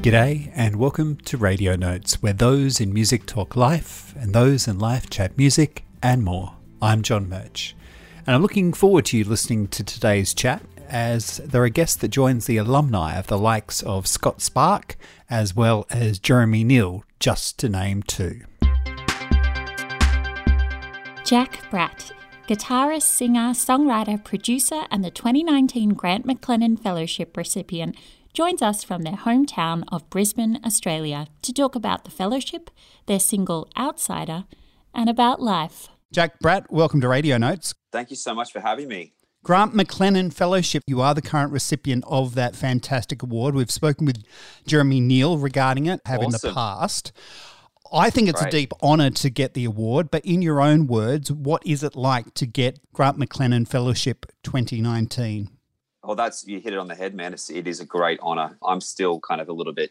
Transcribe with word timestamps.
G'day, 0.00 0.52
and 0.54 0.76
welcome 0.76 1.16
to 1.24 1.36
Radio 1.36 1.74
Notes, 1.74 2.22
where 2.22 2.32
those 2.32 2.80
in 2.80 2.92
music 2.92 3.26
talk 3.26 3.56
life 3.56 4.14
and 4.16 4.32
those 4.32 4.68
in 4.68 4.78
life 4.78 5.10
chat 5.10 5.36
music 5.36 5.84
and 6.00 6.22
more. 6.22 6.54
I'm 6.80 7.02
John 7.02 7.28
Murch, 7.28 7.74
and 8.24 8.36
I'm 8.36 8.40
looking 8.40 8.72
forward 8.72 9.06
to 9.06 9.18
you 9.18 9.24
listening 9.24 9.66
to 9.68 9.82
today's 9.82 10.32
chat 10.34 10.62
as 10.88 11.38
there 11.38 11.64
are 11.64 11.68
guests 11.68 11.96
that 11.96 12.08
joins 12.08 12.46
the 12.46 12.58
alumni 12.58 13.18
of 13.18 13.26
the 13.26 13.36
likes 13.36 13.82
of 13.82 14.06
Scott 14.06 14.40
Spark 14.40 14.96
as 15.28 15.56
well 15.56 15.84
as 15.90 16.20
Jeremy 16.20 16.62
Neale, 16.62 17.02
just 17.18 17.58
to 17.58 17.68
name 17.68 18.04
two. 18.04 18.42
Jack 21.24 21.68
Bratt, 21.72 22.12
guitarist, 22.46 23.02
singer, 23.02 23.50
songwriter, 23.50 24.22
producer, 24.22 24.84
and 24.92 25.04
the 25.04 25.10
2019 25.10 25.90
Grant 25.90 26.24
McLennan 26.24 26.78
Fellowship 26.80 27.36
recipient, 27.36 27.96
joins 28.38 28.62
us 28.62 28.84
from 28.84 29.02
their 29.02 29.14
hometown 29.16 29.82
of 29.88 30.08
Brisbane, 30.10 30.60
Australia, 30.64 31.26
to 31.42 31.52
talk 31.52 31.74
about 31.74 32.04
the 32.04 32.10
fellowship, 32.12 32.70
their 33.06 33.18
single 33.18 33.68
Outsider, 33.76 34.44
and 34.94 35.10
about 35.10 35.42
life. 35.42 35.88
Jack 36.12 36.38
Bratt, 36.38 36.66
welcome 36.70 37.00
to 37.00 37.08
Radio 37.08 37.36
Notes. 37.36 37.74
Thank 37.90 38.10
you 38.10 38.16
so 38.16 38.36
much 38.36 38.52
for 38.52 38.60
having 38.60 38.86
me. 38.86 39.12
Grant 39.42 39.74
McLennan 39.74 40.32
Fellowship, 40.32 40.84
you 40.86 41.00
are 41.00 41.14
the 41.14 41.20
current 41.20 41.50
recipient 41.50 42.04
of 42.06 42.36
that 42.36 42.54
fantastic 42.54 43.24
award. 43.24 43.56
We've 43.56 43.72
spoken 43.72 44.06
with 44.06 44.22
Jeremy 44.68 45.00
Neale 45.00 45.36
regarding 45.36 45.86
it, 45.86 46.00
have 46.06 46.20
awesome. 46.20 46.48
in 46.48 46.54
the 46.54 46.54
past. 46.54 47.10
I 47.92 48.08
think 48.08 48.28
it's 48.28 48.40
Great. 48.40 48.54
a 48.54 48.56
deep 48.56 48.72
honour 48.80 49.10
to 49.10 49.30
get 49.30 49.54
the 49.54 49.64
award, 49.64 50.12
but 50.12 50.24
in 50.24 50.42
your 50.42 50.60
own 50.60 50.86
words, 50.86 51.32
what 51.32 51.66
is 51.66 51.82
it 51.82 51.96
like 51.96 52.34
to 52.34 52.46
get 52.46 52.78
Grant 52.92 53.18
McLennan 53.18 53.66
Fellowship 53.66 54.26
2019? 54.44 55.57
Well, 56.08 56.16
that's 56.16 56.46
you 56.46 56.58
hit 56.58 56.72
it 56.72 56.78
on 56.78 56.88
the 56.88 56.94
head, 56.94 57.14
man. 57.14 57.34
It's, 57.34 57.50
it 57.50 57.66
is 57.66 57.80
a 57.80 57.84
great 57.84 58.18
honour. 58.20 58.56
I'm 58.64 58.80
still 58.80 59.20
kind 59.20 59.42
of 59.42 59.50
a 59.50 59.52
little 59.52 59.74
bit 59.74 59.90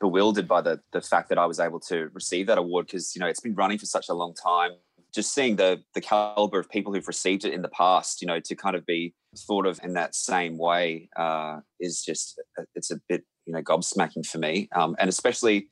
bewildered 0.00 0.46
by 0.46 0.60
the 0.60 0.78
the 0.92 1.00
fact 1.00 1.30
that 1.30 1.36
I 1.36 1.46
was 1.46 1.58
able 1.58 1.80
to 1.80 2.10
receive 2.12 2.46
that 2.46 2.58
award 2.58 2.86
because 2.86 3.16
you 3.16 3.20
know 3.20 3.26
it's 3.26 3.40
been 3.40 3.56
running 3.56 3.76
for 3.76 3.86
such 3.86 4.08
a 4.08 4.14
long 4.14 4.34
time. 4.34 4.70
Just 5.12 5.34
seeing 5.34 5.56
the 5.56 5.82
the 5.94 6.00
caliber 6.00 6.60
of 6.60 6.70
people 6.70 6.94
who've 6.94 7.08
received 7.08 7.44
it 7.44 7.52
in 7.52 7.62
the 7.62 7.68
past, 7.70 8.22
you 8.22 8.28
know, 8.28 8.38
to 8.38 8.54
kind 8.54 8.76
of 8.76 8.86
be 8.86 9.14
thought 9.36 9.66
of 9.66 9.80
in 9.82 9.94
that 9.94 10.14
same 10.14 10.58
way 10.58 11.08
uh, 11.16 11.58
is 11.80 12.04
just 12.04 12.40
it's 12.76 12.92
a 12.92 13.00
bit 13.08 13.24
you 13.44 13.52
know 13.52 13.62
gobsmacking 13.62 14.24
for 14.24 14.38
me, 14.38 14.68
um, 14.76 14.94
and 15.00 15.08
especially 15.08 15.66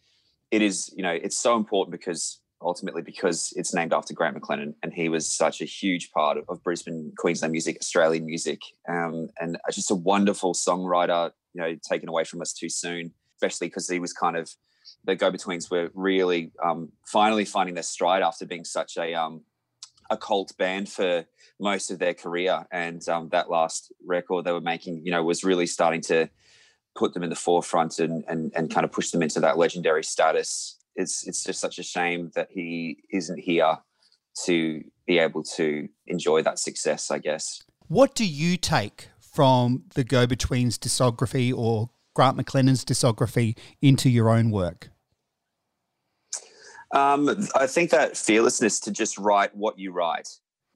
it 0.50 0.62
is 0.62 0.92
you 0.96 1.04
know 1.04 1.12
it's 1.12 1.38
so 1.38 1.54
important 1.56 1.92
because 1.92 2.39
ultimately 2.62 3.02
because 3.02 3.52
it's 3.56 3.74
named 3.74 3.92
after 3.92 4.14
Grant 4.14 4.40
McLennan, 4.40 4.74
and 4.82 4.92
he 4.92 5.08
was 5.08 5.26
such 5.26 5.60
a 5.60 5.64
huge 5.64 6.10
part 6.12 6.36
of, 6.36 6.44
of 6.48 6.62
Brisbane, 6.62 7.12
Queensland 7.16 7.52
music, 7.52 7.78
Australian 7.80 8.26
music, 8.26 8.60
um, 8.88 9.28
and 9.40 9.58
just 9.70 9.90
a 9.90 9.94
wonderful 9.94 10.54
songwriter. 10.54 11.32
You 11.54 11.62
know, 11.62 11.76
taken 11.82 12.08
away 12.08 12.24
from 12.24 12.40
us 12.40 12.52
too 12.52 12.68
soon, 12.68 13.12
especially 13.36 13.68
because 13.68 13.88
he 13.88 13.98
was 13.98 14.12
kind 14.12 14.36
of 14.36 14.50
the 15.04 15.16
go-betweens 15.16 15.70
were 15.70 15.90
really 15.94 16.52
um, 16.62 16.90
finally 17.06 17.44
finding 17.44 17.74
their 17.74 17.82
stride 17.82 18.22
after 18.22 18.46
being 18.46 18.64
such 18.64 18.96
a 18.96 19.14
um, 19.14 19.42
a 20.10 20.16
cult 20.16 20.56
band 20.58 20.88
for 20.88 21.24
most 21.58 21.90
of 21.90 21.98
their 21.98 22.14
career, 22.14 22.66
and 22.72 23.08
um, 23.08 23.28
that 23.30 23.50
last 23.50 23.92
record 24.04 24.44
they 24.44 24.52
were 24.52 24.60
making, 24.60 25.04
you 25.04 25.10
know, 25.10 25.22
was 25.22 25.44
really 25.44 25.66
starting 25.66 26.00
to 26.02 26.28
put 26.96 27.14
them 27.14 27.22
in 27.22 27.30
the 27.30 27.36
forefront 27.36 27.98
and 27.98 28.24
and 28.28 28.52
and 28.54 28.72
kind 28.72 28.84
of 28.84 28.92
push 28.92 29.10
them 29.10 29.22
into 29.22 29.40
that 29.40 29.56
legendary 29.56 30.04
status 30.04 30.79
it's 30.96 31.26
it's 31.26 31.44
just 31.44 31.60
such 31.60 31.78
a 31.78 31.82
shame 31.82 32.30
that 32.34 32.48
he 32.50 32.98
isn't 33.12 33.38
here 33.38 33.78
to 34.44 34.82
be 35.06 35.18
able 35.18 35.42
to 35.42 35.88
enjoy 36.06 36.42
that 36.42 36.58
success. 36.58 37.10
I 37.10 37.18
guess. 37.18 37.62
What 37.88 38.14
do 38.14 38.24
you 38.24 38.56
take 38.56 39.08
from 39.20 39.84
the 39.94 40.04
Go 40.04 40.26
Betweens 40.26 40.78
discography 40.78 41.52
or 41.52 41.90
Grant 42.14 42.36
McLennan's 42.36 42.84
discography 42.84 43.56
into 43.80 44.08
your 44.08 44.30
own 44.30 44.50
work? 44.50 44.90
Um, 46.92 47.48
I 47.54 47.66
think 47.66 47.90
that 47.90 48.16
fearlessness 48.16 48.80
to 48.80 48.90
just 48.90 49.16
write 49.18 49.54
what 49.54 49.78
you 49.78 49.92
write 49.92 50.28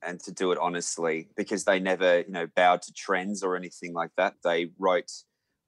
and 0.07 0.21
to 0.21 0.33
do 0.33 0.53
it 0.53 0.59
honestly, 0.59 1.29
because 1.37 1.65
they 1.65 1.81
never, 1.81 2.21
you 2.21 2.31
know, 2.31 2.47
bowed 2.55 2.83
to 2.83 2.93
trends 2.93 3.43
or 3.43 3.57
anything 3.57 3.93
like 3.93 4.11
that. 4.17 4.35
They 4.45 4.71
wrote 4.79 5.11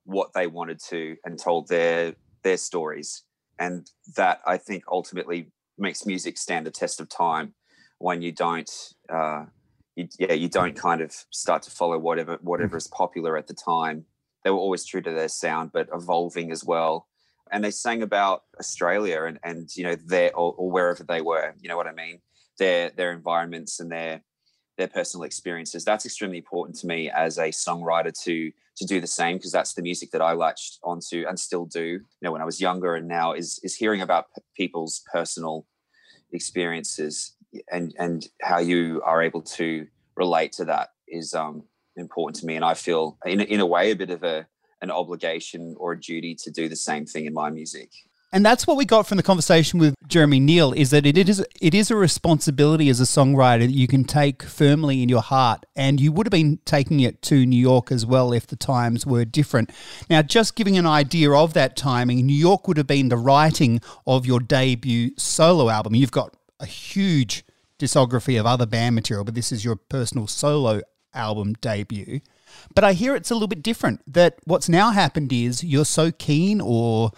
what 0.04 0.32
they 0.34 0.46
wanted 0.46 0.80
to 0.88 1.16
and 1.24 1.38
told 1.38 1.68
their 1.68 2.14
their 2.44 2.56
stories 2.56 3.24
and 3.58 3.90
that 4.16 4.40
I 4.46 4.56
think 4.56 4.84
ultimately 4.90 5.50
makes 5.78 6.06
music 6.06 6.38
stand 6.38 6.66
the 6.66 6.70
test 6.70 7.00
of 7.00 7.08
time 7.08 7.54
when 7.98 8.22
you 8.22 8.32
don't 8.32 8.70
uh, 9.08 9.44
you, 9.94 10.08
yeah 10.18 10.32
you 10.32 10.48
don't 10.48 10.76
kind 10.76 11.00
of 11.00 11.12
start 11.30 11.62
to 11.62 11.70
follow 11.70 11.98
whatever 11.98 12.38
whatever 12.42 12.76
is 12.76 12.88
popular 12.88 13.36
at 13.36 13.46
the 13.46 13.54
time. 13.54 14.04
They 14.44 14.50
were 14.50 14.58
always 14.58 14.84
true 14.84 15.02
to 15.02 15.10
their 15.10 15.28
sound 15.28 15.70
but 15.72 15.88
evolving 15.92 16.52
as 16.52 16.64
well. 16.64 17.08
And 17.50 17.62
they 17.62 17.70
sang 17.70 18.02
about 18.02 18.42
australia 18.58 19.22
and 19.24 19.38
and 19.42 19.68
you 19.76 19.84
know 19.84 19.96
their 19.96 20.34
or, 20.36 20.52
or 20.54 20.70
wherever 20.70 21.04
they 21.04 21.20
were 21.20 21.54
you 21.60 21.68
know 21.68 21.76
what 21.76 21.86
i 21.86 21.92
mean? 21.92 22.20
Their 22.58 22.90
their 22.90 23.12
environments 23.12 23.80
and 23.80 23.90
their 23.90 24.22
their 24.76 24.88
personal 24.88 25.24
experiences. 25.24 25.84
That's 25.84 26.04
extremely 26.04 26.38
important 26.38 26.76
to 26.78 26.86
me 26.86 27.10
as 27.10 27.38
a 27.38 27.48
songwriter 27.48 28.12
to 28.24 28.52
to 28.76 28.84
do 28.84 29.00
the 29.00 29.06
same 29.06 29.36
because 29.36 29.52
that's 29.52 29.74
the 29.74 29.82
music 29.82 30.10
that 30.10 30.22
I 30.22 30.32
latched 30.32 30.78
onto 30.82 31.24
and 31.26 31.38
still 31.38 31.66
do. 31.66 31.84
You 31.84 32.02
know, 32.22 32.32
when 32.32 32.42
I 32.42 32.44
was 32.44 32.60
younger 32.60 32.94
and 32.94 33.08
now 33.08 33.32
is 33.32 33.60
is 33.62 33.74
hearing 33.74 34.02
about 34.02 34.26
p- 34.34 34.42
people's 34.56 35.02
personal 35.12 35.66
experiences 36.32 37.34
and 37.70 37.94
and 37.98 38.26
how 38.42 38.58
you 38.58 39.02
are 39.04 39.22
able 39.22 39.42
to 39.42 39.86
relate 40.16 40.52
to 40.52 40.64
that 40.66 40.90
is 41.08 41.34
um, 41.34 41.64
important 41.96 42.36
to 42.40 42.46
me. 42.46 42.56
And 42.56 42.64
I 42.64 42.74
feel 42.74 43.18
in 43.24 43.40
in 43.40 43.60
a 43.60 43.66
way 43.66 43.90
a 43.90 43.96
bit 43.96 44.10
of 44.10 44.22
a 44.22 44.46
an 44.82 44.90
obligation 44.90 45.74
or 45.78 45.92
a 45.92 46.00
duty 46.00 46.34
to 46.34 46.50
do 46.50 46.68
the 46.68 46.76
same 46.76 47.06
thing 47.06 47.24
in 47.24 47.32
my 47.32 47.50
music. 47.50 47.90
And 48.36 48.44
that's 48.44 48.66
what 48.66 48.76
we 48.76 48.84
got 48.84 49.06
from 49.06 49.16
the 49.16 49.22
conversation 49.22 49.78
with 49.78 49.94
Jeremy 50.08 50.40
Neale 50.40 50.74
is 50.74 50.90
that 50.90 51.06
it 51.06 51.16
is 51.16 51.42
it 51.58 51.72
is 51.72 51.90
a 51.90 51.96
responsibility 51.96 52.90
as 52.90 53.00
a 53.00 53.04
songwriter 53.04 53.60
that 53.60 53.70
you 53.70 53.88
can 53.88 54.04
take 54.04 54.42
firmly 54.42 55.02
in 55.02 55.08
your 55.08 55.22
heart 55.22 55.64
and 55.74 55.98
you 55.98 56.12
would 56.12 56.26
have 56.26 56.32
been 56.32 56.58
taking 56.66 57.00
it 57.00 57.22
to 57.22 57.46
New 57.46 57.58
York 57.58 57.90
as 57.90 58.04
well 58.04 58.34
if 58.34 58.46
the 58.46 58.54
times 58.54 59.06
were 59.06 59.24
different. 59.24 59.70
Now 60.10 60.20
just 60.20 60.54
giving 60.54 60.76
an 60.76 60.84
idea 60.84 61.30
of 61.30 61.54
that 61.54 61.76
timing, 61.76 62.26
New 62.26 62.36
York 62.36 62.68
would 62.68 62.76
have 62.76 62.86
been 62.86 63.08
the 63.08 63.16
writing 63.16 63.80
of 64.06 64.26
your 64.26 64.40
debut 64.40 65.12
solo 65.16 65.70
album. 65.70 65.94
You've 65.94 66.10
got 66.10 66.36
a 66.60 66.66
huge 66.66 67.42
discography 67.78 68.38
of 68.38 68.44
other 68.44 68.66
band 68.66 68.96
material, 68.96 69.24
but 69.24 69.34
this 69.34 69.50
is 69.50 69.64
your 69.64 69.76
personal 69.76 70.26
solo 70.26 70.82
album 71.14 71.54
debut. 71.54 72.20
But 72.74 72.84
I 72.84 72.92
hear 72.92 73.16
it's 73.16 73.30
a 73.30 73.34
little 73.34 73.48
bit 73.48 73.62
different. 73.62 74.02
That 74.12 74.36
what's 74.44 74.68
now 74.68 74.90
happened 74.90 75.32
is 75.32 75.64
you're 75.64 75.86
so 75.86 76.12
keen 76.12 76.60
or 76.60 77.12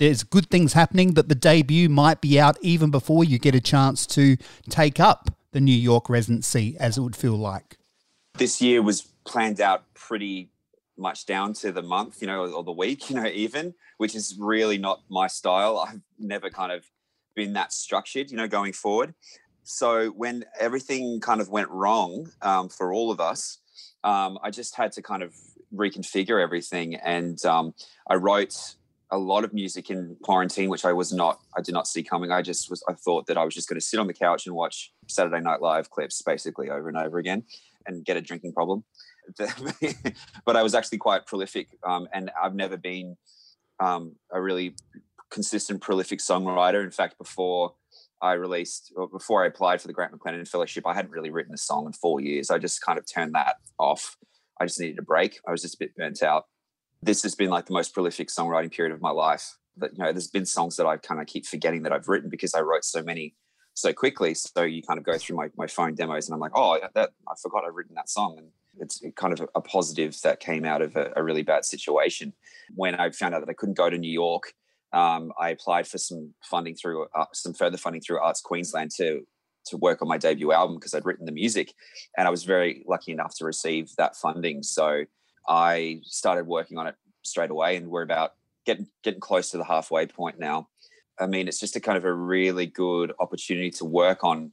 there's 0.00 0.22
good 0.22 0.48
things 0.48 0.72
happening 0.72 1.12
that 1.12 1.28
the 1.28 1.34
debut 1.34 1.90
might 1.90 2.22
be 2.22 2.40
out 2.40 2.56
even 2.62 2.90
before 2.90 3.22
you 3.22 3.38
get 3.38 3.54
a 3.54 3.60
chance 3.60 4.06
to 4.06 4.38
take 4.70 4.98
up 4.98 5.30
the 5.52 5.60
New 5.60 5.76
York 5.76 6.08
residency, 6.08 6.74
as 6.80 6.96
it 6.96 7.02
would 7.02 7.14
feel 7.14 7.36
like. 7.36 7.76
This 8.38 8.62
year 8.62 8.80
was 8.80 9.02
planned 9.24 9.60
out 9.60 9.92
pretty 9.92 10.48
much 10.96 11.26
down 11.26 11.52
to 11.52 11.70
the 11.70 11.82
month, 11.82 12.22
you 12.22 12.26
know, 12.26 12.46
or 12.46 12.64
the 12.64 12.72
week, 12.72 13.10
you 13.10 13.16
know, 13.16 13.26
even, 13.26 13.74
which 13.98 14.14
is 14.14 14.36
really 14.40 14.78
not 14.78 15.02
my 15.10 15.26
style. 15.26 15.78
I've 15.78 16.00
never 16.18 16.48
kind 16.48 16.72
of 16.72 16.86
been 17.34 17.52
that 17.52 17.70
structured, 17.70 18.30
you 18.30 18.38
know, 18.38 18.48
going 18.48 18.72
forward. 18.72 19.12
So 19.64 20.08
when 20.12 20.46
everything 20.58 21.20
kind 21.20 21.42
of 21.42 21.50
went 21.50 21.68
wrong 21.68 22.30
um, 22.40 22.70
for 22.70 22.94
all 22.94 23.10
of 23.10 23.20
us, 23.20 23.58
um, 24.02 24.38
I 24.42 24.50
just 24.50 24.76
had 24.76 24.92
to 24.92 25.02
kind 25.02 25.22
of 25.22 25.34
reconfigure 25.74 26.42
everything. 26.42 26.94
And 26.94 27.44
um, 27.44 27.74
I 28.08 28.14
wrote 28.14 28.76
a 29.12 29.18
lot 29.18 29.44
of 29.44 29.52
music 29.52 29.90
in 29.90 30.16
quarantine, 30.22 30.68
which 30.68 30.84
I 30.84 30.92
was 30.92 31.12
not, 31.12 31.40
I 31.56 31.62
did 31.62 31.72
not 31.72 31.86
see 31.86 32.02
coming. 32.02 32.30
I 32.30 32.42
just 32.42 32.70
was, 32.70 32.82
I 32.88 32.92
thought 32.92 33.26
that 33.26 33.36
I 33.36 33.44
was 33.44 33.54
just 33.54 33.68
going 33.68 33.78
to 33.78 33.84
sit 33.84 33.98
on 33.98 34.06
the 34.06 34.14
couch 34.14 34.46
and 34.46 34.54
watch 34.54 34.92
Saturday 35.08 35.40
Night 35.40 35.60
Live 35.60 35.90
clips 35.90 36.22
basically 36.22 36.70
over 36.70 36.88
and 36.88 36.96
over 36.96 37.18
again 37.18 37.44
and 37.86 38.04
get 38.04 38.16
a 38.16 38.20
drinking 38.20 38.52
problem. 38.52 38.84
but 40.44 40.56
I 40.56 40.62
was 40.62 40.74
actually 40.74 40.98
quite 40.98 41.26
prolific. 41.26 41.68
Um, 41.84 42.08
and 42.12 42.30
I've 42.40 42.54
never 42.54 42.76
been 42.76 43.16
um, 43.80 44.14
a 44.32 44.40
really 44.40 44.74
consistent, 45.30 45.80
prolific 45.80 46.20
songwriter. 46.20 46.84
In 46.84 46.90
fact, 46.90 47.18
before 47.18 47.74
I 48.22 48.34
released, 48.34 48.92
before 49.12 49.42
I 49.42 49.48
applied 49.48 49.80
for 49.80 49.88
the 49.88 49.92
Grant 49.92 50.12
McLennan 50.12 50.46
Fellowship, 50.46 50.86
I 50.86 50.94
hadn't 50.94 51.10
really 51.10 51.30
written 51.30 51.54
a 51.54 51.58
song 51.58 51.86
in 51.86 51.92
four 51.92 52.20
years. 52.20 52.50
I 52.50 52.58
just 52.58 52.80
kind 52.80 52.98
of 52.98 53.06
turned 53.12 53.34
that 53.34 53.56
off. 53.78 54.16
I 54.60 54.66
just 54.66 54.78
needed 54.78 54.98
a 54.98 55.02
break. 55.02 55.40
I 55.48 55.50
was 55.50 55.62
just 55.62 55.74
a 55.74 55.78
bit 55.78 55.96
burnt 55.96 56.22
out 56.22 56.44
this 57.02 57.22
has 57.22 57.34
been 57.34 57.50
like 57.50 57.66
the 57.66 57.72
most 57.72 57.94
prolific 57.94 58.28
songwriting 58.28 58.72
period 58.72 58.94
of 58.94 59.00
my 59.00 59.10
life. 59.10 59.56
That 59.76 59.92
you 59.92 60.04
know, 60.04 60.12
there's 60.12 60.28
been 60.28 60.46
songs 60.46 60.76
that 60.76 60.86
I 60.86 60.96
kind 60.96 61.20
of 61.20 61.26
keep 61.26 61.46
forgetting 61.46 61.82
that 61.84 61.92
I've 61.92 62.08
written 62.08 62.28
because 62.28 62.54
I 62.54 62.60
wrote 62.60 62.84
so 62.84 63.02
many 63.02 63.34
so 63.74 63.92
quickly. 63.92 64.34
So 64.34 64.62
you 64.62 64.82
kind 64.82 64.98
of 64.98 65.04
go 65.04 65.16
through 65.16 65.36
my, 65.36 65.48
my 65.56 65.66
phone 65.66 65.94
demos 65.94 66.28
and 66.28 66.34
I'm 66.34 66.40
like, 66.40 66.52
oh, 66.54 66.78
that 66.94 67.10
I 67.28 67.34
forgot 67.40 67.64
I've 67.64 67.74
written 67.74 67.94
that 67.94 68.08
song. 68.08 68.36
And 68.38 68.48
it's 68.78 69.02
kind 69.16 69.32
of 69.32 69.48
a, 69.54 69.60
positive 69.60 70.20
that 70.22 70.40
came 70.40 70.64
out 70.64 70.82
of 70.82 70.96
a, 70.96 71.12
a, 71.16 71.22
really 71.22 71.42
bad 71.42 71.64
situation. 71.64 72.32
When 72.74 72.94
I 72.94 73.10
found 73.10 73.34
out 73.34 73.40
that 73.40 73.48
I 73.48 73.54
couldn't 73.54 73.76
go 73.76 73.90
to 73.90 73.98
New 73.98 74.10
York, 74.10 74.52
um, 74.92 75.32
I 75.38 75.50
applied 75.50 75.86
for 75.86 75.98
some 75.98 76.34
funding 76.42 76.74
through 76.74 77.06
uh, 77.14 77.26
some 77.32 77.54
further 77.54 77.76
funding 77.76 78.02
through 78.02 78.18
Arts 78.18 78.40
Queensland 78.40 78.90
to 78.96 79.26
to 79.66 79.76
work 79.76 80.00
on 80.02 80.08
my 80.08 80.18
debut 80.18 80.52
album 80.52 80.76
because 80.76 80.94
I'd 80.94 81.04
written 81.04 81.26
the 81.26 81.32
music, 81.32 81.74
and 82.16 82.26
I 82.26 82.30
was 82.30 82.44
very 82.44 82.82
lucky 82.88 83.12
enough 83.12 83.36
to 83.36 83.44
receive 83.44 83.90
that 83.98 84.16
funding. 84.16 84.62
So 84.62 85.04
I 85.48 86.00
started 86.04 86.46
working 86.46 86.78
on 86.78 86.86
it 86.86 86.94
straight 87.22 87.50
away, 87.50 87.76
and 87.76 87.88
we're 87.88 88.02
about 88.02 88.32
getting 88.66 88.86
getting 89.02 89.20
close 89.20 89.50
to 89.50 89.58
the 89.58 89.64
halfway 89.64 90.06
point 90.06 90.38
now. 90.38 90.68
I 91.18 91.26
mean, 91.26 91.48
it's 91.48 91.60
just 91.60 91.76
a 91.76 91.80
kind 91.80 91.98
of 91.98 92.04
a 92.04 92.12
really 92.12 92.66
good 92.66 93.12
opportunity 93.20 93.70
to 93.72 93.84
work 93.84 94.24
on 94.24 94.52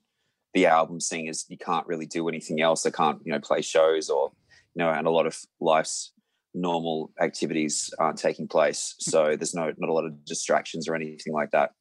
the 0.54 0.66
album, 0.66 1.00
seeing 1.00 1.30
as 1.30 1.46
you 1.48 1.58
can't 1.58 1.88
really 1.88 2.06
do 2.06 2.28
anything 2.28 2.62
else. 2.62 2.86
I 2.86 2.90
can't, 2.90 3.20
you 3.24 3.32
know, 3.32 3.40
play 3.40 3.62
shows 3.62 4.10
or, 4.10 4.32
you 4.76 4.84
know, 4.84 4.90
and 4.90 5.08
a 5.08 5.12
lot 5.12 5.26
of 5.26 5.40
life's 5.62 6.12
normal 6.54 7.12
activities 7.22 7.94
aren't 8.00 8.18
taking 8.18 8.48
place. 8.48 8.96
So 9.00 9.36
there's 9.38 9.54
no 9.54 9.72
not 9.78 9.90
a 9.90 9.94
lot 9.94 10.06
of 10.06 10.26
distractions 10.26 10.88
or 10.88 10.96
anything 10.96 11.34
like 11.34 11.52
that. 11.52 11.72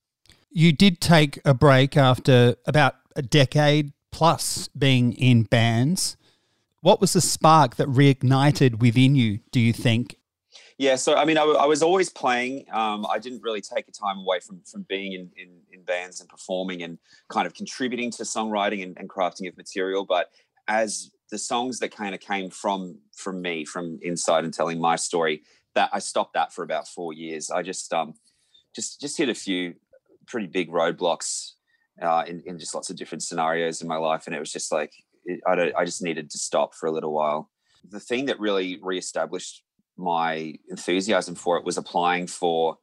You 0.51 0.73
did 0.73 1.01
take 1.01 1.41
a 1.45 1.53
break 1.53 1.97
after 1.97 2.57
about 2.67 2.95
a 3.15 3.23
decade 3.23 3.93
plus 4.13 4.69
being 4.69 5.13
in 5.15 5.43
bands. 5.43 6.17
What 6.87 7.01
was 7.01 7.15
the 7.15 7.21
spark 7.21 7.75
that 7.79 7.89
reignited 7.89 8.79
within 8.79 9.17
you, 9.17 9.41
do 9.51 9.59
you 9.59 9.73
think? 9.73 10.19
Yeah, 10.79 10.95
so 10.95 11.17
I 11.17 11.25
mean, 11.25 11.37
I, 11.37 11.43
I 11.43 11.67
was 11.67 11.83
always 11.83 12.09
playing. 12.09 12.67
Um, 12.73 13.05
I 13.11 13.19
didn't 13.19 13.43
really 13.43 13.61
take 13.61 13.89
a 13.89 13.91
time 13.91 14.19
away 14.19 14.39
from 14.39 14.61
from 14.71 14.87
being 14.89 15.13
in, 15.15 15.29
in, 15.37 15.49
in 15.73 15.83
bands 15.83 16.21
and 16.21 16.29
performing 16.29 16.85
and 16.85 16.99
kind 17.29 17.45
of 17.45 17.55
contributing 17.55 18.13
to 18.13 18.23
songwriting 18.23 18.85
and, 18.85 18.97
and 18.99 19.09
crafting 19.09 19.49
of 19.49 19.57
material. 19.57 20.07
But 20.07 20.31
as 20.69 21.11
the 21.33 21.39
songs 21.39 21.81
that 21.81 21.89
kind 21.89 22.15
of 22.15 22.21
came 22.21 22.51
from 22.51 23.01
from 23.13 23.43
me, 23.43 23.65
from 23.65 23.99
inside 24.01 24.45
and 24.45 24.55
telling 24.55 24.79
my 24.79 24.95
story, 24.95 25.43
that 25.75 25.91
I 25.93 25.99
stopped 25.99 26.35
that 26.35 26.53
for 26.53 26.63
about 26.63 26.87
four 26.87 27.13
years. 27.13 27.51
I 27.51 27.63
just 27.63 27.93
um 27.93 28.15
just 28.77 29.01
just 29.01 29.19
hit 29.19 29.29
a 29.29 29.35
few 29.35 29.75
pretty 30.29 30.47
big 30.47 30.71
roadblocks 30.71 31.55
uh, 32.01 32.23
in, 32.29 32.43
in 32.47 32.61
just 32.61 32.75
lots 32.77 32.91
of 32.91 32.97
different 32.97 33.25
scenarios 33.25 33.83
in 33.83 33.89
my 33.89 33.97
life. 33.97 34.27
And 34.27 34.37
it 34.37 34.39
was 34.39 34.53
just 34.53 34.71
like, 34.71 34.93
I, 35.47 35.73
I 35.77 35.85
just 35.85 36.03
needed 36.03 36.31
to 36.31 36.39
stop 36.39 36.75
for 36.75 36.87
a 36.87 36.93
little 36.93 37.13
while. 37.13 37.51
The 37.89 38.01
thing 38.01 38.27
that 38.27 38.41
really 38.41 38.79
reestablished 38.83 39.63
my 39.97 40.55
enthusiasm 40.69 41.35
for 41.35 41.57
it 41.57 41.65
was 41.65 41.79
applying 41.79 42.27
for 42.27 42.79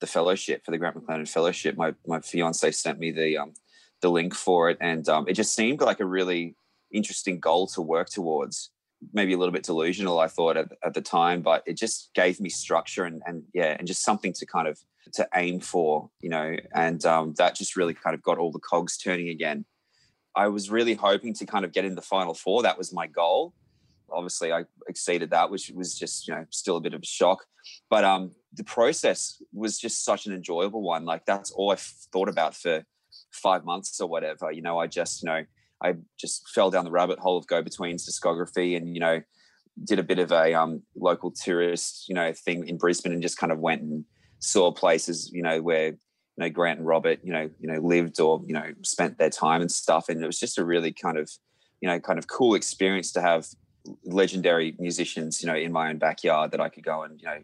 the 0.00 0.06
fellowship, 0.06 0.64
for 0.64 0.70
the 0.70 0.78
Grant 0.78 0.96
McLennan 0.96 1.28
Fellowship. 1.28 1.76
My, 1.76 1.94
my 2.06 2.20
fiance 2.20 2.70
sent 2.72 2.98
me 2.98 3.10
the, 3.12 3.38
um, 3.38 3.54
the 4.02 4.10
link 4.10 4.34
for 4.34 4.70
it. 4.70 4.78
And 4.80 5.08
um, 5.08 5.26
it 5.28 5.34
just 5.34 5.54
seemed 5.54 5.80
like 5.80 6.00
a 6.00 6.06
really 6.06 6.56
interesting 6.92 7.38
goal 7.40 7.66
to 7.68 7.82
work 7.82 8.08
towards. 8.10 8.70
Maybe 9.12 9.34
a 9.34 9.38
little 9.38 9.52
bit 9.52 9.62
delusional, 9.62 10.18
I 10.18 10.28
thought 10.28 10.56
at, 10.56 10.72
at 10.82 10.94
the 10.94 11.02
time, 11.02 11.42
but 11.42 11.62
it 11.66 11.76
just 11.76 12.10
gave 12.14 12.40
me 12.40 12.48
structure 12.48 13.04
and, 13.04 13.22
and 13.26 13.42
yeah, 13.52 13.76
and 13.78 13.86
just 13.86 14.02
something 14.02 14.32
to 14.34 14.46
kind 14.46 14.68
of 14.68 14.78
to 15.12 15.28
aim 15.34 15.60
for, 15.60 16.10
you 16.20 16.30
know, 16.30 16.56
and 16.74 17.04
um, 17.04 17.34
that 17.34 17.54
just 17.54 17.76
really 17.76 17.94
kind 17.94 18.14
of 18.14 18.22
got 18.22 18.38
all 18.38 18.50
the 18.50 18.58
cogs 18.58 18.96
turning 18.96 19.28
again. 19.28 19.64
I 20.36 20.48
was 20.48 20.70
really 20.70 20.94
hoping 20.94 21.32
to 21.34 21.46
kind 21.46 21.64
of 21.64 21.72
get 21.72 21.84
in 21.84 21.94
the 21.94 22.02
final 22.02 22.34
four. 22.34 22.62
That 22.62 22.76
was 22.78 22.92
my 22.92 23.06
goal. 23.06 23.54
Obviously, 24.10 24.52
I 24.52 24.64
exceeded 24.86 25.30
that, 25.30 25.50
which 25.50 25.72
was 25.74 25.98
just, 25.98 26.28
you 26.28 26.34
know, 26.34 26.44
still 26.50 26.76
a 26.76 26.80
bit 26.80 26.94
of 26.94 27.02
a 27.02 27.06
shock. 27.06 27.44
But 27.90 28.04
um, 28.04 28.32
the 28.52 28.62
process 28.62 29.42
was 29.52 29.78
just 29.78 30.04
such 30.04 30.26
an 30.26 30.32
enjoyable 30.32 30.82
one. 30.82 31.04
Like 31.04 31.24
that's 31.24 31.50
all 31.50 31.72
I 31.72 31.76
thought 31.76 32.28
about 32.28 32.54
for 32.54 32.84
five 33.32 33.64
months 33.64 34.00
or 34.00 34.08
whatever. 34.08 34.52
You 34.52 34.62
know, 34.62 34.78
I 34.78 34.86
just, 34.86 35.22
you 35.22 35.26
know, 35.26 35.44
I 35.82 35.94
just 36.18 36.48
fell 36.50 36.70
down 36.70 36.84
the 36.84 36.90
rabbit 36.90 37.18
hole 37.18 37.36
of 37.36 37.46
Go 37.46 37.62
Between's 37.62 38.08
discography 38.08 38.76
and, 38.76 38.94
you 38.94 39.00
know, 39.00 39.20
did 39.84 39.98
a 39.98 40.02
bit 40.02 40.18
of 40.18 40.32
a 40.32 40.54
um, 40.54 40.82
local 40.94 41.30
tourist, 41.30 42.08
you 42.08 42.14
know, 42.14 42.32
thing 42.32 42.66
in 42.68 42.78
Brisbane 42.78 43.12
and 43.12 43.22
just 43.22 43.38
kind 43.38 43.52
of 43.52 43.58
went 43.58 43.82
and 43.82 44.04
saw 44.38 44.70
places, 44.70 45.30
you 45.32 45.42
know, 45.42 45.60
where 45.60 45.96
you 46.36 46.44
know 46.44 46.50
Grant 46.50 46.78
and 46.78 46.86
Robert, 46.86 47.20
you 47.22 47.32
know, 47.32 47.50
you 47.58 47.68
know, 47.68 47.80
lived 47.80 48.20
or 48.20 48.42
you 48.46 48.52
know 48.52 48.72
spent 48.82 49.18
their 49.18 49.30
time 49.30 49.60
and 49.60 49.72
stuff, 49.72 50.08
and 50.08 50.22
it 50.22 50.26
was 50.26 50.38
just 50.38 50.58
a 50.58 50.64
really 50.64 50.92
kind 50.92 51.18
of, 51.18 51.30
you 51.80 51.88
know, 51.88 51.98
kind 51.98 52.18
of 52.18 52.26
cool 52.26 52.54
experience 52.54 53.12
to 53.12 53.22
have 53.22 53.46
legendary 54.04 54.74
musicians, 54.78 55.40
you 55.40 55.46
know, 55.46 55.54
in 55.54 55.72
my 55.72 55.88
own 55.88 55.98
backyard 55.98 56.50
that 56.50 56.60
I 56.60 56.68
could 56.68 56.84
go 56.84 57.02
and 57.02 57.20
you 57.20 57.26
know 57.26 57.38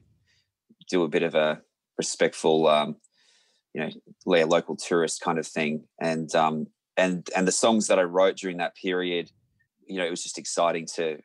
do 0.90 1.04
a 1.04 1.08
bit 1.08 1.22
of 1.22 1.34
a 1.34 1.62
respectful, 1.96 2.66
um, 2.66 2.96
you 3.72 3.80
know, 3.80 3.90
lay 4.26 4.42
a 4.42 4.46
local 4.46 4.76
tourist 4.76 5.22
kind 5.22 5.38
of 5.38 5.46
thing, 5.46 5.84
and 6.00 6.34
um, 6.34 6.66
and 6.96 7.28
and 7.34 7.48
the 7.48 7.52
songs 7.52 7.86
that 7.88 7.98
I 7.98 8.02
wrote 8.02 8.36
during 8.36 8.58
that 8.58 8.76
period, 8.76 9.30
you 9.86 9.98
know, 9.98 10.04
it 10.04 10.10
was 10.10 10.22
just 10.22 10.38
exciting 10.38 10.86
to 10.96 11.18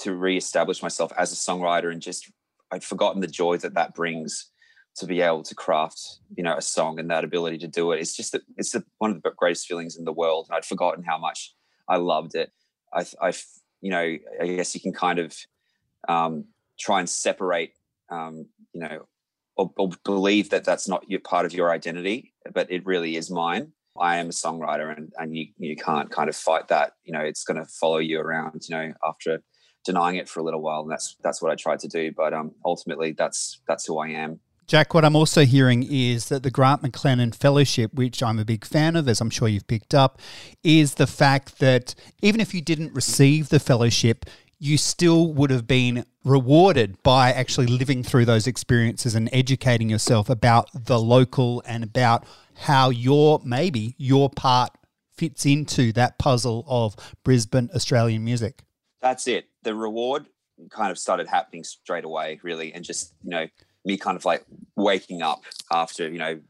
to 0.00 0.14
reestablish 0.14 0.82
myself 0.82 1.12
as 1.16 1.32
a 1.32 1.36
songwriter 1.36 1.92
and 1.92 2.00
just 2.00 2.30
I'd 2.70 2.84
forgotten 2.84 3.20
the 3.20 3.26
joy 3.26 3.58
that 3.58 3.74
that 3.74 3.94
brings 3.94 4.50
to 4.96 5.06
be 5.06 5.20
able 5.20 5.42
to 5.42 5.54
craft 5.54 6.18
you 6.36 6.42
know 6.42 6.56
a 6.56 6.62
song 6.62 6.98
and 6.98 7.10
that 7.10 7.24
ability 7.24 7.58
to 7.58 7.68
do 7.68 7.92
it. 7.92 8.00
It's 8.00 8.16
just 8.16 8.32
that 8.32 8.42
it's 8.56 8.72
the, 8.72 8.84
one 8.98 9.10
of 9.10 9.22
the 9.22 9.32
greatest 9.36 9.66
feelings 9.66 9.96
in 9.96 10.04
the 10.04 10.12
world 10.12 10.46
and 10.48 10.56
i'd 10.56 10.64
forgotten 10.64 11.04
how 11.04 11.18
much 11.18 11.54
i 11.88 11.96
loved 11.96 12.34
it. 12.34 12.50
I 12.92 13.04
i 13.20 13.32
you 13.80 13.90
know 13.90 14.16
i 14.40 14.46
guess 14.46 14.74
you 14.74 14.80
can 14.80 14.92
kind 14.92 15.18
of 15.18 15.36
um, 16.08 16.44
try 16.78 17.00
and 17.00 17.08
separate 17.08 17.72
um, 18.10 18.46
you 18.72 18.80
know 18.80 19.06
or, 19.56 19.70
or, 19.78 19.90
believe 20.04 20.50
that 20.50 20.64
that's 20.64 20.88
not 20.88 21.08
your 21.08 21.20
part 21.20 21.46
of 21.46 21.54
your 21.54 21.70
identity 21.70 22.34
but 22.52 22.70
it 22.70 22.84
really 22.84 23.16
is 23.16 23.30
mine. 23.30 23.72
I 23.98 24.16
am 24.16 24.26
a 24.26 24.30
songwriter 24.30 24.94
and 24.96 25.12
and 25.18 25.34
you 25.36 25.46
you 25.58 25.76
can't 25.76 26.10
kind 26.10 26.28
of 26.28 26.36
fight 26.36 26.68
that. 26.68 26.92
You 27.04 27.12
know 27.12 27.20
it's 27.20 27.44
going 27.44 27.58
to 27.58 27.66
follow 27.66 27.98
you 27.98 28.20
around 28.20 28.62
you 28.68 28.76
know 28.76 28.92
after 29.02 29.42
denying 29.84 30.16
it 30.16 30.28
for 30.28 30.40
a 30.40 30.42
little 30.42 30.62
while 30.62 30.80
and 30.80 30.90
that's 30.90 31.16
that's 31.22 31.42
what 31.42 31.52
i 31.52 31.54
tried 31.54 31.78
to 31.78 31.88
do 31.88 32.10
but 32.16 32.32
um 32.32 32.52
ultimately 32.64 33.12
that's 33.12 33.60
that's 33.68 33.84
who 33.84 33.98
i 33.98 34.08
am 34.08 34.40
Jack, 34.66 34.94
what 34.94 35.04
I'm 35.04 35.16
also 35.16 35.44
hearing 35.44 35.82
is 35.82 36.28
that 36.30 36.42
the 36.42 36.50
Grant 36.50 36.82
McLennan 36.82 37.34
Fellowship, 37.34 37.92
which 37.92 38.22
I'm 38.22 38.38
a 38.38 38.44
big 38.44 38.64
fan 38.64 38.96
of, 38.96 39.08
as 39.08 39.20
I'm 39.20 39.28
sure 39.28 39.46
you've 39.46 39.66
picked 39.66 39.94
up, 39.94 40.20
is 40.62 40.94
the 40.94 41.06
fact 41.06 41.58
that 41.58 41.94
even 42.22 42.40
if 42.40 42.54
you 42.54 42.62
didn't 42.62 42.94
receive 42.94 43.50
the 43.50 43.60
fellowship, 43.60 44.24
you 44.58 44.78
still 44.78 45.32
would 45.34 45.50
have 45.50 45.66
been 45.66 46.06
rewarded 46.24 47.02
by 47.02 47.30
actually 47.30 47.66
living 47.66 48.02
through 48.02 48.24
those 48.24 48.46
experiences 48.46 49.14
and 49.14 49.28
educating 49.32 49.90
yourself 49.90 50.30
about 50.30 50.70
the 50.72 50.98
local 50.98 51.62
and 51.66 51.84
about 51.84 52.24
how 52.54 52.88
your 52.88 53.42
maybe 53.44 53.94
your 53.98 54.30
part 54.30 54.70
fits 55.12 55.44
into 55.44 55.92
that 55.92 56.18
puzzle 56.18 56.64
of 56.66 56.96
Brisbane 57.22 57.68
Australian 57.74 58.24
music. 58.24 58.62
That's 59.02 59.28
it. 59.28 59.48
The 59.62 59.74
reward 59.74 60.26
kind 60.70 60.90
of 60.90 60.98
started 60.98 61.28
happening 61.28 61.64
straight 61.64 62.04
away, 62.04 62.40
really, 62.42 62.72
and 62.72 62.82
just 62.82 63.12
you 63.22 63.30
know 63.30 63.46
me 63.84 63.96
kind 63.96 64.16
of 64.16 64.24
like 64.24 64.44
waking 64.76 65.22
up 65.22 65.42
after 65.70 66.08
you 66.08 66.18
know 66.18 66.40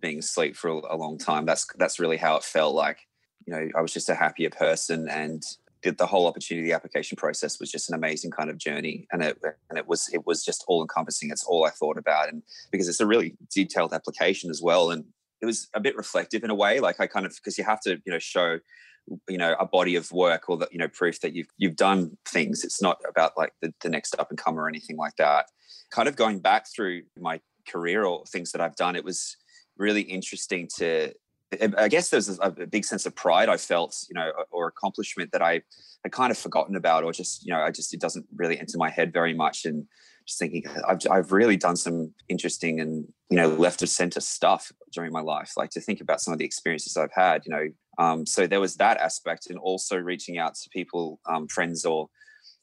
being 0.00 0.18
asleep 0.18 0.56
for 0.56 0.68
a, 0.68 0.96
long 0.96 1.18
time. 1.18 1.44
That's 1.44 1.66
that's 1.76 1.98
really 1.98 2.16
how 2.16 2.36
it 2.36 2.44
felt 2.44 2.74
like. 2.74 3.06
You 3.46 3.54
know, 3.54 3.68
I 3.76 3.80
was 3.80 3.92
just 3.92 4.08
a 4.08 4.14
happier 4.14 4.50
person, 4.50 5.08
and 5.08 5.42
the, 5.82 5.90
the 5.92 6.06
whole 6.06 6.26
opportunity 6.26 6.72
application 6.72 7.16
process 7.16 7.58
was 7.58 7.70
just 7.70 7.88
an 7.88 7.94
amazing 7.94 8.30
kind 8.30 8.50
of 8.50 8.58
journey, 8.58 9.06
and 9.12 9.22
it 9.22 9.38
and 9.68 9.78
it 9.78 9.88
was 9.88 10.08
it 10.12 10.26
was 10.26 10.44
just 10.44 10.64
all 10.68 10.82
encompassing. 10.82 11.30
It's 11.30 11.44
all 11.44 11.64
I 11.64 11.70
thought 11.70 11.98
about, 11.98 12.28
and 12.28 12.42
because 12.70 12.88
it's 12.88 13.00
a 13.00 13.06
really 13.06 13.36
detailed 13.52 13.92
application 13.92 14.50
as 14.50 14.62
well, 14.62 14.90
and 14.90 15.04
it 15.40 15.46
was 15.46 15.68
a 15.74 15.80
bit 15.80 15.96
reflective 15.96 16.44
in 16.44 16.50
a 16.50 16.54
way. 16.54 16.80
Like 16.80 17.00
I 17.00 17.06
kind 17.06 17.26
of 17.26 17.34
because 17.36 17.58
you 17.58 17.64
have 17.64 17.80
to 17.82 18.00
you 18.04 18.12
know 18.12 18.18
show 18.18 18.58
you 19.28 19.38
know 19.38 19.54
a 19.58 19.66
body 19.66 19.96
of 19.96 20.10
work 20.12 20.48
or 20.48 20.56
that 20.58 20.72
you 20.72 20.78
know 20.78 20.88
proof 20.88 21.20
that 21.20 21.34
you've 21.34 21.48
you've 21.56 21.76
done 21.76 22.16
things 22.26 22.62
it's 22.62 22.82
not 22.82 22.98
about 23.08 23.32
like 23.38 23.52
the, 23.62 23.72
the 23.80 23.88
next 23.88 24.14
up 24.18 24.28
and 24.28 24.38
come 24.38 24.58
or 24.58 24.68
anything 24.68 24.96
like 24.96 25.16
that 25.16 25.46
kind 25.90 26.08
of 26.08 26.16
going 26.16 26.40
back 26.40 26.66
through 26.74 27.02
my 27.18 27.40
career 27.68 28.04
or 28.04 28.24
things 28.26 28.52
that 28.52 28.60
I've 28.60 28.76
done, 28.76 28.96
it 28.96 29.04
was 29.04 29.36
really 29.76 30.02
interesting 30.02 30.68
to. 30.76 31.12
I 31.78 31.88
guess 31.88 32.10
there's 32.10 32.38
a 32.42 32.50
big 32.50 32.84
sense 32.84 33.06
of 33.06 33.16
pride 33.16 33.48
I 33.48 33.56
felt, 33.56 33.96
you 34.10 34.14
know, 34.14 34.30
or 34.50 34.66
accomplishment 34.66 35.32
that 35.32 35.40
I 35.40 35.62
had 36.04 36.12
kind 36.12 36.30
of 36.30 36.36
forgotten 36.36 36.76
about, 36.76 37.04
or 37.04 37.12
just, 37.12 37.42
you 37.46 37.54
know, 37.54 37.60
I 37.60 37.70
just 37.70 37.94
it 37.94 38.00
doesn't 38.00 38.26
really 38.36 38.58
enter 38.58 38.76
my 38.76 38.90
head 38.90 39.14
very 39.14 39.32
much. 39.32 39.64
And 39.64 39.86
just 40.28 40.38
thinking, 40.38 40.64
I've 40.86 40.98
I've 41.10 41.32
really 41.32 41.56
done 41.56 41.76
some 41.76 42.12
interesting 42.28 42.80
and 42.80 43.06
you 43.30 43.36
know 43.36 43.48
left 43.48 43.82
of 43.82 43.88
center 43.88 44.20
stuff 44.20 44.70
during 44.92 45.10
my 45.10 45.22
life. 45.22 45.54
Like 45.56 45.70
to 45.70 45.80
think 45.80 46.02
about 46.02 46.20
some 46.20 46.32
of 46.32 46.38
the 46.38 46.44
experiences 46.44 46.96
I've 46.96 47.14
had, 47.14 47.42
you 47.46 47.50
know. 47.50 47.68
Um, 47.98 48.26
so 48.26 48.46
there 48.46 48.60
was 48.60 48.76
that 48.76 48.98
aspect, 48.98 49.48
and 49.48 49.58
also 49.58 49.96
reaching 49.96 50.38
out 50.38 50.54
to 50.54 50.68
people, 50.68 51.18
um, 51.26 51.48
friends 51.48 51.84
or 51.84 52.10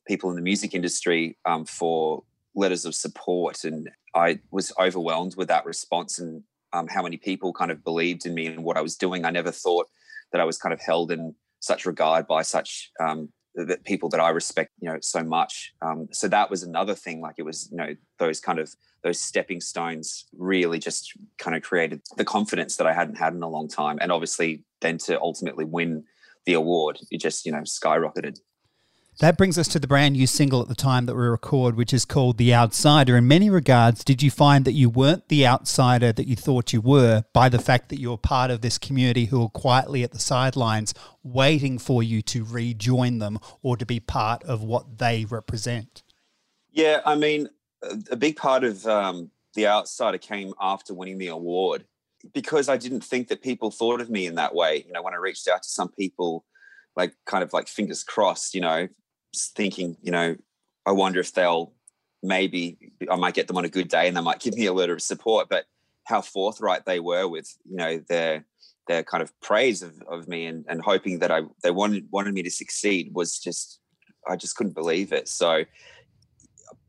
people 0.07 0.29
in 0.29 0.35
the 0.35 0.41
music 0.43 0.75
industry 0.75 1.37
um, 1.45 1.65
for 1.65 2.23
letters 2.55 2.85
of 2.85 2.95
support, 2.95 3.63
and 3.63 3.89
I 4.13 4.39
was 4.51 4.71
overwhelmed 4.79 5.35
with 5.35 5.47
that 5.49 5.65
response 5.65 6.19
and 6.19 6.43
um, 6.73 6.87
how 6.87 7.03
many 7.03 7.17
people 7.17 7.53
kind 7.53 7.71
of 7.71 7.83
believed 7.83 8.25
in 8.25 8.33
me 8.33 8.47
and 8.47 8.63
what 8.63 8.77
I 8.77 8.81
was 8.81 8.95
doing. 8.95 9.25
I 9.25 9.31
never 9.31 9.51
thought 9.51 9.87
that 10.31 10.41
I 10.41 10.45
was 10.45 10.57
kind 10.57 10.73
of 10.73 10.81
held 10.81 11.11
in 11.11 11.35
such 11.59 11.85
regard 11.85 12.27
by 12.27 12.41
such 12.41 12.91
um, 12.99 13.29
people 13.85 14.09
that 14.09 14.19
I 14.19 14.29
respect, 14.29 14.71
you 14.79 14.89
know, 14.89 14.97
so 15.01 15.23
much. 15.23 15.73
Um, 15.81 16.07
so 16.11 16.27
that 16.27 16.49
was 16.49 16.63
another 16.63 16.93
thing. 16.93 17.21
Like 17.21 17.35
it 17.37 17.43
was, 17.43 17.69
you 17.71 17.77
know, 17.77 17.95
those 18.19 18.39
kind 18.39 18.59
of 18.59 18.73
those 19.03 19.19
stepping 19.19 19.61
stones 19.61 20.25
really 20.35 20.79
just 20.79 21.13
kind 21.37 21.55
of 21.55 21.61
created 21.61 22.01
the 22.17 22.25
confidence 22.25 22.77
that 22.77 22.87
I 22.87 22.93
hadn't 22.93 23.15
had 23.15 23.33
in 23.33 23.43
a 23.43 23.49
long 23.49 23.67
time, 23.67 23.97
and 24.01 24.11
obviously 24.11 24.63
then 24.81 24.97
to 24.99 25.19
ultimately 25.21 25.65
win 25.65 26.03
the 26.45 26.53
award, 26.53 26.99
it 27.11 27.21
just 27.21 27.45
you 27.45 27.51
know 27.51 27.61
skyrocketed. 27.61 28.39
That 29.19 29.37
brings 29.37 29.57
us 29.57 29.69
to 29.69 29.79
the 29.79 29.87
brand 29.87 30.15
new 30.15 30.27
single 30.27 30.61
at 30.61 30.67
the 30.67 30.75
time 30.75 31.05
that 31.05 31.15
we 31.15 31.21
record, 31.21 31.75
which 31.75 31.93
is 31.93 32.03
called 32.03 32.37
The 32.37 32.53
Outsider. 32.53 33.15
In 33.15 33.25
many 33.29 33.49
regards, 33.49 34.03
did 34.03 34.21
you 34.21 34.29
find 34.29 34.65
that 34.65 34.73
you 34.73 34.89
weren't 34.89 35.29
the 35.29 35.47
outsider 35.47 36.11
that 36.11 36.27
you 36.27 36.35
thought 36.35 36.73
you 36.73 36.81
were 36.81 37.23
by 37.31 37.47
the 37.47 37.57
fact 37.57 37.87
that 37.89 37.99
you're 37.99 38.17
part 38.17 38.51
of 38.51 38.59
this 38.59 38.77
community 38.77 39.25
who 39.25 39.41
are 39.43 39.49
quietly 39.49 40.03
at 40.03 40.11
the 40.11 40.19
sidelines 40.19 40.93
waiting 41.23 41.77
for 41.79 42.03
you 42.03 42.21
to 42.23 42.43
rejoin 42.43 43.19
them 43.19 43.39
or 43.61 43.77
to 43.77 43.85
be 43.85 44.01
part 44.01 44.43
of 44.43 44.61
what 44.61 44.97
they 44.97 45.23
represent? 45.23 46.03
Yeah, 46.71 46.99
I 47.05 47.15
mean, 47.15 47.47
a 48.11 48.17
big 48.17 48.35
part 48.35 48.65
of 48.65 48.85
um, 48.85 49.31
The 49.53 49.65
Outsider 49.65 50.17
came 50.17 50.53
after 50.59 50.93
winning 50.93 51.19
the 51.19 51.27
award 51.27 51.85
because 52.33 52.67
I 52.67 52.75
didn't 52.75 53.05
think 53.05 53.29
that 53.29 53.41
people 53.41 53.71
thought 53.71 54.01
of 54.01 54.09
me 54.09 54.25
in 54.25 54.35
that 54.35 54.53
way. 54.53 54.83
You 54.85 54.91
know, 54.91 55.01
when 55.01 55.13
I 55.13 55.17
reached 55.17 55.47
out 55.47 55.63
to 55.63 55.69
some 55.69 55.87
people, 55.87 56.43
like 56.97 57.13
kind 57.25 57.43
of 57.43 57.53
like 57.53 57.69
fingers 57.69 58.03
crossed, 58.03 58.53
you 58.53 58.59
know, 58.59 58.89
thinking, 59.55 59.97
you 60.01 60.11
know, 60.11 60.35
I 60.85 60.91
wonder 60.91 61.19
if 61.19 61.33
they'll 61.33 61.73
maybe 62.21 62.77
I 63.09 63.15
might 63.15 63.35
get 63.35 63.47
them 63.47 63.57
on 63.57 63.65
a 63.65 63.69
good 63.69 63.87
day 63.87 64.07
and 64.07 64.17
they 64.17 64.21
might 64.21 64.39
give 64.39 64.55
me 64.55 64.65
a 64.65 64.73
letter 64.73 64.93
of 64.93 65.01
support. 65.01 65.47
But 65.49 65.65
how 66.05 66.21
forthright 66.21 66.85
they 66.85 66.99
were 66.99 67.27
with, 67.27 67.55
you 67.69 67.77
know, 67.77 68.01
their 68.09 68.45
their 68.87 69.03
kind 69.03 69.23
of 69.23 69.31
praise 69.41 69.81
of, 69.81 70.01
of 70.07 70.27
me 70.27 70.45
and, 70.45 70.63
and 70.67 70.81
hoping 70.81 71.19
that 71.19 71.31
I 71.31 71.41
they 71.63 71.71
wanted 71.71 72.07
wanted 72.11 72.33
me 72.33 72.43
to 72.43 72.51
succeed 72.51 73.13
was 73.13 73.39
just 73.39 73.79
I 74.27 74.35
just 74.35 74.55
couldn't 74.55 74.73
believe 74.73 75.11
it. 75.11 75.27
So 75.27 75.65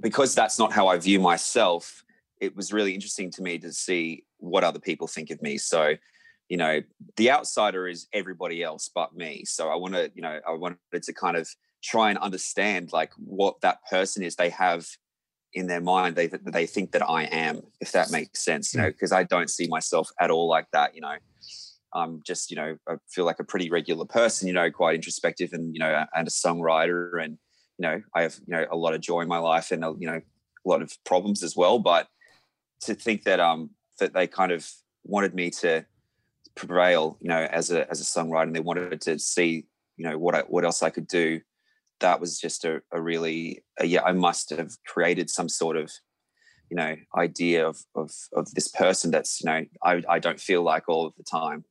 because 0.01 0.35
that's 0.35 0.59
not 0.59 0.73
how 0.73 0.89
I 0.89 0.99
view 0.99 1.21
myself, 1.21 2.05
it 2.41 2.57
was 2.57 2.73
really 2.73 2.95
interesting 2.95 3.31
to 3.33 3.43
me 3.43 3.59
to 3.59 3.73
see 3.73 4.25
what 4.39 4.65
other 4.65 4.79
people 4.79 5.07
think 5.07 5.31
of 5.31 5.41
me. 5.43 5.59
So, 5.59 5.95
you 6.49 6.57
know, 6.57 6.83
the 7.17 7.31
outsider 7.31 7.89
is 7.89 8.07
everybody 8.13 8.63
else 8.63 8.91
but 8.95 9.17
me. 9.17 9.45
So 9.45 9.69
I 9.69 9.77
want 9.77 9.95
to, 9.95 10.11
you 10.15 10.23
know, 10.23 10.39
I 10.47 10.53
wanted 10.53 11.03
to 11.03 11.13
kind 11.13 11.37
of 11.37 11.49
try 11.83 12.11
and 12.11 12.19
understand 12.19 12.93
like 12.93 13.13
what 13.17 13.61
that 13.61 13.79
person 13.89 14.23
is 14.23 14.37
they 14.37 14.51
have 14.51 14.87
in 15.53 15.67
their 15.69 15.81
mind 15.81 16.17
they 16.17 16.27
they 16.27 16.67
think 16.67 16.93
that 16.93 17.09
I 17.09 17.25
am 17.25 17.63
if 17.81 17.93
that 17.93 18.11
makes 18.11 18.45
sense 18.45 18.75
you 18.75 18.81
know 18.81 18.89
because. 18.89 19.13
I 19.13 19.23
don't 19.23 19.49
see 19.49 19.69
myself 19.69 20.11
at 20.21 20.31
all 20.31 20.49
like 20.49 20.67
that 20.73 20.95
you 20.95 21.01
know 21.01 21.17
I'm 21.95 22.23
just 22.27 22.51
you 22.51 22.57
know 22.57 22.77
I 22.89 22.97
feel 23.09 23.25
like 23.25 23.41
a 23.41 23.45
pretty 23.45 23.71
regular 23.71 24.05
person 24.05 24.49
you 24.49 24.55
know 24.55 24.71
quite 24.71 24.97
introspective 24.97 25.53
and 25.53 25.73
you 25.75 25.81
know 25.81 26.05
and 26.15 26.27
a 26.27 26.31
songwriter 26.31 27.23
and 27.23 27.39
you 27.79 27.83
know 27.83 28.03
I 28.15 28.23
have 28.23 28.37
you 28.47 28.55
know 28.55 28.67
a 28.71 28.77
lot 28.77 28.95
of 28.95 29.01
joy 29.01 29.21
in 29.21 29.29
my 29.29 29.39
life 29.39 29.71
and 29.71 29.83
you 29.99 30.07
know 30.07 30.21
a 30.21 30.69
lot 30.69 30.83
of 30.83 30.93
problems 31.05 31.43
as 31.43 31.57
well 31.57 31.79
but 31.79 32.09
to 32.81 32.95
think 32.95 33.23
that 33.25 33.41
um 33.41 33.71
that 33.99 34.13
they 34.13 34.27
kind 34.27 34.53
of 34.53 34.69
wanted 35.05 35.35
me 35.35 35.51
to 35.51 35.87
prevail, 36.57 37.17
you 37.21 37.29
know, 37.29 37.47
as 37.51 37.71
a 37.71 37.89
as 37.89 38.01
a 38.01 38.05
songwriter, 38.05 38.45
and 38.45 38.57
they 38.57 38.61
wanted 38.61 39.01
to 39.01 39.19
see, 39.19 39.67
you 39.97 40.09
know, 40.09 40.19
what 40.19 40.35
I, 40.35 40.41
what 40.41 40.65
else 40.65 40.83
I 40.83 40.91
could 40.91 41.07
do. 41.07 41.41
That 42.01 42.21
was 42.21 42.39
just 42.39 42.65
a, 42.65 42.83
a 42.93 43.01
really, 43.01 43.65
a, 43.79 43.87
yeah, 43.87 44.03
I 44.03 44.13
must 44.13 44.51
have 44.51 44.73
created 44.87 45.31
some 45.31 45.49
sort 45.49 45.77
of, 45.77 45.91
you 46.71 46.77
know, 46.77 46.97
idea 47.17 47.67
of 47.67 47.79
of 47.95 48.11
of 48.33 48.51
this 48.55 48.69
person 48.69 49.11
that's, 49.11 49.41
you 49.41 49.51
know, 49.51 49.65
I 49.83 50.03
I 50.09 50.19
don't 50.19 50.41
feel 50.41 50.63
like 50.63 50.89
all 50.89 51.07
of 51.07 51.15
the 51.17 51.25
time. 51.25 51.65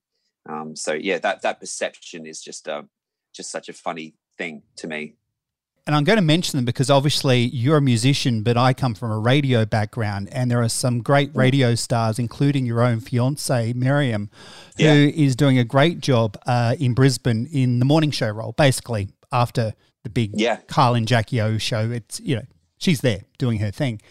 Um, 0.47 0.75
so 0.75 0.93
yeah, 0.93 1.19
that 1.19 1.41
that 1.41 1.59
perception 1.59 2.25
is 2.25 2.41
just 2.41 2.67
a 2.67 2.75
uh, 2.75 2.81
just 3.33 3.51
such 3.51 3.69
a 3.69 3.73
funny 3.73 4.15
thing 4.37 4.63
to 4.77 4.87
me 4.87 5.15
and 5.87 5.95
I'm 5.95 6.03
going 6.03 6.17
to 6.17 6.23
mention 6.23 6.57
them 6.57 6.65
because 6.65 6.89
obviously 6.89 7.41
you're 7.41 7.77
a 7.77 7.81
musician, 7.81 8.41
but 8.41 8.57
I 8.57 8.73
come 8.73 8.95
from 8.95 9.11
a 9.11 9.19
radio 9.19 9.65
background, 9.65 10.29
and 10.31 10.49
there 10.49 10.61
are 10.61 10.69
some 10.69 11.01
great 11.01 11.33
mm. 11.33 11.37
radio 11.37 11.75
stars, 11.75 12.17
including 12.17 12.65
your 12.65 12.81
own 12.81 12.99
fiance 12.99 13.73
Miriam, 13.73 14.31
who 14.77 14.83
yeah. 14.83 14.93
is 14.93 15.35
doing 15.35 15.59
a 15.59 15.63
great 15.63 15.99
job 15.99 16.37
uh, 16.47 16.75
in 16.79 16.93
Brisbane 16.95 17.47
in 17.51 17.77
the 17.79 17.85
morning 17.85 18.09
show 18.09 18.29
role. 18.29 18.53
Basically, 18.53 19.09
after 19.31 19.75
the 20.05 20.09
big 20.09 20.39
yeah. 20.39 20.59
And 20.77 21.05
Jackie 21.05 21.41
O 21.41 21.57
show, 21.57 21.91
it's 21.91 22.21
you 22.21 22.37
know 22.37 22.45
she's 22.77 23.01
there 23.01 23.23
doing 23.37 23.59
her 23.59 23.71
thing. 23.71 24.01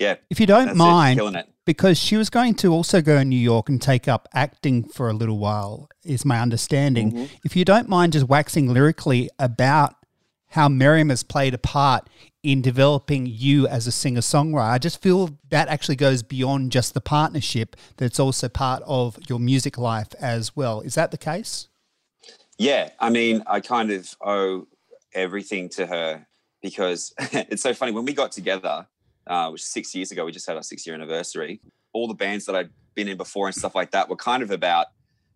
Yeah, 0.00 0.16
if 0.30 0.40
you 0.40 0.46
don't 0.46 0.74
mind, 0.76 1.20
it, 1.20 1.48
because 1.64 1.98
she 1.98 2.16
was 2.16 2.28
going 2.28 2.54
to 2.56 2.72
also 2.72 3.00
go 3.00 3.18
in 3.18 3.28
New 3.28 3.36
York 3.36 3.68
and 3.68 3.80
take 3.80 4.08
up 4.08 4.28
acting 4.34 4.82
for 4.82 5.08
a 5.08 5.12
little 5.12 5.38
while, 5.38 5.88
is 6.04 6.24
my 6.24 6.40
understanding. 6.40 7.12
Mm-hmm. 7.12 7.34
If 7.44 7.54
you 7.54 7.64
don't 7.64 7.88
mind 7.88 8.14
just 8.14 8.26
waxing 8.26 8.72
lyrically 8.72 9.30
about 9.38 9.94
how 10.48 10.68
Miriam 10.68 11.08
has 11.08 11.22
played 11.22 11.54
a 11.54 11.58
part 11.58 12.08
in 12.42 12.60
developing 12.60 13.26
you 13.26 13.66
as 13.68 13.86
a 13.86 13.92
singer 13.92 14.20
songwriter. 14.20 14.70
I 14.70 14.78
just 14.78 15.00
feel 15.00 15.30
that 15.50 15.68
actually 15.68 15.96
goes 15.96 16.22
beyond 16.22 16.72
just 16.72 16.92
the 16.92 17.00
partnership, 17.00 17.76
that's 17.96 18.20
also 18.20 18.48
part 18.48 18.82
of 18.84 19.18
your 19.28 19.38
music 19.38 19.78
life 19.78 20.14
as 20.20 20.54
well. 20.56 20.80
Is 20.80 20.94
that 20.94 21.10
the 21.10 21.18
case? 21.18 21.68
Yeah. 22.58 22.90
I 23.00 23.10
mean, 23.10 23.42
I 23.46 23.60
kind 23.60 23.90
of 23.90 24.14
owe 24.20 24.66
everything 25.14 25.68
to 25.70 25.86
her 25.86 26.26
because 26.62 27.12
it's 27.18 27.62
so 27.62 27.74
funny. 27.74 27.92
When 27.92 28.04
we 28.04 28.12
got 28.12 28.32
together, 28.32 28.86
uh, 29.26 29.50
which 29.50 29.62
six 29.62 29.94
years 29.94 30.10
ago, 30.10 30.24
we 30.24 30.32
just 30.32 30.46
had 30.46 30.56
our 30.56 30.62
six 30.62 30.86
year 30.86 30.94
anniversary, 30.94 31.60
all 31.92 32.08
the 32.08 32.14
bands 32.14 32.46
that 32.46 32.56
I'd 32.56 32.70
been 32.94 33.08
in 33.08 33.16
before 33.16 33.46
and 33.46 33.54
stuff 33.54 33.74
like 33.74 33.90
that 33.92 34.08
were 34.08 34.16
kind 34.16 34.42
of 34.42 34.50
about, 34.50 34.86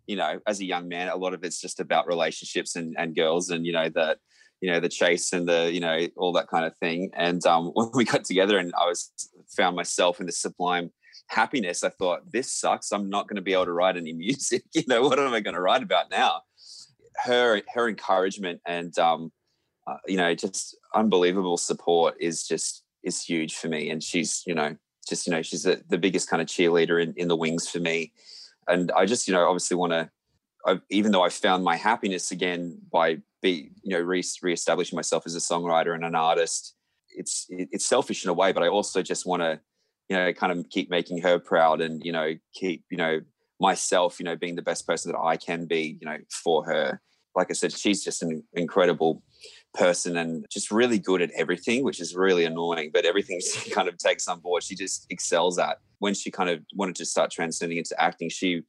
you 0.05 0.15
know, 0.15 0.39
as 0.47 0.59
a 0.59 0.65
young 0.65 0.87
man, 0.87 1.09
a 1.09 1.15
lot 1.15 1.33
of 1.33 1.43
it's 1.43 1.59
just 1.59 1.79
about 1.79 2.07
relationships 2.07 2.75
and, 2.75 2.95
and 2.97 3.15
girls 3.15 3.49
and, 3.49 3.65
you 3.65 3.73
know, 3.73 3.89
that 3.89 4.19
you 4.61 4.71
know 4.71 4.79
the 4.79 4.89
chase 4.89 5.33
and 5.33 5.47
the 5.47 5.71
you 5.71 5.79
know 5.79 6.07
all 6.17 6.33
that 6.33 6.47
kind 6.47 6.65
of 6.65 6.75
thing. 6.77 7.11
And 7.13 7.45
um, 7.45 7.67
when 7.73 7.89
we 7.93 8.05
got 8.05 8.25
together 8.25 8.57
and 8.57 8.73
i 8.79 8.85
was 8.85 9.11
found 9.55 9.75
myself 9.75 10.19
in 10.19 10.25
the 10.25 10.31
sublime 10.31 10.91
happiness 11.29 11.83
i 11.83 11.89
thought 11.89 12.31
this 12.31 12.51
sucks. 12.51 12.91
I'm 12.91 13.09
not 13.09 13.27
going 13.27 13.35
to 13.35 13.41
be 13.41 13.53
able 13.53 13.65
to 13.65 13.73
write 13.73 13.97
any 13.97 14.13
music. 14.25 14.63
You 14.73 14.83
know 14.87 15.01
what 15.01 15.19
am 15.19 15.33
i 15.33 15.39
going 15.39 15.55
to 15.55 15.61
write 15.61 15.83
about 15.83 16.09
now? 16.09 16.41
Her 17.23 17.61
her 17.73 17.89
encouragement 17.89 18.61
and 18.65 18.97
um, 18.99 19.31
uh, 19.87 19.97
you 20.05 20.17
know 20.17 20.35
just 20.35 20.77
unbelievable 20.93 21.57
support 21.57 22.15
is 22.19 22.45
just 22.45 22.83
is 23.03 23.23
huge 23.23 23.55
for 23.55 23.69
me 23.69 23.89
and 23.89 24.03
she's 24.03 24.43
you 24.45 24.53
know 24.53 24.75
just 25.07 25.25
you 25.25 25.31
know 25.31 25.41
she's 25.41 25.63
the, 25.63 25.81
the 25.89 25.97
biggest 25.97 26.29
kind 26.29 26.41
of 26.41 26.47
cheerleader 26.47 27.01
in, 27.01 27.13
in 27.15 27.27
the 27.27 27.35
wings 27.35 27.69
for 27.69 27.79
me 27.79 28.11
and 28.67 28.91
i 28.91 29.05
just 29.05 29.27
you 29.27 29.33
know 29.33 29.47
obviously 29.47 29.77
want 29.77 29.93
to 29.93 30.09
even 30.89 31.11
though 31.11 31.23
i 31.23 31.29
found 31.29 31.63
my 31.63 31.77
happiness 31.77 32.31
again 32.31 32.77
by 32.91 33.17
be 33.41 33.71
you 33.83 33.95
know 33.95 34.01
re- 34.01 34.23
reestablishing 34.41 34.95
myself 34.95 35.23
as 35.25 35.35
a 35.35 35.39
songwriter 35.39 35.95
and 35.95 36.03
an 36.03 36.15
artist 36.15 36.75
it's 37.09 37.45
it's 37.49 37.85
selfish 37.85 38.23
in 38.23 38.29
a 38.29 38.33
way 38.33 38.51
but 38.51 38.63
i 38.63 38.67
also 38.67 39.01
just 39.01 39.25
want 39.25 39.41
to 39.41 39.59
you 40.09 40.15
know 40.15 40.33
kind 40.33 40.51
of 40.51 40.69
keep 40.69 40.89
making 40.89 41.21
her 41.21 41.39
proud 41.39 41.81
and 41.81 42.03
you 42.03 42.11
know 42.11 42.33
keep 42.53 42.83
you 42.89 42.97
know 42.97 43.21
myself 43.59 44.19
you 44.19 44.25
know 44.25 44.35
being 44.35 44.55
the 44.55 44.61
best 44.61 44.85
person 44.85 45.11
that 45.11 45.19
i 45.19 45.37
can 45.37 45.65
be 45.65 45.97
you 46.01 46.05
know 46.05 46.17
for 46.29 46.65
her 46.65 46.99
like 47.35 47.47
i 47.49 47.53
said 47.53 47.71
she's 47.71 48.03
just 48.03 48.21
an 48.21 48.43
incredible 48.53 49.23
person 49.73 50.17
and 50.17 50.45
just 50.51 50.71
really 50.71 50.97
good 50.97 51.21
at 51.21 51.29
everything 51.31 51.83
which 51.83 51.99
is 51.99 52.15
really 52.15 52.45
annoying 52.45 52.89
but 52.93 53.05
everything 53.05 53.39
she 53.63 53.69
kind 53.69 53.87
of 53.87 53.97
takes 53.97 54.27
on 54.27 54.39
board 54.39 54.63
she 54.63 54.75
just 54.75 55.05
excels 55.09 55.59
at 55.59 55.77
when 55.99 56.13
she 56.13 56.31
kind 56.31 56.49
of 56.49 56.61
wanted 56.73 56.95
to 56.95 57.05
start 57.05 57.29
transcending 57.29 57.77
into 57.77 57.95
acting 58.01 58.29
she 58.29 58.63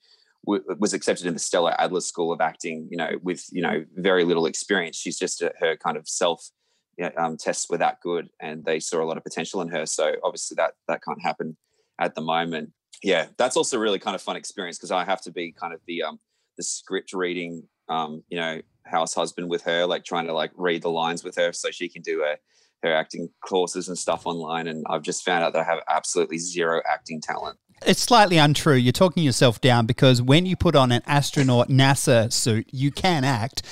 was 0.44 0.94
accepted 0.94 1.26
in 1.26 1.34
the 1.34 1.38
Stella 1.38 1.74
Adler 1.78 2.00
School 2.00 2.32
of 2.32 2.40
Acting, 2.40 2.88
you 2.90 2.96
know, 2.96 3.10
with 3.22 3.44
you 3.52 3.60
know 3.60 3.84
very 3.96 4.24
little 4.24 4.46
experience. 4.46 4.96
She's 4.96 5.18
just 5.18 5.42
a, 5.42 5.52
her 5.60 5.76
kind 5.76 5.96
of 5.96 6.08
self 6.08 6.48
you 6.96 7.04
know, 7.04 7.12
um, 7.16 7.36
tests 7.36 7.68
were 7.70 7.78
that 7.78 8.00
good, 8.00 8.28
and 8.40 8.64
they 8.64 8.80
saw 8.80 9.02
a 9.02 9.06
lot 9.06 9.16
of 9.16 9.24
potential 9.24 9.60
in 9.60 9.68
her. 9.68 9.86
So 9.86 10.14
obviously 10.24 10.54
that 10.56 10.74
that 10.88 11.02
can't 11.02 11.22
happen 11.22 11.56
at 12.00 12.14
the 12.14 12.20
moment. 12.20 12.72
Yeah, 13.02 13.26
that's 13.36 13.56
also 13.56 13.78
really 13.78 13.98
kind 13.98 14.14
of 14.14 14.22
fun 14.22 14.36
experience 14.36 14.78
because 14.78 14.90
I 14.90 15.04
have 15.04 15.20
to 15.22 15.30
be 15.30 15.52
kind 15.52 15.72
of 15.72 15.80
the 15.86 16.02
um, 16.02 16.18
the 16.56 16.62
script 16.62 17.12
reading, 17.12 17.62
um, 17.88 18.24
you 18.28 18.38
know, 18.38 18.60
house 18.88 19.14
husband 19.14 19.48
with 19.48 19.62
her, 19.62 19.86
like 19.86 20.04
trying 20.04 20.26
to 20.26 20.32
like 20.32 20.50
read 20.56 20.82
the 20.82 20.90
lines 20.90 21.22
with 21.22 21.36
her 21.36 21.52
so 21.52 21.70
she 21.70 21.88
can 21.88 22.02
do 22.02 22.20
her 22.20 22.36
her 22.82 22.94
acting 22.94 23.28
courses 23.40 23.88
and 23.88 23.98
stuff 23.98 24.26
online. 24.26 24.68
And 24.68 24.84
I've 24.88 25.02
just 25.02 25.24
found 25.24 25.44
out 25.44 25.52
that 25.52 25.60
I 25.60 25.64
have 25.64 25.80
absolutely 25.88 26.38
zero 26.38 26.80
acting 26.88 27.20
talent. 27.20 27.58
It's 27.86 28.00
slightly 28.00 28.38
untrue. 28.38 28.74
You're 28.74 28.92
talking 28.92 29.22
yourself 29.22 29.60
down 29.60 29.86
because 29.86 30.20
when 30.20 30.46
you 30.46 30.56
put 30.56 30.74
on 30.74 30.90
an 30.90 31.02
astronaut 31.06 31.68
NASA 31.68 32.32
suit, 32.32 32.68
you 32.72 32.90
can 32.90 33.24
act. 33.24 33.62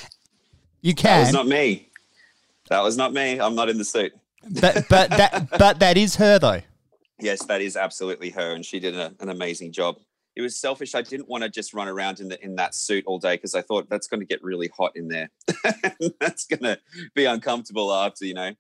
You 0.81 0.95
can. 0.95 1.21
That 1.21 1.27
was 1.27 1.33
not 1.33 1.47
me. 1.49 1.89
That 2.69 2.83
was 2.83 2.97
not 2.97 3.13
me. 3.13 3.41
I'm 3.41 3.55
not 3.55 3.69
in 3.69 3.79
the 3.79 3.85
suit. 3.85 4.13
But 4.61 4.87
but 4.89 5.11
that 5.11 5.49
but 5.59 5.81
that 5.81 5.97
is 5.97 6.17
her 6.17 6.39
though. 6.39 6.61
Yes, 7.19 7.45
that 7.47 7.61
is 7.61 7.77
absolutely 7.77 8.31
her, 8.31 8.53
and 8.53 8.65
she 8.65 8.79
did 8.79 8.95
a, 8.95 9.13
an 9.21 9.29
amazing 9.29 9.73
job. 9.73 9.97
It 10.37 10.43
was 10.43 10.57
selfish. 10.57 10.95
I 10.95 11.03
didn't 11.03 11.29
want 11.29 11.45
to 11.45 11.49
just 11.49 11.73
run 11.73 11.89
around 11.89 12.21
in 12.21 12.29
the 12.29 12.43
in 12.45 12.57
that 12.57 12.75
suit 12.75 13.05
all 13.07 13.19
day 13.19 13.35
because 13.35 13.55
I 13.55 13.63
thought 13.63 13.89
that's 13.89 14.07
going 14.07 14.21
to 14.21 14.27
get 14.27 14.43
really 14.45 14.71
hot 14.77 14.93
in 14.95 15.09
there. 15.09 15.31
that's 16.21 16.47
going 16.47 16.63
to 16.63 16.79
be 17.15 17.25
uncomfortable 17.25 17.93
after 17.93 18.27
you 18.27 18.35
know 18.35 18.53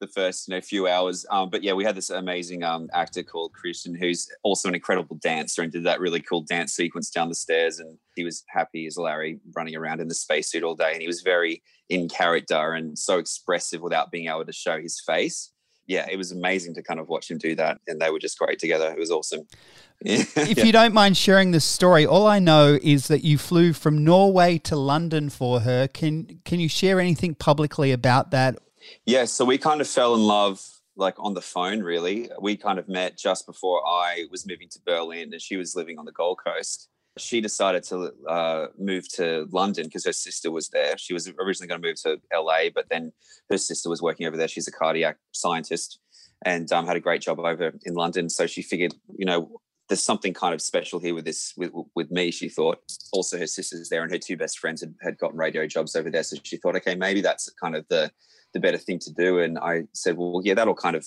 the 0.00 0.06
first 0.08 0.48
you 0.48 0.54
know 0.54 0.60
few 0.60 0.86
hours. 0.86 1.24
Um, 1.30 1.48
but 1.48 1.62
yeah, 1.62 1.72
we 1.72 1.84
had 1.84 1.94
this 1.94 2.10
amazing 2.10 2.62
um, 2.62 2.88
actor 2.92 3.22
called 3.22 3.52
Christian, 3.52 3.94
who's 3.94 4.28
also 4.42 4.68
an 4.68 4.74
incredible 4.74 5.18
dancer 5.22 5.62
and 5.62 5.72
did 5.72 5.84
that 5.84 6.00
really 6.00 6.20
cool 6.20 6.42
dance 6.42 6.74
sequence 6.74 7.10
down 7.10 7.30
the 7.30 7.34
stairs. 7.34 7.78
And 7.78 7.96
he 8.16 8.24
was 8.24 8.44
happy 8.48 8.86
as 8.86 8.98
Larry 8.98 9.40
running 9.56 9.76
around 9.76 10.00
in 10.00 10.08
the 10.08 10.14
spacesuit 10.14 10.62
all 10.62 10.74
day, 10.74 10.92
and 10.92 11.00
he 11.00 11.08
was 11.08 11.22
very 11.22 11.62
in 11.88 12.08
character 12.08 12.72
and 12.72 12.98
so 12.98 13.18
expressive 13.18 13.80
without 13.80 14.10
being 14.10 14.28
able 14.28 14.44
to 14.44 14.52
show 14.52 14.80
his 14.80 15.00
face. 15.00 15.52
Yeah, 15.86 16.06
it 16.10 16.16
was 16.16 16.32
amazing 16.32 16.74
to 16.74 16.82
kind 16.82 16.98
of 16.98 17.08
watch 17.08 17.30
him 17.30 17.38
do 17.38 17.54
that, 17.56 17.78
and 17.86 18.00
they 18.00 18.10
were 18.10 18.18
just 18.18 18.38
great 18.38 18.58
together. 18.58 18.90
It 18.90 18.98
was 18.98 19.10
awesome. 19.10 19.46
if 20.00 20.64
you 20.64 20.72
don't 20.72 20.92
mind 20.92 21.16
sharing 21.16 21.50
this 21.52 21.64
story, 21.64 22.04
all 22.04 22.26
I 22.26 22.38
know 22.38 22.78
is 22.82 23.08
that 23.08 23.22
you 23.22 23.38
flew 23.38 23.72
from 23.72 24.04
Norway 24.04 24.58
to 24.58 24.76
London 24.76 25.30
for 25.30 25.60
her. 25.60 25.88
Can 25.88 26.40
can 26.44 26.58
you 26.60 26.68
share 26.68 27.00
anything 27.00 27.34
publicly 27.34 27.92
about 27.92 28.30
that 28.32 28.58
yeah, 29.06 29.24
so 29.24 29.44
we 29.44 29.58
kind 29.58 29.80
of 29.80 29.88
fell 29.88 30.14
in 30.14 30.22
love 30.22 30.62
like 30.96 31.14
on 31.18 31.34
the 31.34 31.42
phone 31.42 31.80
really. 31.82 32.30
We 32.40 32.56
kind 32.56 32.78
of 32.78 32.88
met 32.88 33.18
just 33.18 33.46
before 33.46 33.82
I 33.86 34.26
was 34.30 34.46
moving 34.46 34.68
to 34.70 34.80
Berlin 34.86 35.32
and 35.32 35.42
she 35.42 35.56
was 35.56 35.74
living 35.74 35.98
on 35.98 36.04
the 36.04 36.12
Gold 36.12 36.38
Coast. 36.44 36.88
She 37.16 37.40
decided 37.40 37.84
to 37.84 38.12
uh, 38.28 38.66
move 38.78 39.08
to 39.14 39.46
London 39.52 39.84
because 39.84 40.04
her 40.04 40.12
sister 40.12 40.50
was 40.50 40.68
there. 40.70 40.98
She 40.98 41.12
was 41.12 41.28
originally 41.38 41.68
going 41.68 41.80
to 41.80 41.88
move 41.88 42.00
to 42.02 42.20
LA, 42.36 42.70
but 42.74 42.86
then 42.90 43.12
her 43.50 43.58
sister 43.58 43.88
was 43.88 44.02
working 44.02 44.26
over 44.26 44.36
there. 44.36 44.48
She's 44.48 44.68
a 44.68 44.72
cardiac 44.72 45.16
scientist. 45.32 46.00
and 46.44 46.70
um, 46.72 46.86
had 46.86 46.96
a 46.96 47.00
great 47.00 47.22
job 47.22 47.38
over 47.38 47.72
in 47.84 47.94
London. 47.94 48.28
So 48.28 48.46
she 48.46 48.62
figured, 48.62 48.94
you 49.16 49.24
know, 49.24 49.60
there's 49.88 50.02
something 50.02 50.32
kind 50.32 50.54
of 50.54 50.62
special 50.62 50.98
here 50.98 51.14
with 51.14 51.24
this 51.24 51.52
with, 51.56 51.70
with 51.94 52.10
me 52.10 52.30
she 52.30 52.48
thought 52.48 52.78
also 53.12 53.38
her 53.38 53.46
sisters 53.46 53.88
there 53.88 54.02
and 54.02 54.10
her 54.10 54.18
two 54.18 54.36
best 54.36 54.58
friends 54.58 54.80
had, 54.80 54.94
had 55.02 55.18
gotten 55.18 55.38
radio 55.38 55.66
jobs 55.66 55.94
over 55.94 56.10
there 56.10 56.22
so 56.22 56.36
she 56.42 56.56
thought 56.56 56.76
okay 56.76 56.94
maybe 56.94 57.20
that's 57.20 57.50
kind 57.60 57.76
of 57.76 57.86
the 57.88 58.10
the 58.54 58.60
better 58.60 58.78
thing 58.78 58.98
to 58.98 59.12
do 59.12 59.40
and 59.40 59.58
i 59.58 59.82
said 59.92 60.16
well 60.16 60.40
yeah 60.44 60.54
that'll 60.54 60.74
kind 60.74 60.96
of 60.96 61.06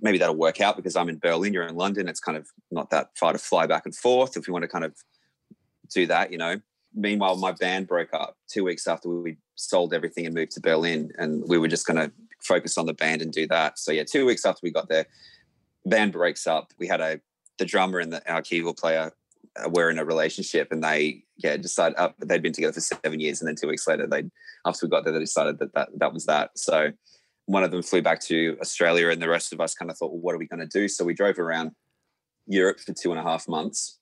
maybe 0.00 0.18
that'll 0.18 0.36
work 0.36 0.60
out 0.60 0.76
because 0.76 0.96
i'm 0.96 1.08
in 1.08 1.18
berlin 1.18 1.52
you're 1.52 1.66
in 1.66 1.76
london 1.76 2.08
it's 2.08 2.20
kind 2.20 2.36
of 2.36 2.46
not 2.70 2.90
that 2.90 3.08
far 3.16 3.32
to 3.32 3.38
fly 3.38 3.66
back 3.66 3.86
and 3.86 3.96
forth 3.96 4.36
if 4.36 4.46
we 4.46 4.52
want 4.52 4.62
to 4.62 4.68
kind 4.68 4.84
of 4.84 4.94
do 5.92 6.06
that 6.06 6.32
you 6.32 6.38
know. 6.38 6.60
Meanwhile 6.94 7.36
my 7.36 7.52
band 7.52 7.86
broke 7.86 8.12
up 8.12 8.36
two 8.48 8.64
weeks 8.64 8.86
after 8.86 9.08
we 9.08 9.38
sold 9.54 9.94
everything 9.94 10.26
and 10.26 10.34
moved 10.34 10.52
to 10.52 10.60
berlin 10.60 11.10
and 11.18 11.42
we 11.46 11.58
were 11.58 11.68
just 11.68 11.86
going 11.86 11.96
to 11.96 12.12
focus 12.42 12.76
on 12.76 12.86
the 12.86 12.94
band 12.94 13.22
and 13.22 13.32
do 13.32 13.46
that. 13.48 13.78
So 13.78 13.92
yeah 13.92 14.04
two 14.04 14.26
weeks 14.26 14.44
after 14.44 14.60
we 14.62 14.70
got 14.70 14.88
there 14.88 15.06
band 15.84 16.12
breaks 16.12 16.46
up. 16.46 16.72
We 16.78 16.86
had 16.86 17.00
a 17.00 17.20
the 17.58 17.64
drummer 17.64 17.98
and 17.98 18.12
the, 18.12 18.32
our 18.32 18.42
keyboard 18.42 18.76
player 18.76 19.12
uh, 19.62 19.68
were 19.68 19.90
in 19.90 19.98
a 19.98 20.04
relationship 20.04 20.72
and 20.72 20.82
they 20.82 21.24
yeah 21.36 21.56
decided 21.56 21.96
uh, 21.98 22.10
they'd 22.24 22.42
been 22.42 22.52
together 22.52 22.72
for 22.72 22.80
seven 22.80 23.20
years 23.20 23.40
and 23.40 23.48
then 23.48 23.56
two 23.56 23.68
weeks 23.68 23.86
later 23.86 24.06
they 24.06 24.24
after 24.66 24.86
we 24.86 24.90
got 24.90 25.04
there 25.04 25.12
they 25.12 25.18
decided 25.18 25.58
that 25.58 25.74
that, 25.74 25.88
that 25.96 26.12
was 26.12 26.26
that. 26.26 26.50
So 26.56 26.92
one 27.46 27.64
of 27.64 27.70
them 27.70 27.82
flew 27.82 28.02
back 28.02 28.20
to 28.20 28.56
australia 28.60 29.08
and 29.08 29.20
the 29.20 29.28
rest 29.28 29.52
of 29.52 29.60
us 29.60 29.74
kind 29.74 29.90
of 29.90 29.98
thought 29.98 30.12
well 30.12 30.20
what 30.20 30.34
are 30.34 30.38
we 30.38 30.46
going 30.46 30.60
to 30.60 30.66
do? 30.66 30.88
So 30.88 31.04
we 31.04 31.14
drove 31.14 31.38
around 31.38 31.72
europe 32.46 32.80
for 32.80 32.92
two 32.92 33.10
and 33.10 33.20
a 33.20 33.22
half 33.22 33.48
months 33.48 33.98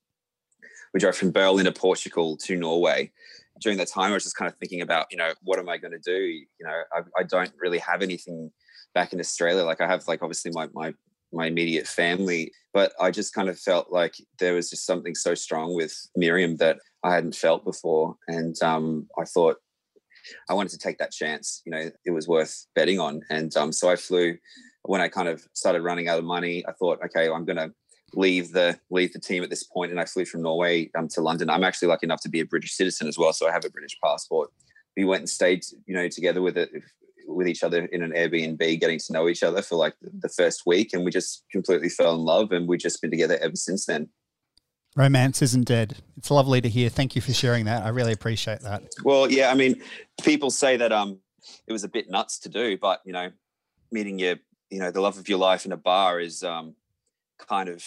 we 0.92 1.00
drove 1.00 1.16
from 1.16 1.30
berlin 1.30 1.64
to 1.64 1.72
portugal 1.72 2.36
to 2.36 2.56
norway 2.56 3.10
during 3.60 3.78
that 3.78 3.88
time 3.88 4.10
i 4.10 4.14
was 4.14 4.24
just 4.24 4.36
kind 4.36 4.50
of 4.50 4.56
thinking 4.58 4.80
about 4.80 5.06
you 5.10 5.16
know 5.16 5.32
what 5.42 5.58
am 5.58 5.68
i 5.68 5.76
going 5.76 5.92
to 5.92 5.98
do 5.98 6.20
you 6.20 6.46
know 6.60 6.82
I, 6.92 7.00
I 7.18 7.22
don't 7.22 7.52
really 7.58 7.78
have 7.78 8.02
anything 8.02 8.50
back 8.94 9.12
in 9.12 9.20
australia 9.20 9.64
like 9.64 9.80
i 9.80 9.86
have 9.86 10.06
like 10.08 10.22
obviously 10.22 10.50
my, 10.54 10.68
my 10.72 10.94
my 11.32 11.46
immediate 11.46 11.86
family. 11.86 12.52
But 12.72 12.92
I 13.00 13.10
just 13.10 13.34
kind 13.34 13.48
of 13.48 13.58
felt 13.58 13.90
like 13.90 14.14
there 14.38 14.54
was 14.54 14.70
just 14.70 14.86
something 14.86 15.14
so 15.14 15.34
strong 15.34 15.74
with 15.74 15.94
Miriam 16.16 16.56
that 16.56 16.78
I 17.02 17.14
hadn't 17.14 17.34
felt 17.34 17.64
before. 17.64 18.16
And 18.28 18.60
um, 18.62 19.08
I 19.18 19.24
thought 19.24 19.56
I 20.48 20.54
wanted 20.54 20.72
to 20.72 20.78
take 20.78 20.98
that 20.98 21.12
chance. 21.12 21.62
You 21.64 21.72
know, 21.72 21.90
it 22.04 22.10
was 22.10 22.28
worth 22.28 22.66
betting 22.74 23.00
on. 23.00 23.22
And 23.30 23.54
um, 23.56 23.72
so 23.72 23.90
I 23.90 23.96
flew. 23.96 24.36
When 24.84 25.00
I 25.00 25.08
kind 25.08 25.28
of 25.28 25.46
started 25.52 25.82
running 25.82 26.08
out 26.08 26.18
of 26.18 26.24
money, 26.24 26.64
I 26.66 26.72
thought, 26.72 27.00
okay, 27.04 27.28
I'm 27.28 27.44
going 27.44 27.58
to 27.58 27.70
leave 28.14 28.52
the 28.52 28.78
leave 28.90 29.12
the 29.12 29.20
team 29.20 29.42
at 29.42 29.50
this 29.50 29.64
point, 29.64 29.90
and 29.90 30.00
I 30.00 30.04
flew 30.04 30.24
from 30.24 30.42
Norway 30.42 30.90
um, 30.96 31.08
to 31.08 31.20
London. 31.20 31.50
I'm 31.50 31.64
actually 31.64 31.88
lucky 31.88 32.06
enough 32.06 32.22
to 32.22 32.28
be 32.28 32.40
a 32.40 32.46
British 32.46 32.74
citizen 32.74 33.08
as 33.08 33.18
well, 33.18 33.32
so 33.32 33.48
I 33.48 33.52
have 33.52 33.64
a 33.64 33.70
British 33.70 33.98
passport. 34.02 34.50
We 34.96 35.04
went 35.04 35.20
and 35.20 35.28
stayed, 35.28 35.64
you 35.86 35.94
know, 35.94 36.08
together 36.08 36.42
with 36.42 36.56
it 36.56 36.70
with 37.26 37.46
each 37.46 37.62
other 37.62 37.84
in 37.84 38.02
an 38.02 38.10
Airbnb, 38.10 38.80
getting 38.80 38.98
to 38.98 39.12
know 39.12 39.28
each 39.28 39.42
other 39.42 39.62
for 39.62 39.76
like 39.76 39.94
the 40.02 40.28
first 40.28 40.62
week, 40.66 40.92
and 40.92 41.04
we 41.04 41.10
just 41.10 41.44
completely 41.50 41.88
fell 41.88 42.14
in 42.14 42.20
love, 42.20 42.52
and 42.52 42.68
we've 42.68 42.80
just 42.80 43.00
been 43.00 43.10
together 43.10 43.38
ever 43.40 43.56
since 43.56 43.86
then. 43.86 44.08
Romance 44.96 45.40
isn't 45.40 45.68
dead. 45.68 45.98
It's 46.16 46.30
lovely 46.30 46.60
to 46.60 46.68
hear. 46.68 46.88
Thank 46.88 47.14
you 47.14 47.22
for 47.22 47.32
sharing 47.32 47.64
that. 47.66 47.84
I 47.84 47.90
really 47.90 48.12
appreciate 48.12 48.60
that. 48.62 48.82
Well, 49.04 49.30
yeah, 49.30 49.50
I 49.50 49.54
mean, 49.54 49.80
people 50.22 50.50
say 50.50 50.76
that 50.78 50.90
um, 50.90 51.20
it 51.68 51.72
was 51.72 51.84
a 51.84 51.88
bit 51.88 52.10
nuts 52.10 52.40
to 52.40 52.48
do, 52.48 52.76
but 52.76 53.00
you 53.04 53.12
know, 53.12 53.30
meeting 53.92 54.18
your, 54.18 54.36
you 54.68 54.80
know, 54.80 54.90
the 54.90 55.00
love 55.00 55.16
of 55.16 55.28
your 55.28 55.38
life 55.38 55.64
in 55.64 55.72
a 55.72 55.76
bar 55.76 56.18
is 56.18 56.42
um, 56.42 56.74
kind 57.48 57.68
of 57.68 57.84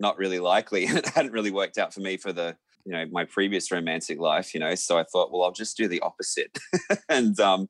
not 0.00 0.18
really 0.18 0.40
likely. 0.40 0.86
And 0.86 0.98
it 0.98 1.08
hadn't 1.08 1.32
really 1.32 1.50
worked 1.50 1.78
out 1.78 1.94
for 1.94 2.00
me 2.00 2.16
for 2.16 2.32
the 2.32 2.56
you 2.86 2.92
know 2.92 3.06
my 3.10 3.24
previous 3.24 3.72
romantic 3.72 4.20
life 4.20 4.52
you 4.52 4.60
know 4.60 4.74
so 4.74 4.98
i 4.98 5.04
thought 5.04 5.32
well 5.32 5.42
i'll 5.42 5.52
just 5.52 5.74
do 5.74 5.88
the 5.88 6.00
opposite 6.00 6.58
and 7.08 7.40
um 7.40 7.66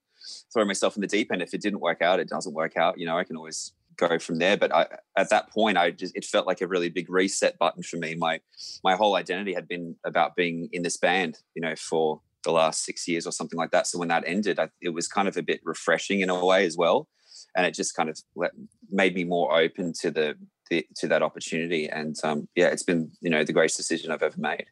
throw 0.52 0.64
myself 0.64 0.96
in 0.96 1.00
the 1.00 1.06
deep 1.06 1.32
end. 1.32 1.42
If 1.42 1.54
it 1.54 1.60
didn't 1.60 1.80
work 1.80 2.02
out, 2.02 2.20
it 2.20 2.28
doesn't 2.28 2.54
work 2.54 2.76
out. 2.76 2.98
You 2.98 3.06
know, 3.06 3.18
I 3.18 3.24
can 3.24 3.36
always 3.36 3.72
go 3.96 4.18
from 4.18 4.38
there. 4.38 4.56
But 4.56 4.74
I, 4.74 4.86
at 5.16 5.30
that 5.30 5.50
point, 5.50 5.78
I 5.78 5.90
just 5.90 6.16
it 6.16 6.24
felt 6.24 6.46
like 6.46 6.60
a 6.60 6.66
really 6.66 6.88
big 6.88 7.10
reset 7.10 7.58
button 7.58 7.82
for 7.82 7.96
me. 7.96 8.14
My 8.14 8.40
my 8.82 8.94
whole 8.94 9.16
identity 9.16 9.54
had 9.54 9.68
been 9.68 9.96
about 10.04 10.36
being 10.36 10.68
in 10.72 10.82
this 10.82 10.96
band, 10.96 11.38
you 11.54 11.62
know, 11.62 11.74
for 11.76 12.20
the 12.42 12.52
last 12.52 12.84
six 12.84 13.08
years 13.08 13.26
or 13.26 13.32
something 13.32 13.58
like 13.58 13.70
that. 13.70 13.86
So 13.86 13.98
when 13.98 14.08
that 14.08 14.24
ended, 14.26 14.58
I, 14.58 14.68
it 14.82 14.90
was 14.90 15.08
kind 15.08 15.28
of 15.28 15.36
a 15.36 15.42
bit 15.42 15.60
refreshing 15.64 16.20
in 16.20 16.28
a 16.28 16.44
way 16.44 16.66
as 16.66 16.76
well, 16.76 17.08
and 17.56 17.66
it 17.66 17.72
just 17.72 17.94
kind 17.94 18.10
of 18.10 18.18
let, 18.36 18.50
made 18.90 19.14
me 19.14 19.24
more 19.24 19.58
open 19.58 19.94
to 20.00 20.10
the, 20.10 20.34
the 20.70 20.86
to 20.96 21.08
that 21.08 21.22
opportunity. 21.22 21.88
And 21.88 22.16
um, 22.24 22.48
yeah, 22.54 22.66
it's 22.66 22.82
been 22.82 23.10
you 23.20 23.30
know 23.30 23.44
the 23.44 23.52
greatest 23.52 23.76
decision 23.76 24.10
I've 24.10 24.22
ever 24.22 24.40
made. 24.40 24.66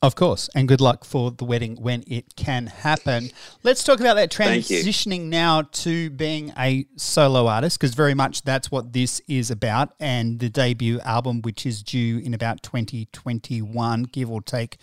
Of 0.00 0.14
course, 0.14 0.48
and 0.54 0.68
good 0.68 0.80
luck 0.80 1.04
for 1.04 1.32
the 1.32 1.44
wedding 1.44 1.76
when 1.76 2.04
it 2.06 2.36
can 2.36 2.68
happen. 2.68 3.30
Let's 3.64 3.82
talk 3.82 3.98
about 3.98 4.14
that 4.14 4.30
transitioning 4.30 5.22
now 5.22 5.62
to 5.62 6.10
being 6.10 6.52
a 6.56 6.86
solo 6.94 7.48
artist, 7.48 7.80
because 7.80 7.94
very 7.94 8.14
much 8.14 8.42
that's 8.42 8.70
what 8.70 8.92
this 8.92 9.20
is 9.26 9.50
about. 9.50 9.94
And 9.98 10.38
the 10.38 10.50
debut 10.50 11.00
album, 11.00 11.42
which 11.42 11.66
is 11.66 11.82
due 11.82 12.18
in 12.18 12.32
about 12.32 12.62
2021, 12.62 14.04
give 14.04 14.30
or 14.30 14.40
take 14.40 14.76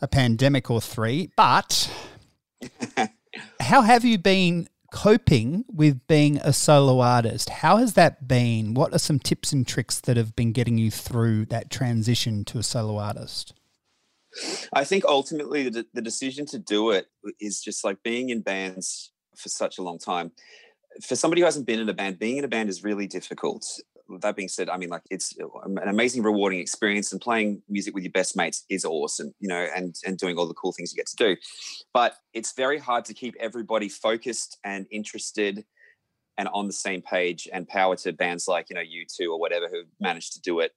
a 0.00 0.08
pandemic 0.08 0.70
or 0.70 0.80
three. 0.80 1.30
But 1.36 1.90
how 3.60 3.82
have 3.82 4.02
you 4.02 4.16
been 4.16 4.68
coping 4.90 5.64
with 5.68 6.06
being 6.06 6.38
a 6.38 6.52
solo 6.52 7.00
artist? 7.00 7.48
How 7.48 7.76
has 7.76 7.94
that 7.94 8.26
been? 8.26 8.74
What 8.74 8.94
are 8.94 8.98
some 8.98 9.18
tips 9.18 9.52
and 9.52 9.66
tricks 9.66 10.00
that 10.00 10.16
have 10.16 10.34
been 10.34 10.52
getting 10.52 10.78
you 10.78 10.90
through 10.90 11.46
that 11.46 11.70
transition 11.70 12.44
to 12.46 12.58
a 12.58 12.62
solo 12.62 12.98
artist? 12.98 13.54
I 14.72 14.84
think 14.84 15.04
ultimately 15.04 15.68
the, 15.68 15.86
the 15.94 16.02
decision 16.02 16.46
to 16.46 16.58
do 16.58 16.90
it 16.90 17.06
is 17.40 17.60
just 17.60 17.84
like 17.84 18.02
being 18.02 18.30
in 18.30 18.42
bands 18.42 19.12
for 19.36 19.48
such 19.48 19.78
a 19.78 19.82
long 19.82 19.98
time. 19.98 20.32
For 21.06 21.16
somebody 21.16 21.40
who 21.40 21.44
hasn't 21.44 21.66
been 21.66 21.80
in 21.80 21.88
a 21.88 21.94
band, 21.94 22.18
being 22.18 22.38
in 22.38 22.44
a 22.44 22.48
band 22.48 22.68
is 22.68 22.82
really 22.82 23.06
difficult. 23.06 23.64
That 24.20 24.36
being 24.36 24.48
said, 24.48 24.70
I 24.70 24.76
mean, 24.76 24.88
like 24.88 25.02
it's 25.10 25.36
an 25.36 25.78
amazing, 25.88 26.22
rewarding 26.22 26.60
experience, 26.60 27.12
and 27.12 27.20
playing 27.20 27.62
music 27.68 27.94
with 27.94 28.04
your 28.04 28.12
best 28.12 28.36
mates 28.36 28.64
is 28.70 28.84
awesome, 28.84 29.34
you 29.40 29.48
know, 29.48 29.66
and 29.74 29.94
and 30.06 30.16
doing 30.16 30.38
all 30.38 30.46
the 30.46 30.54
cool 30.54 30.72
things 30.72 30.92
you 30.92 30.96
get 30.96 31.06
to 31.08 31.16
do. 31.16 31.36
But 31.92 32.16
it's 32.32 32.52
very 32.52 32.78
hard 32.78 33.04
to 33.06 33.14
keep 33.14 33.34
everybody 33.38 33.88
focused 33.88 34.58
and 34.64 34.86
interested 34.90 35.64
and 36.38 36.48
on 36.54 36.66
the 36.66 36.72
same 36.72 37.02
page. 37.02 37.48
And 37.52 37.68
power 37.68 37.96
to 37.96 38.12
bands 38.12 38.48
like 38.48 38.66
you 38.70 38.74
know 38.74 38.82
U2 38.82 39.30
or 39.30 39.38
whatever 39.38 39.68
who 39.68 39.82
managed 40.00 40.32
to 40.34 40.40
do 40.40 40.60
it, 40.60 40.72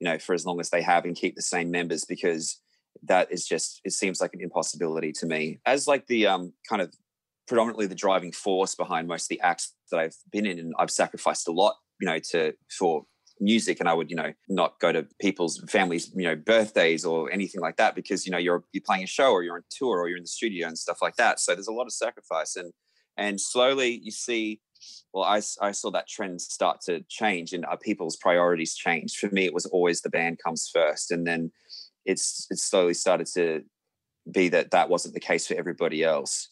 you 0.00 0.06
know, 0.06 0.18
for 0.18 0.34
as 0.34 0.44
long 0.44 0.58
as 0.58 0.70
they 0.70 0.82
have 0.82 1.04
and 1.04 1.14
keep 1.14 1.36
the 1.36 1.42
same 1.42 1.70
members 1.70 2.04
because 2.04 2.60
that 3.04 3.30
is 3.30 3.46
just 3.46 3.80
it 3.84 3.92
seems 3.92 4.20
like 4.20 4.34
an 4.34 4.40
impossibility 4.40 5.12
to 5.12 5.26
me 5.26 5.58
as 5.66 5.88
like 5.88 6.06
the 6.06 6.26
um 6.26 6.52
kind 6.68 6.82
of 6.82 6.92
predominantly 7.48 7.86
the 7.86 7.94
driving 7.94 8.32
force 8.32 8.74
behind 8.74 9.08
most 9.08 9.24
of 9.24 9.28
the 9.28 9.40
acts 9.40 9.74
that 9.90 9.98
I've 9.98 10.16
been 10.30 10.46
in 10.46 10.58
and 10.58 10.74
I've 10.78 10.90
sacrificed 10.90 11.48
a 11.48 11.52
lot 11.52 11.76
you 12.02 12.08
know 12.08 12.18
to 12.32 12.52
for 12.78 13.04
music 13.40 13.80
and 13.80 13.88
I 13.88 13.94
would 13.94 14.10
you 14.10 14.16
know 14.16 14.32
not 14.48 14.78
go 14.80 14.92
to 14.92 15.06
people's 15.20 15.62
families 15.68 16.10
you 16.14 16.24
know 16.24 16.36
birthdays 16.36 17.04
or 17.04 17.32
anything 17.32 17.60
like 17.60 17.76
that 17.76 17.94
because 17.94 18.26
you 18.26 18.32
know 18.32 18.38
you're 18.38 18.64
you're 18.72 18.82
playing 18.84 19.04
a 19.04 19.06
show 19.06 19.30
or 19.30 19.42
you're 19.42 19.54
on 19.54 19.62
tour 19.70 20.00
or 20.00 20.08
you're 20.08 20.18
in 20.18 20.24
the 20.24 20.28
studio 20.28 20.66
and 20.66 20.76
stuff 20.76 20.98
like 21.00 21.16
that. 21.16 21.40
So 21.40 21.54
there's 21.54 21.68
a 21.68 21.72
lot 21.72 21.86
of 21.86 21.92
sacrifice 21.92 22.56
and 22.56 22.72
and 23.16 23.40
slowly 23.40 24.00
you 24.02 24.10
see 24.10 24.60
well 25.14 25.24
I, 25.24 25.40
I 25.60 25.70
saw 25.70 25.90
that 25.92 26.08
trend 26.08 26.42
start 26.42 26.80
to 26.86 27.04
change 27.08 27.52
and 27.52 27.64
people's 27.80 28.16
priorities 28.16 28.74
change 28.74 29.16
for 29.16 29.28
me 29.30 29.44
it 29.44 29.54
was 29.54 29.66
always 29.66 30.00
the 30.00 30.10
band 30.10 30.40
comes 30.44 30.68
first 30.72 31.12
and 31.12 31.24
then 31.24 31.52
it's 32.04 32.48
it's 32.50 32.64
slowly 32.64 32.94
started 32.94 33.28
to 33.34 33.62
be 34.30 34.48
that 34.48 34.70
that 34.70 34.88
wasn't 34.88 35.14
the 35.14 35.20
case 35.20 35.46
for 35.46 35.54
everybody 35.54 36.02
else. 36.02 36.48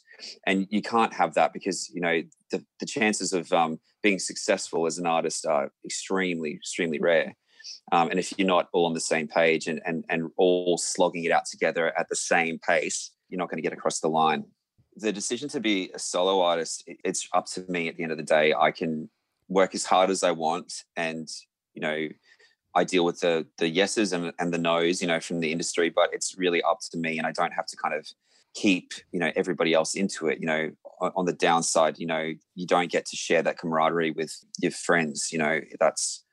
And 0.47 0.67
you 0.71 0.83
can't 0.83 1.15
have 1.15 1.35
that 1.35 1.53
because 1.53 1.91
you 1.95 2.01
know 2.01 2.23
the, 2.51 2.65
the 2.79 2.87
chances 2.87 3.33
of 3.33 3.53
um, 3.53 3.79
being 4.03 4.19
successful 4.19 4.87
as 4.87 4.99
an 4.99 5.07
artist 5.07 5.47
are 5.47 5.71
extremely 5.85 6.55
extremely 6.55 6.99
rare. 6.99 7.37
Um, 7.93 8.11
and 8.11 8.19
if 8.19 8.33
you're 8.39 8.49
not 8.49 8.69
all 8.73 8.87
on 8.87 8.95
the 8.95 9.01
same 9.01 9.29
page 9.29 9.67
and, 9.67 9.81
and 9.85 10.05
and 10.09 10.31
all 10.37 10.79
slogging 10.79 11.25
it 11.25 11.33
out 11.33 11.47
together 11.47 11.99
at 11.99 12.09
the 12.09 12.17
same 12.17 12.59
pace 12.59 13.11
you're 13.29 13.39
not 13.39 13.49
going 13.49 13.59
to 13.59 13.63
get 13.63 13.73
across 13.73 14.01
the 14.01 14.09
line. 14.09 14.45
The 14.97 15.13
decision 15.13 15.49
to 15.51 15.61
be 15.61 15.91
a 15.95 15.99
solo 15.99 16.41
artist 16.41 16.85
it's 16.87 17.29
up 17.33 17.47
to 17.53 17.65
me 17.69 17.89
at 17.89 17.97
the 17.97 18.03
end 18.03 18.13
of 18.13 18.19
the 18.19 18.25
day. 18.25 18.53
I 18.53 18.71
can 18.71 19.09
work 19.49 19.75
as 19.75 19.85
hard 19.85 20.11
as 20.11 20.23
i 20.23 20.31
want 20.31 20.85
and 20.97 21.29
you 21.75 21.83
know 21.83 22.09
I 22.75 22.85
deal 22.85 23.05
with 23.05 23.21
the 23.21 23.47
the 23.59 23.69
yeses 23.69 24.13
and, 24.13 24.33
and 24.39 24.53
the 24.53 24.59
nos, 24.59 25.03
you 25.03 25.09
know, 25.09 25.21
from 25.21 25.41
the 25.41 25.51
industry, 25.51 25.91
but 25.91 26.11
it's 26.13 26.39
really 26.39 26.63
up 26.63 26.79
to 26.91 26.99
me 26.99 27.19
and 27.19 27.27
I 27.27 27.33
don't 27.33 27.53
have 27.53 27.67
to 27.67 27.77
kind 27.77 27.95
of 27.95 28.07
keep, 28.55 28.93
you 29.13 29.21
know, 29.21 29.31
everybody 29.37 29.73
else 29.75 29.95
into 29.95 30.29
it. 30.29 30.41
You 30.41 30.47
know, 30.47 30.71
on 31.01 31.25
the 31.25 31.33
downside, 31.33 31.99
you 31.99 32.07
know, 32.07 32.33
you 32.55 32.67
don't 32.67 32.91
get 32.91 33.07
to 33.07 33.17
share 33.17 33.43
that 33.43 33.59
camaraderie 33.59 34.11
with 34.13 34.33
your 34.61 34.73
friends, 34.73 35.31
you 35.33 35.39
know, 35.39 35.61
that's 35.79 36.25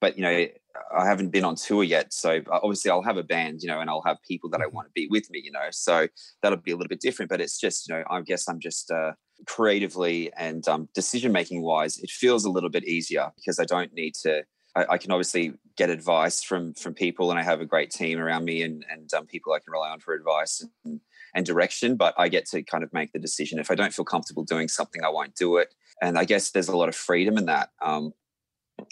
but 0.00 0.18
you 0.18 0.22
know, 0.22 0.46
I 0.94 1.06
haven't 1.06 1.30
been 1.30 1.44
on 1.44 1.54
tour 1.54 1.82
yet. 1.82 2.12
So 2.12 2.42
obviously 2.50 2.90
I'll 2.90 3.02
have 3.02 3.16
a 3.16 3.22
band, 3.22 3.62
you 3.62 3.68
know, 3.68 3.80
and 3.80 3.88
I'll 3.88 4.02
have 4.04 4.18
people 4.28 4.50
that 4.50 4.60
I 4.60 4.64
mm-hmm. 4.64 4.76
want 4.76 4.88
to 4.88 4.92
be 4.94 5.08
with 5.10 5.30
me, 5.30 5.40
you 5.42 5.50
know. 5.50 5.68
So 5.70 6.08
that'll 6.42 6.58
be 6.58 6.72
a 6.72 6.76
little 6.76 6.88
bit 6.88 7.00
different. 7.00 7.30
But 7.30 7.40
it's 7.40 7.58
just, 7.58 7.88
you 7.88 7.94
know, 7.94 8.04
I 8.10 8.20
guess 8.20 8.48
I'm 8.48 8.60
just 8.60 8.90
uh 8.90 9.12
creatively 9.46 10.32
and 10.36 10.66
um, 10.68 10.88
decision 10.94 11.32
making 11.32 11.62
wise, 11.62 11.98
it 11.98 12.10
feels 12.10 12.44
a 12.44 12.50
little 12.50 12.70
bit 12.70 12.84
easier 12.84 13.32
because 13.36 13.58
I 13.58 13.64
don't 13.64 13.92
need 13.92 14.14
to 14.22 14.44
I, 14.76 14.86
I, 14.90 14.98
can 14.98 15.12
obviously 15.12 15.54
get 15.76 15.90
advice 15.90 16.42
from 16.42 16.74
from 16.74 16.94
people, 16.94 17.30
and 17.30 17.38
I 17.38 17.42
have 17.42 17.60
a 17.60 17.66
great 17.66 17.90
team 17.90 18.18
around 18.18 18.44
me 18.44 18.62
and 18.62 18.84
and 18.90 19.12
um, 19.14 19.26
people 19.26 19.52
I 19.52 19.58
can 19.58 19.72
rely 19.72 19.90
on 19.90 20.00
for 20.00 20.14
advice 20.14 20.66
and, 20.84 21.00
and 21.34 21.44
direction. 21.44 21.96
But 21.96 22.14
I 22.18 22.28
get 22.28 22.46
to 22.46 22.62
kind 22.62 22.84
of 22.84 22.92
make 22.92 23.12
the 23.12 23.18
decision. 23.18 23.58
If 23.58 23.70
I 23.70 23.74
don't 23.74 23.94
feel 23.94 24.04
comfortable 24.04 24.44
doing 24.44 24.68
something, 24.68 25.04
I 25.04 25.08
won't 25.08 25.34
do 25.34 25.56
it. 25.56 25.74
And 26.02 26.18
I 26.18 26.24
guess 26.24 26.50
there's 26.50 26.68
a 26.68 26.76
lot 26.76 26.88
of 26.88 26.94
freedom 26.94 27.38
in 27.38 27.46
that. 27.46 27.70
Um, 27.82 28.12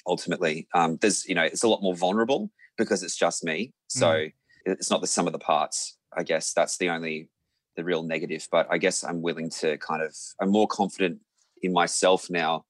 ultimately. 0.06 0.68
Um, 0.74 0.98
there's, 1.00 1.26
you 1.26 1.34
know, 1.34 1.42
it's 1.42 1.62
a 1.62 1.68
lot 1.68 1.82
more 1.82 1.94
vulnerable 1.94 2.50
because 2.76 3.02
it's 3.02 3.16
just 3.16 3.44
me. 3.44 3.72
So 3.88 4.06
mm. 4.06 4.32
it's 4.64 4.90
not 4.90 5.00
the 5.00 5.06
sum 5.06 5.26
of 5.26 5.32
the 5.32 5.38
parts. 5.38 5.96
I 6.16 6.22
guess 6.22 6.52
that's 6.52 6.78
the 6.78 6.90
only, 6.90 7.28
the 7.76 7.84
real 7.84 8.02
negative. 8.02 8.46
But 8.50 8.66
I 8.70 8.78
guess 8.78 9.04
I'm 9.04 9.22
willing 9.22 9.50
to 9.60 9.78
kind 9.78 10.02
of, 10.02 10.14
I'm 10.40 10.50
more 10.50 10.66
confident 10.66 11.20
in 11.62 11.72
myself 11.72 12.28
now 12.30 12.64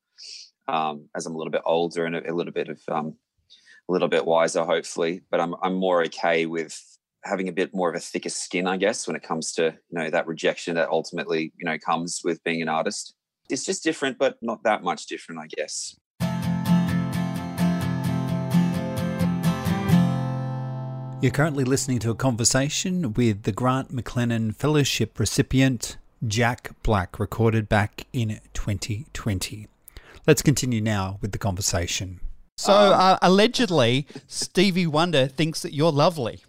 um, 0.69 1.09
as 1.17 1.27
I'm 1.27 1.35
a 1.35 1.39
little 1.39 1.51
bit 1.51 1.63
older 1.65 2.07
and 2.07 2.17
a, 2.17 2.31
a 2.31 2.35
little 2.35 2.53
bit 2.53 2.69
of, 2.69 2.81
um, 2.89 3.17
a 3.89 3.93
little 3.93 4.09
bit 4.09 4.25
wiser, 4.25 4.65
hopefully. 4.65 5.23
But 5.31 5.41
I'm, 5.41 5.55
I'm 5.63 5.75
more 5.75 6.05
okay 6.05 6.47
with 6.47 6.81
having 7.25 7.49
a 7.49 7.53
bit 7.53 7.75
more 7.75 7.89
of 7.89 7.95
a 7.95 8.01
thicker 8.01 8.29
skin, 8.29 8.67
I 8.67 8.77
guess, 8.77 9.07
when 9.07 9.17
it 9.17 9.23
comes 9.23 9.53
to, 9.53 9.63
you 9.63 9.99
know, 9.99 10.11
that 10.11 10.27
rejection 10.27 10.75
that 10.75 10.89
ultimately, 10.89 11.53
you 11.57 11.65
know, 11.65 11.79
comes 11.79 12.21
with 12.25 12.43
being 12.45 12.63
an 12.63 12.69
artist. 12.69 13.15
It's 13.49 13.65
just 13.65 13.85
different, 13.85 14.19
but 14.19 14.37
not 14.43 14.63
that 14.65 14.83
much 14.83 15.07
different, 15.07 15.41
I 15.41 15.47
guess. 15.57 15.97
You're 21.21 21.31
currently 21.31 21.63
listening 21.63 22.01
to 22.01 22.11
a 22.11 22.17
conversation 22.17 23.13
with 23.13 23.45
the 23.45 23.53
Grant 23.53 23.95
McLennan 23.95 24.57
Fellowship 24.57 25.21
recipient, 25.21 25.97
Jack 26.27 26.73
Bratt, 26.83 27.21
recorded 27.21 27.69
back 27.69 28.07
in 28.13 28.41
2020. 28.55 29.69
Let's 30.27 30.43
continue 30.43 30.81
now 30.81 31.19
with 31.21 31.31
the 31.31 31.39
conversation. 31.39 32.19
So, 32.57 32.73
um, 32.73 32.93
uh, 32.95 33.19
allegedly, 33.23 34.09
Stevie 34.27 34.87
Wonder 34.89 35.29
thinks 35.29 35.63
that 35.63 35.73
you're 35.73 35.93
lovely 35.93 36.43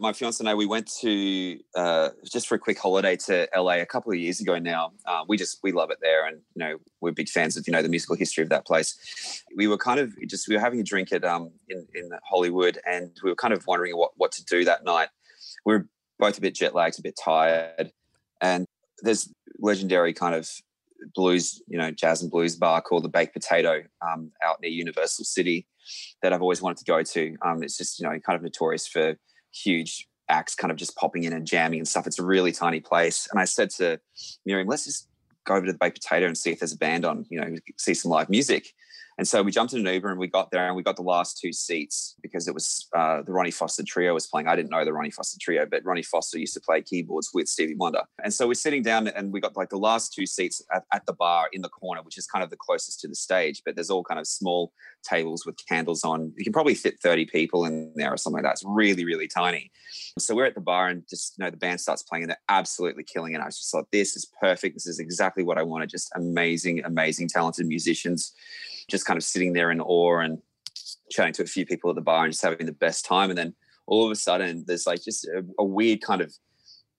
my 0.00 0.14
fiance 0.14 0.40
and 0.40 0.48
I, 0.48 0.54
we 0.54 0.66
went 0.66 0.90
to 1.00 1.58
uh, 1.76 2.08
just 2.24 2.48
for 2.48 2.54
a 2.54 2.58
quick 2.58 2.78
holiday 2.78 3.16
to 3.16 3.46
LA 3.54 3.74
a 3.74 3.86
couple 3.86 4.10
of 4.10 4.18
years 4.18 4.40
ago 4.40 4.58
now. 4.58 4.92
Uh, 5.04 5.24
we 5.28 5.36
just 5.36 5.58
we 5.62 5.72
love 5.72 5.90
it 5.90 5.98
there, 6.00 6.26
and 6.26 6.38
you 6.54 6.60
know 6.60 6.78
we're 7.00 7.12
big 7.12 7.28
fans 7.28 7.56
of 7.56 7.66
you 7.68 7.72
know 7.72 7.82
the 7.82 7.88
musical 7.88 8.16
history 8.16 8.42
of 8.42 8.48
that 8.48 8.66
place. 8.66 9.44
We 9.54 9.68
were 9.68 9.76
kind 9.76 10.00
of 10.00 10.14
just 10.26 10.48
we 10.48 10.54
were 10.54 10.60
having 10.60 10.80
a 10.80 10.84
drink 10.84 11.12
at 11.12 11.24
um 11.24 11.50
in 11.68 11.86
in 11.94 12.10
Hollywood, 12.24 12.78
and 12.86 13.10
we 13.22 13.30
were 13.30 13.36
kind 13.36 13.52
of 13.52 13.66
wondering 13.66 13.96
what 13.96 14.12
what 14.16 14.32
to 14.32 14.44
do 14.44 14.64
that 14.64 14.84
night. 14.84 15.10
We 15.66 15.74
are 15.74 15.86
both 16.18 16.38
a 16.38 16.40
bit 16.40 16.54
jet 16.54 16.74
lagged, 16.74 16.98
a 16.98 17.02
bit 17.02 17.18
tired, 17.22 17.92
and 18.40 18.66
there's 19.02 19.30
legendary 19.58 20.14
kind 20.14 20.34
of 20.34 20.48
blues, 21.14 21.62
you 21.66 21.78
know, 21.78 21.90
jazz 21.90 22.22
and 22.22 22.30
blues 22.30 22.56
bar 22.56 22.80
called 22.80 23.04
the 23.04 23.08
Baked 23.08 23.34
Potato 23.34 23.82
um, 24.02 24.32
out 24.42 24.60
near 24.60 24.70
Universal 24.70 25.24
City 25.24 25.66
that 26.22 26.32
I've 26.32 26.42
always 26.42 26.62
wanted 26.62 26.78
to 26.78 26.84
go 26.84 27.02
to. 27.02 27.36
Um, 27.42 27.62
it's 27.62 27.76
just 27.76 28.00
you 28.00 28.06
know 28.08 28.18
kind 28.20 28.36
of 28.36 28.42
notorious 28.42 28.86
for 28.86 29.16
huge 29.52 30.08
acts 30.28 30.54
kind 30.54 30.70
of 30.70 30.76
just 30.76 30.96
popping 30.96 31.24
in 31.24 31.32
and 31.32 31.46
jamming 31.46 31.80
and 31.80 31.88
stuff. 31.88 32.06
It's 32.06 32.18
a 32.18 32.24
really 32.24 32.52
tiny 32.52 32.80
place. 32.80 33.28
And 33.30 33.40
I 33.40 33.44
said 33.44 33.70
to 33.70 34.00
Miriam, 34.46 34.68
let's 34.68 34.84
just 34.84 35.08
go 35.44 35.54
over 35.54 35.66
to 35.66 35.72
the 35.72 35.78
baked 35.78 36.00
potato 36.00 36.26
and 36.26 36.38
see 36.38 36.50
if 36.50 36.60
there's 36.60 36.72
a 36.72 36.78
band 36.78 37.04
on, 37.04 37.26
you 37.28 37.40
know, 37.40 37.56
see 37.76 37.94
some 37.94 38.10
live 38.10 38.30
music. 38.30 38.72
And 39.20 39.28
so 39.28 39.42
we 39.42 39.52
jumped 39.52 39.74
in 39.74 39.86
an 39.86 39.92
Uber 39.92 40.08
and 40.08 40.18
we 40.18 40.28
got 40.28 40.50
there 40.50 40.66
and 40.66 40.74
we 40.74 40.82
got 40.82 40.96
the 40.96 41.02
last 41.02 41.38
two 41.38 41.52
seats 41.52 42.16
because 42.22 42.48
it 42.48 42.54
was 42.54 42.88
uh, 42.96 43.20
the 43.20 43.32
Ronnie 43.32 43.50
Foster 43.50 43.82
Trio 43.82 44.14
was 44.14 44.26
playing. 44.26 44.48
I 44.48 44.56
didn't 44.56 44.70
know 44.70 44.82
the 44.82 44.94
Ronnie 44.94 45.10
Foster 45.10 45.36
Trio, 45.38 45.66
but 45.70 45.84
Ronnie 45.84 46.02
Foster 46.02 46.38
used 46.38 46.54
to 46.54 46.60
play 46.60 46.80
keyboards 46.80 47.28
with 47.34 47.46
Stevie 47.46 47.74
Wonder. 47.74 48.00
And 48.24 48.32
so 48.32 48.48
we're 48.48 48.54
sitting 48.54 48.82
down 48.82 49.08
and 49.08 49.30
we 49.30 49.38
got 49.38 49.58
like 49.58 49.68
the 49.68 49.76
last 49.76 50.14
two 50.14 50.24
seats 50.24 50.62
at, 50.74 50.84
at 50.90 51.04
the 51.04 51.12
bar 51.12 51.50
in 51.52 51.60
the 51.60 51.68
corner, 51.68 52.00
which 52.00 52.16
is 52.16 52.26
kind 52.26 52.42
of 52.42 52.48
the 52.48 52.56
closest 52.56 53.00
to 53.00 53.08
the 53.08 53.14
stage. 53.14 53.60
But 53.62 53.74
there's 53.74 53.90
all 53.90 54.02
kind 54.02 54.18
of 54.18 54.26
small 54.26 54.72
tables 55.02 55.44
with 55.44 55.58
candles 55.68 56.02
on. 56.02 56.32
You 56.38 56.44
can 56.44 56.54
probably 56.54 56.74
fit 56.74 56.98
30 57.02 57.26
people 57.26 57.66
in 57.66 57.92
there 57.96 58.14
or 58.14 58.16
something 58.16 58.42
like 58.42 58.44
that. 58.44 58.52
It's 58.52 58.64
really, 58.64 59.04
really 59.04 59.28
tiny. 59.28 59.70
So 60.18 60.34
we're 60.34 60.46
at 60.46 60.54
the 60.54 60.62
bar 60.62 60.88
and 60.88 61.02
just, 61.10 61.34
you 61.36 61.44
know, 61.44 61.50
the 61.50 61.58
band 61.58 61.82
starts 61.82 62.02
playing 62.02 62.22
and 62.22 62.30
they're 62.30 62.40
absolutely 62.48 63.04
killing 63.04 63.32
it. 63.32 63.34
And 63.34 63.42
I 63.42 63.48
was 63.48 63.58
just 63.58 63.74
like, 63.74 63.84
this 63.92 64.16
is 64.16 64.32
perfect. 64.40 64.76
This 64.76 64.86
is 64.86 64.98
exactly 64.98 65.42
what 65.42 65.58
I 65.58 65.62
wanted. 65.62 65.90
Just 65.90 66.10
amazing, 66.16 66.82
amazing, 66.86 67.28
talented 67.28 67.66
musicians 67.66 68.32
just 68.90 69.06
kind 69.06 69.16
of 69.16 69.24
sitting 69.24 69.52
there 69.52 69.70
in 69.70 69.80
awe 69.80 70.18
and 70.18 70.38
chatting 71.10 71.32
to 71.34 71.42
a 71.42 71.46
few 71.46 71.66
people 71.66 71.90
at 71.90 71.96
the 71.96 72.02
bar 72.02 72.24
and 72.24 72.32
just 72.32 72.42
having 72.42 72.66
the 72.66 72.72
best 72.72 73.04
time. 73.04 73.30
And 73.30 73.38
then 73.38 73.54
all 73.86 74.04
of 74.04 74.10
a 74.10 74.16
sudden, 74.16 74.64
there's 74.66 74.86
like 74.86 75.02
just 75.02 75.26
a, 75.26 75.44
a 75.58 75.64
weird 75.64 76.00
kind 76.00 76.20
of 76.20 76.32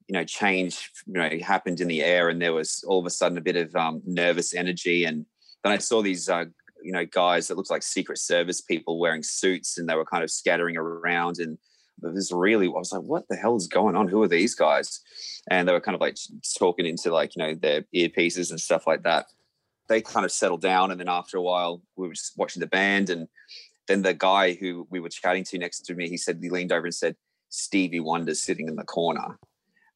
you 0.07 0.13
know 0.13 0.25
change 0.25 0.91
you 1.07 1.13
know 1.13 1.29
happened 1.41 1.79
in 1.79 1.87
the 1.87 2.03
air, 2.03 2.29
and 2.29 2.41
there 2.41 2.53
was 2.53 2.83
all 2.87 2.99
of 2.99 3.05
a 3.05 3.09
sudden 3.09 3.37
a 3.37 3.41
bit 3.41 3.55
of 3.55 3.75
um, 3.75 4.01
nervous 4.05 4.53
energy. 4.53 5.05
And 5.05 5.25
then 5.63 5.73
I 5.73 5.77
saw 5.77 6.01
these 6.01 6.29
uh, 6.29 6.45
you 6.83 6.91
know 6.91 7.05
guys 7.05 7.47
that 7.47 7.57
looked 7.57 7.71
like 7.71 7.83
Secret 7.83 8.17
Service 8.17 8.61
people 8.61 8.99
wearing 8.99 9.23
suits, 9.23 9.77
and 9.77 9.87
they 9.87 9.95
were 9.95 10.05
kind 10.05 10.23
of 10.23 10.31
scattering 10.31 10.77
around 10.77 11.39
and 11.39 11.57
it 12.03 12.13
was 12.13 12.31
really 12.31 12.65
I 12.65 12.71
was 12.71 12.91
like, 12.91 13.03
what 13.03 13.27
the 13.29 13.35
hell 13.35 13.55
is 13.55 13.67
going 13.67 13.95
on? 13.95 14.07
Who 14.07 14.23
are 14.23 14.27
these 14.27 14.55
guys? 14.55 15.01
And 15.49 15.67
they 15.67 15.73
were 15.73 15.81
kind 15.81 15.95
of 15.95 16.01
like 16.01 16.17
talking 16.57 16.85
into 16.85 17.11
like, 17.11 17.35
you 17.35 17.43
know, 17.43 17.53
their 17.53 17.83
earpieces 17.95 18.49
and 18.49 18.59
stuff 18.59 18.87
like 18.87 19.03
that 19.03 19.27
they 19.91 20.01
kind 20.01 20.25
of 20.25 20.31
settled 20.31 20.61
down. 20.61 20.89
And 20.89 20.99
then 20.99 21.09
after 21.09 21.37
a 21.37 21.41
while, 21.41 21.81
we 21.97 22.07
were 22.07 22.13
just 22.13 22.37
watching 22.37 22.61
the 22.61 22.67
band. 22.67 23.09
And 23.09 23.27
then 23.87 24.01
the 24.01 24.13
guy 24.13 24.53
who 24.53 24.87
we 24.89 25.01
were 25.01 25.09
chatting 25.09 25.43
to 25.45 25.57
next 25.57 25.81
to 25.81 25.93
me, 25.93 26.07
he 26.07 26.17
said, 26.17 26.39
he 26.41 26.49
leaned 26.49 26.71
over 26.71 26.85
and 26.85 26.95
said, 26.95 27.15
Stevie 27.49 27.99
Wonder's 27.99 28.41
sitting 28.41 28.69
in 28.69 28.77
the 28.77 28.85
corner. 28.85 29.37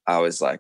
I 0.06 0.20
was 0.20 0.42
like, 0.42 0.60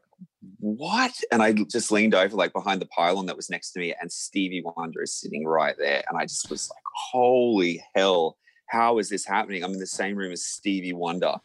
what? 0.59 1.13
And 1.31 1.43
I 1.43 1.51
just 1.51 1.91
leaned 1.91 2.15
over 2.15 2.35
like 2.35 2.53
behind 2.53 2.81
the 2.81 2.87
pylon 2.87 3.25
that 3.25 3.35
was 3.35 3.49
next 3.49 3.71
to 3.71 3.79
me, 3.79 3.93
and 3.99 4.11
Stevie 4.11 4.63
Wonder 4.75 5.03
is 5.03 5.13
sitting 5.13 5.45
right 5.45 5.75
there. 5.77 6.03
And 6.07 6.17
I 6.17 6.23
just 6.23 6.49
was 6.49 6.69
like, 6.69 6.83
holy 7.11 7.83
hell, 7.93 8.37
how 8.67 8.97
is 8.97 9.09
this 9.09 9.25
happening? 9.25 9.63
I'm 9.63 9.73
in 9.73 9.79
the 9.79 9.85
same 9.85 10.15
room 10.15 10.31
as 10.31 10.45
Stevie 10.45 10.93
Wonder 10.93 11.35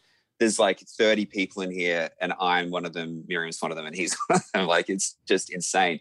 there's 0.41 0.59
like 0.59 0.81
30 0.81 1.27
people 1.27 1.63
in 1.63 1.71
here 1.71 2.09
and 2.19 2.33
I'm 2.41 2.71
one 2.71 2.87
of 2.87 2.95
them, 2.95 3.25
Miriam's 3.29 3.61
one 3.61 3.71
of 3.71 3.77
them, 3.77 3.85
and 3.85 3.95
he's 3.95 4.17
them. 4.55 4.67
Like 4.67 4.89
it's 4.89 5.17
just 5.29 5.53
insane. 5.53 6.01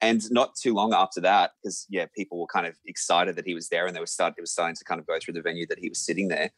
And 0.00 0.22
not 0.30 0.54
too 0.54 0.72
long 0.72 0.94
after 0.94 1.20
that, 1.22 1.50
because 1.60 1.86
yeah, 1.90 2.06
people 2.16 2.38
were 2.38 2.46
kind 2.46 2.66
of 2.66 2.76
excited 2.86 3.34
that 3.34 3.44
he 3.44 3.52
was 3.52 3.68
there 3.68 3.86
and 3.86 3.94
they 3.94 4.00
were 4.00 4.06
start 4.06 4.34
it 4.38 4.40
was 4.40 4.52
starting 4.52 4.76
to 4.76 4.84
kind 4.84 5.00
of 5.00 5.08
go 5.08 5.18
through 5.20 5.34
the 5.34 5.42
venue 5.42 5.66
that 5.66 5.80
he 5.80 5.88
was 5.88 5.98
sitting 5.98 6.28
there. 6.28 6.50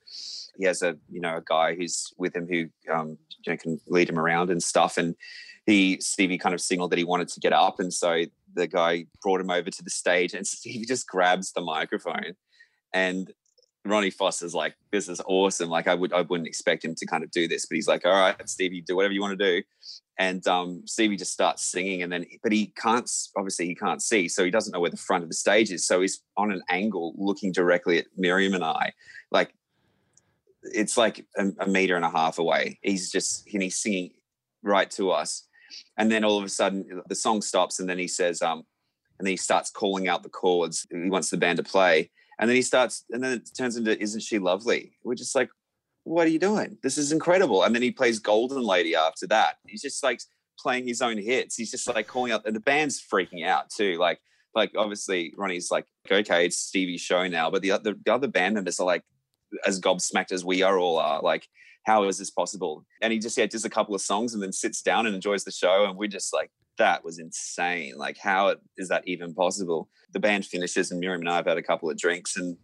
He 0.58 0.66
has 0.66 0.82
a, 0.82 0.98
you 1.10 1.20
know, 1.20 1.38
a 1.38 1.42
guy 1.44 1.74
who's 1.74 2.12
with 2.18 2.36
him 2.36 2.46
who 2.46 2.68
um, 2.92 3.16
you 3.44 3.52
know, 3.52 3.56
can 3.56 3.80
lead 3.86 4.10
him 4.10 4.18
around 4.18 4.50
and 4.50 4.62
stuff. 4.62 4.98
And 4.98 5.16
he 5.64 5.98
Stevie 6.02 6.36
kind 6.36 6.54
of 6.54 6.60
signaled 6.60 6.92
that 6.92 6.98
he 6.98 7.04
wanted 7.04 7.28
to 7.28 7.40
get 7.40 7.54
up. 7.54 7.80
And 7.80 7.94
so 7.94 8.24
the 8.52 8.66
guy 8.66 9.06
brought 9.22 9.40
him 9.40 9.50
over 9.50 9.70
to 9.70 9.82
the 9.82 9.90
stage 9.90 10.34
and 10.34 10.46
Stevie 10.46 10.84
just 10.84 11.08
grabs 11.08 11.52
the 11.52 11.62
microphone 11.62 12.34
and 12.92 13.32
Ronnie 13.84 14.10
Foster's 14.10 14.54
like, 14.54 14.76
this 14.92 15.08
is 15.08 15.20
awesome. 15.26 15.68
Like 15.68 15.88
I 15.88 15.94
would 15.94 16.12
I 16.12 16.22
wouldn't 16.22 16.46
expect 16.46 16.84
him 16.84 16.94
to 16.94 17.06
kind 17.06 17.24
of 17.24 17.30
do 17.30 17.48
this, 17.48 17.66
but 17.66 17.74
he's 17.74 17.88
like, 17.88 18.06
all 18.06 18.12
right, 18.12 18.48
Stevie, 18.48 18.80
do 18.80 18.96
whatever 18.96 19.14
you 19.14 19.20
want 19.20 19.38
to 19.38 19.44
do. 19.44 19.62
And 20.18 20.46
um, 20.46 20.82
Stevie 20.86 21.16
just 21.16 21.32
starts 21.32 21.64
singing, 21.64 22.02
and 22.02 22.12
then 22.12 22.26
but 22.42 22.52
he 22.52 22.66
can't 22.76 23.10
obviously 23.36 23.66
he 23.66 23.74
can't 23.74 24.02
see, 24.02 24.28
so 24.28 24.44
he 24.44 24.50
doesn't 24.50 24.72
know 24.72 24.80
where 24.80 24.90
the 24.90 24.96
front 24.96 25.24
of 25.24 25.28
the 25.28 25.34
stage 25.34 25.70
is. 25.72 25.84
So 25.84 26.00
he's 26.00 26.22
on 26.36 26.52
an 26.52 26.62
angle 26.68 27.14
looking 27.16 27.50
directly 27.50 27.98
at 27.98 28.06
Miriam 28.16 28.54
and 28.54 28.64
I, 28.64 28.92
like 29.30 29.54
it's 30.62 30.96
like 30.96 31.26
a, 31.36 31.46
a 31.58 31.66
meter 31.66 31.96
and 31.96 32.04
a 32.04 32.10
half 32.10 32.38
away. 32.38 32.78
He's 32.82 33.10
just 33.10 33.48
and 33.52 33.62
he's 33.62 33.78
singing 33.78 34.10
right 34.62 34.90
to 34.92 35.10
us, 35.10 35.48
and 35.96 36.12
then 36.12 36.24
all 36.24 36.38
of 36.38 36.44
a 36.44 36.48
sudden 36.48 37.02
the 37.08 37.16
song 37.16 37.42
stops, 37.42 37.80
and 37.80 37.88
then 37.88 37.98
he 37.98 38.06
says, 38.06 38.42
um, 38.42 38.64
and 39.18 39.26
then 39.26 39.32
he 39.32 39.36
starts 39.36 39.70
calling 39.70 40.08
out 40.08 40.22
the 40.22 40.28
chords 40.28 40.86
he 40.90 41.10
wants 41.10 41.30
the 41.30 41.36
band 41.36 41.56
to 41.56 41.64
play 41.64 42.10
and 42.38 42.48
then 42.48 42.56
he 42.56 42.62
starts, 42.62 43.04
and 43.10 43.22
then 43.22 43.32
it 43.32 43.50
turns 43.56 43.76
into 43.76 44.00
"Isn't 44.00 44.20
She 44.20 44.38
Lovely?" 44.38 44.92
We're 45.04 45.14
just 45.14 45.34
like, 45.34 45.50
"What 46.04 46.26
are 46.26 46.30
you 46.30 46.38
doing? 46.38 46.78
This 46.82 46.98
is 46.98 47.12
incredible!" 47.12 47.62
And 47.62 47.74
then 47.74 47.82
he 47.82 47.90
plays 47.90 48.18
"Golden 48.18 48.62
Lady" 48.62 48.94
after 48.94 49.26
that. 49.28 49.56
He's 49.66 49.82
just 49.82 50.02
like 50.02 50.20
playing 50.58 50.86
his 50.86 51.02
own 51.02 51.18
hits. 51.18 51.56
He's 51.56 51.70
just 51.70 51.88
like 51.88 52.06
calling 52.06 52.32
out, 52.32 52.46
and 52.46 52.56
the 52.56 52.60
band's 52.60 53.00
freaking 53.02 53.44
out 53.46 53.70
too. 53.70 53.96
Like, 53.98 54.20
like 54.54 54.72
obviously 54.76 55.32
Ronnie's 55.36 55.70
like, 55.70 55.86
"Okay, 56.10 56.46
it's 56.46 56.58
Stevie's 56.58 57.00
show 57.00 57.26
now," 57.28 57.50
but 57.50 57.62
the 57.62 57.72
other 57.72 57.94
the 58.04 58.12
other 58.12 58.28
band 58.28 58.54
members 58.54 58.80
are 58.80 58.86
like, 58.86 59.02
as 59.66 59.80
gobsmacked 59.80 60.32
as 60.32 60.44
we 60.44 60.62
are 60.62 60.78
all 60.78 60.98
are, 60.98 61.20
like. 61.20 61.48
How 61.84 62.04
is 62.04 62.18
this 62.18 62.30
possible? 62.30 62.84
And 63.00 63.12
he 63.12 63.18
just 63.18 63.36
yeah, 63.36 63.46
does 63.46 63.64
a 63.64 63.70
couple 63.70 63.94
of 63.94 64.00
songs 64.00 64.34
and 64.34 64.42
then 64.42 64.52
sits 64.52 64.82
down 64.82 65.06
and 65.06 65.14
enjoys 65.14 65.44
the 65.44 65.50
show. 65.50 65.84
And 65.84 65.96
we're 65.96 66.08
just 66.08 66.32
like, 66.32 66.50
that 66.78 67.04
was 67.04 67.18
insane. 67.18 67.96
Like, 67.96 68.18
how 68.18 68.56
is 68.76 68.88
that 68.88 69.06
even 69.06 69.34
possible? 69.34 69.88
The 70.12 70.20
band 70.20 70.46
finishes, 70.46 70.90
and 70.90 71.00
Miriam 71.00 71.20
and 71.20 71.30
I 71.30 71.36
have 71.36 71.46
had 71.46 71.58
a 71.58 71.62
couple 71.62 71.90
of 71.90 71.98
drinks, 71.98 72.36
and 72.36 72.56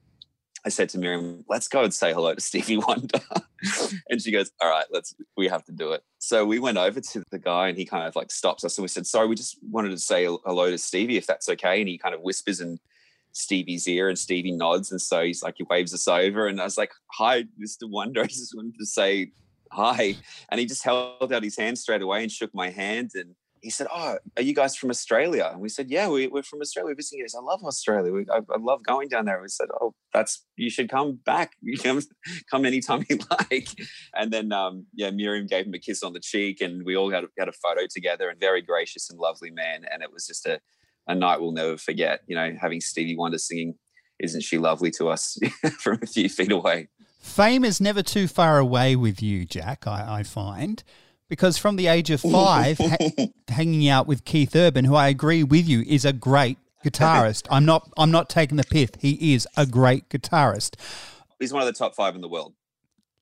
I 0.64 0.70
said 0.70 0.88
to 0.90 0.98
Miriam, 0.98 1.44
"Let's 1.48 1.68
go 1.68 1.84
and 1.84 1.94
say 1.94 2.12
hello 2.12 2.34
to 2.34 2.40
Stevie 2.40 2.76
Wonder." 2.88 3.20
and 4.08 4.20
she 4.20 4.32
goes, 4.32 4.50
"All 4.60 4.70
right, 4.70 4.86
let's. 4.90 5.14
We 5.36 5.48
have 5.48 5.64
to 5.64 5.72
do 5.72 5.92
it." 5.92 6.02
So 6.18 6.44
we 6.44 6.58
went 6.58 6.78
over 6.78 7.00
to 7.00 7.22
the 7.30 7.38
guy, 7.38 7.68
and 7.68 7.78
he 7.78 7.84
kind 7.84 8.06
of 8.06 8.16
like 8.16 8.30
stops 8.30 8.64
us, 8.64 8.76
and 8.78 8.82
we 8.82 8.88
said, 8.88 9.06
"Sorry, 9.06 9.26
we 9.26 9.36
just 9.36 9.58
wanted 9.62 9.90
to 9.90 9.98
say 9.98 10.24
hello 10.24 10.70
to 10.70 10.78
Stevie, 10.78 11.16
if 11.16 11.26
that's 11.26 11.48
okay." 11.48 11.80
And 11.80 11.88
he 11.88 11.98
kind 11.98 12.14
of 12.14 12.22
whispers 12.22 12.60
in 12.60 12.78
Stevie's 13.38 13.86
ear, 13.86 14.08
and 14.08 14.18
Stevie 14.18 14.52
nods, 14.52 14.90
and 14.90 15.00
so 15.00 15.22
he's 15.22 15.42
like, 15.42 15.54
he 15.58 15.64
waves 15.70 15.94
us 15.94 16.08
over, 16.08 16.46
and 16.48 16.60
I 16.60 16.64
was 16.64 16.76
like, 16.76 16.92
"Hi, 17.12 17.44
Mr. 17.62 17.88
Wonder. 17.88 18.22
I 18.24 18.26
just 18.26 18.54
wanted 18.54 18.74
to 18.78 18.86
say." 18.86 19.32
Hi. 19.70 20.16
And 20.48 20.58
he 20.58 20.64
just 20.64 20.82
held 20.82 21.30
out 21.30 21.42
his 21.42 21.58
hand 21.58 21.78
straight 21.78 22.00
away 22.00 22.22
and 22.22 22.32
shook 22.32 22.54
my 22.54 22.70
hand. 22.70 23.10
And 23.14 23.34
he 23.60 23.68
said, 23.68 23.86
"Oh, 23.92 24.16
are 24.36 24.42
you 24.42 24.54
guys 24.54 24.76
from 24.76 24.88
Australia?" 24.88 25.50
And 25.52 25.60
we 25.60 25.68
said, 25.68 25.90
"Yeah, 25.90 26.08
we, 26.08 26.26
are 26.26 26.42
from 26.42 26.62
Australia. 26.62 26.88
We're 26.90 26.94
visiting." 26.94 27.20
He 27.20 27.36
I 27.36 27.40
"I 27.40 27.44
love 27.44 27.62
Australia. 27.62 28.10
We, 28.10 28.24
I, 28.32 28.38
I, 28.38 28.58
love 28.58 28.82
going 28.82 29.08
down 29.08 29.26
there." 29.26 29.40
We 29.42 29.48
said, 29.48 29.68
"Oh, 29.78 29.94
that's 30.14 30.46
you 30.56 30.70
should 30.70 30.88
come 30.88 31.20
back. 31.26 31.52
You 31.60 31.76
can 31.76 32.00
come 32.50 32.64
anytime 32.72 33.04
you 33.10 33.18
like." 33.50 33.68
And 34.14 34.32
then, 34.32 34.52
um, 34.52 34.86
yeah, 34.94 35.10
Miriam 35.10 35.46
gave 35.46 35.66
him 35.66 35.74
a 35.74 35.78
kiss 35.78 36.02
on 36.02 36.14
the 36.14 36.20
cheek, 36.20 36.62
and 36.62 36.82
we 36.84 36.96
all 36.96 37.10
had 37.10 37.24
had 37.38 37.48
a 37.48 37.52
photo 37.52 37.82
together. 37.88 38.30
And 38.30 38.40
very 38.40 38.62
gracious 38.62 39.10
and 39.10 39.18
lovely 39.18 39.50
man. 39.50 39.84
And 39.92 40.02
it 40.02 40.10
was 40.12 40.26
just 40.26 40.46
a 40.46 40.60
a 41.08 41.14
night 41.14 41.40
we'll 41.40 41.52
never 41.52 41.76
forget. 41.76 42.20
You 42.26 42.36
know, 42.36 42.54
having 42.60 42.80
Stevie 42.80 43.16
Wonder 43.16 43.38
singing 43.38 43.74
isn't 44.20 44.42
she 44.42 44.58
lovely 44.58 44.90
to 44.92 45.08
us 45.08 45.38
from 45.80 45.98
a 46.02 46.06
few 46.06 46.28
feet 46.28 46.52
away? 46.52 46.88
Fame 47.20 47.64
is 47.64 47.80
never 47.80 48.02
too 48.02 48.28
far 48.28 48.58
away 48.58 48.96
with 48.96 49.22
you, 49.22 49.44
Jack, 49.44 49.86
I, 49.86 50.20
I 50.20 50.22
find. 50.22 50.82
Because 51.28 51.58
from 51.58 51.76
the 51.76 51.88
age 51.88 52.10
of 52.10 52.20
five, 52.20 52.78
ha- 52.78 53.26
hanging 53.48 53.88
out 53.88 54.06
with 54.06 54.24
Keith 54.24 54.56
Urban, 54.56 54.84
who 54.84 54.94
I 54.94 55.08
agree 55.08 55.42
with 55.42 55.68
you 55.68 55.82
is 55.86 56.04
a 56.04 56.12
great 56.12 56.58
guitarist. 56.84 57.46
I'm 57.50 57.66
not 57.66 57.90
I'm 57.98 58.10
not 58.10 58.30
taking 58.30 58.56
the 58.56 58.64
pith. 58.64 58.96
He 59.00 59.34
is 59.34 59.46
a 59.56 59.66
great 59.66 60.08
guitarist. 60.08 60.76
He's 61.38 61.52
one 61.52 61.62
of 61.62 61.66
the 61.66 61.72
top 61.72 61.94
five 61.94 62.14
in 62.14 62.22
the 62.22 62.28
world. 62.28 62.54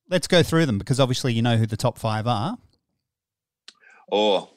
Let's 0.09 0.27
go 0.27 0.41
through 0.41 0.67
them 0.67 0.77
because 0.77 1.01
obviously 1.01 1.33
you 1.33 1.41
know 1.41 1.57
who 1.57 1.65
the 1.65 1.75
top 1.75 1.97
five 1.97 2.27
are. 2.27 2.57
Oh, 4.09 4.49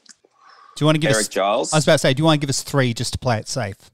do 0.80 0.84
you 0.84 0.86
want 0.86 0.96
to 0.96 1.00
give 1.00 1.10
Eric 1.10 1.20
us 1.20 1.28
Gales? 1.28 1.74
I 1.74 1.76
was 1.76 1.84
about 1.84 1.92
to 1.92 1.98
say, 1.98 2.14
do 2.14 2.22
you 2.22 2.24
want 2.24 2.40
to 2.40 2.46
give 2.46 2.48
us 2.48 2.62
three 2.62 2.94
just 2.94 3.12
to 3.12 3.18
play 3.18 3.36
it 3.36 3.46
safe? 3.46 3.90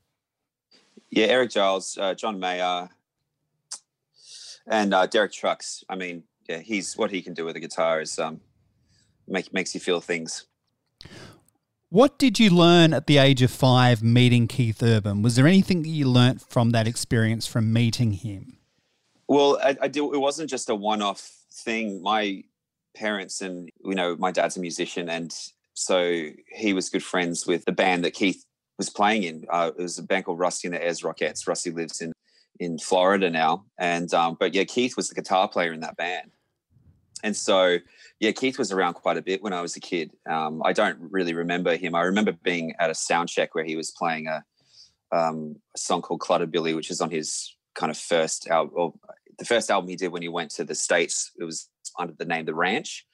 Yeah, 1.11 1.27
Eric 1.27 1.51
Gales, 1.51 1.99
uh, 2.01 2.15
John 2.15 2.39
Mayer, 2.39 2.89
and 4.69 4.95
uh, 4.95 5.07
Derek 5.07 5.33
Trucks. 5.33 5.83
I 5.89 5.97
mean, 5.97 6.23
yeah, 6.49 6.59
he's 6.59 6.97
what 6.97 7.11
he 7.11 7.23
can 7.23 7.35
do 7.35 7.45
with 7.45 7.57
a 7.57 7.61
guitar 7.61 8.01
is 8.01 8.21
um, 8.21 8.41
make 9.27 9.53
makes 9.53 9.75
you 9.75 9.81
feel 9.81 10.01
things. 10.01 10.45
What 11.89 12.21
did 12.21 12.39
you 12.39 12.51
learn 12.51 12.95
at 12.95 13.09
the 13.09 13.19
age 13.19 13.43
of 13.43 13.51
five 13.51 14.01
meeting 14.01 14.47
Keith 14.47 14.81
Urban? 14.81 15.23
Was 15.23 15.35
there 15.35 15.49
anything 15.49 15.83
that 15.83 15.89
you 15.89 16.09
learnt 16.09 16.41
from 16.41 16.71
that 16.71 16.87
experience 16.87 17.49
from 17.49 17.73
meeting 17.73 18.13
him? 18.13 18.59
Well, 19.27 19.59
I, 19.61 19.77
I 19.83 19.89
do. 19.89 20.15
It 20.15 20.19
wasn't 20.19 20.51
just 20.51 20.71
a 20.71 20.75
one-off 20.77 21.29
thing. 21.53 22.01
My 22.01 22.45
parents 22.95 23.41
and 23.41 23.73
you 23.85 23.97
know, 23.97 24.15
my 24.15 24.31
dad's 24.31 24.57
a 24.57 24.61
musician, 24.61 25.09
and 25.11 25.35
so 25.77 26.31
he 26.49 26.73
was 26.73 26.89
good 26.89 27.05
friends 27.05 27.47
with 27.47 27.67
the 27.67 27.73
band 27.73 28.03
that 28.05 28.15
Keith 28.15 28.43
was 28.79 28.89
playing 28.89 29.25
in. 29.25 29.45
Uh, 29.51 29.71
it 29.79 29.83
was 29.83 29.99
a 29.99 30.03
band 30.03 30.25
called 30.25 30.39
Rusty 30.39 30.69
and 30.69 30.75
the 30.75 30.83
Ayers 30.83 31.03
Rockettes. 31.03 31.47
Rusty 31.47 31.71
lives 31.71 32.01
in 32.01 32.13
in 32.59 32.79
Florida 32.79 33.29
now, 33.29 33.67
and 33.79 34.13
um, 34.15 34.37
but 34.41 34.55
yeah, 34.55 34.65
Keith 34.65 34.97
was 34.97 35.11
the 35.11 35.15
guitar 35.15 35.47
player 35.47 35.75
in 35.75 35.81
that 35.81 35.99
band, 35.99 36.31
and 37.23 37.37
so 37.37 37.77
yeah, 38.19 38.33
Keith 38.33 38.59
was 38.59 38.73
around 38.73 38.95
quite 38.95 39.19
a 39.19 39.23
bit 39.23 39.43
when 39.43 39.53
I 39.53 39.61
was 39.61 39.77
a 39.77 39.81
kid. 39.81 40.13
Um, 40.27 40.63
I 40.65 40.73
don't 40.73 40.99
really 40.99 41.35
remember 41.35 41.77
him. 41.77 41.95
I 41.95 42.03
remember 42.05 42.33
being 42.33 42.75
at 42.79 42.89
a 42.89 42.95
sound 42.95 43.29
check 43.29 43.55
where 43.55 43.65
he 43.65 43.77
was 43.77 43.91
playing 43.91 44.29
a, 44.29 44.43
um, 45.13 45.57
a 45.75 45.79
song 45.79 46.01
called 46.01 46.21
Clutterbilly, 46.21 46.75
which 46.75 46.91
is 46.91 47.03
on 47.03 47.11
his 47.11 47.55
kind 47.75 47.91
of 47.91 47.99
first 47.99 48.49
album, 48.49 48.73
or 48.75 48.95
the 49.39 49.45
first 49.45 49.71
album 49.71 49.91
he 49.91 49.97
did 49.97 50.09
when 50.09 50.23
he 50.23 50.29
went 50.29 50.51
to 50.53 50.65
the 50.65 50.75
States. 50.75 51.33
It 51.39 51.45
was 51.45 51.69
under 51.99 52.15
the 52.15 52.25
name 52.25 52.47
The 52.47 52.55
Ranch. 52.55 53.05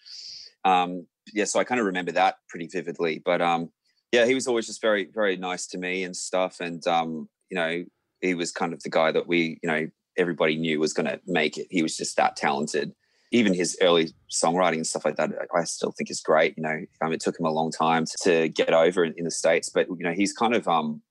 Um, 0.64 1.08
yeah, 1.32 1.44
so 1.44 1.60
I 1.60 1.64
kind 1.64 1.80
of 1.80 1.86
remember 1.86 2.12
that 2.12 2.36
pretty 2.48 2.66
vividly. 2.66 3.22
But 3.24 3.40
um, 3.40 3.70
yeah, 4.12 4.26
he 4.26 4.34
was 4.34 4.46
always 4.46 4.66
just 4.66 4.80
very, 4.80 5.08
very 5.12 5.36
nice 5.36 5.66
to 5.68 5.78
me 5.78 6.04
and 6.04 6.16
stuff. 6.16 6.60
And 6.60 6.86
um, 6.86 7.28
you 7.50 7.56
know, 7.56 7.84
he 8.20 8.34
was 8.34 8.52
kind 8.52 8.72
of 8.72 8.82
the 8.82 8.90
guy 8.90 9.12
that 9.12 9.26
we, 9.26 9.58
you 9.62 9.68
know, 9.68 9.88
everybody 10.16 10.56
knew 10.56 10.80
was 10.80 10.92
going 10.92 11.06
to 11.06 11.20
make 11.26 11.56
it. 11.58 11.66
He 11.70 11.82
was 11.82 11.96
just 11.96 12.16
that 12.16 12.36
talented 12.36 12.94
even 13.32 13.54
his 13.54 13.76
early 13.80 14.12
songwriting 14.30 14.74
and 14.74 14.86
stuff 14.86 15.04
like 15.04 15.16
that, 15.16 15.30
I 15.54 15.64
still 15.64 15.92
think 15.92 16.10
is 16.10 16.20
great. 16.20 16.54
You 16.56 16.62
know, 16.62 16.84
um, 17.00 17.12
it 17.12 17.20
took 17.20 17.38
him 17.40 17.46
a 17.46 17.50
long 17.50 17.72
time 17.72 18.04
to 18.22 18.48
get 18.50 18.74
over 18.74 19.04
in, 19.04 19.14
in, 19.16 19.24
the 19.24 19.30
states, 19.30 19.70
but 19.70 19.88
you 19.88 20.04
know, 20.04 20.12
he's 20.12 20.34
kind 20.34 20.54
of 20.54 20.68
um, 20.68 21.02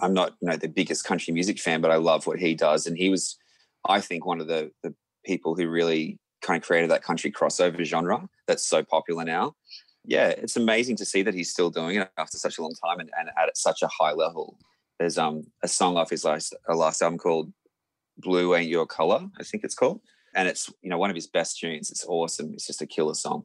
I'm 0.00 0.14
not 0.14 0.34
you 0.40 0.48
know 0.48 0.56
the 0.56 0.68
biggest 0.68 1.04
country 1.04 1.32
music 1.32 1.58
fan, 1.58 1.80
but 1.80 1.90
I 1.90 1.96
love 1.96 2.26
what 2.26 2.38
he 2.38 2.54
does, 2.54 2.86
and 2.86 2.96
he 2.96 3.10
was, 3.10 3.36
I 3.86 4.00
think, 4.00 4.24
one 4.24 4.40
of 4.40 4.48
the 4.48 4.72
the 4.82 4.94
people 5.24 5.54
who 5.54 5.68
really 5.68 6.18
kind 6.44 6.62
of 6.62 6.66
created 6.66 6.90
that 6.90 7.02
country 7.02 7.32
crossover 7.32 7.82
genre 7.84 8.28
that's 8.46 8.64
so 8.64 8.82
popular 8.82 9.24
now. 9.24 9.54
Yeah, 10.04 10.28
it's 10.28 10.56
amazing 10.56 10.96
to 10.96 11.04
see 11.04 11.22
that 11.22 11.34
he's 11.34 11.50
still 11.50 11.70
doing 11.70 11.96
it 11.96 12.10
after 12.18 12.36
such 12.36 12.58
a 12.58 12.62
long 12.62 12.74
time 12.84 13.00
and, 13.00 13.10
and 13.18 13.30
at 13.36 13.56
such 13.56 13.82
a 13.82 13.88
high 13.88 14.12
level. 14.12 14.58
There's 14.98 15.18
um 15.18 15.42
a 15.62 15.68
song 15.68 15.96
off 15.96 16.10
his 16.10 16.24
last 16.24 16.54
last 16.68 17.02
album 17.02 17.18
called 17.18 17.52
"Blue 18.18 18.54
Ain't 18.54 18.68
Your 18.68 18.86
Color," 18.86 19.26
I 19.40 19.42
think 19.42 19.64
it's 19.64 19.74
called 19.74 20.00
and 20.34 20.48
it's 20.48 20.70
you 20.82 20.90
know 20.90 20.98
one 20.98 21.10
of 21.10 21.16
his 21.16 21.26
best 21.26 21.58
tunes. 21.58 21.90
It's 21.90 22.04
awesome. 22.06 22.52
It's 22.54 22.66
just 22.66 22.82
a 22.82 22.86
killer 22.86 23.14
song. 23.14 23.44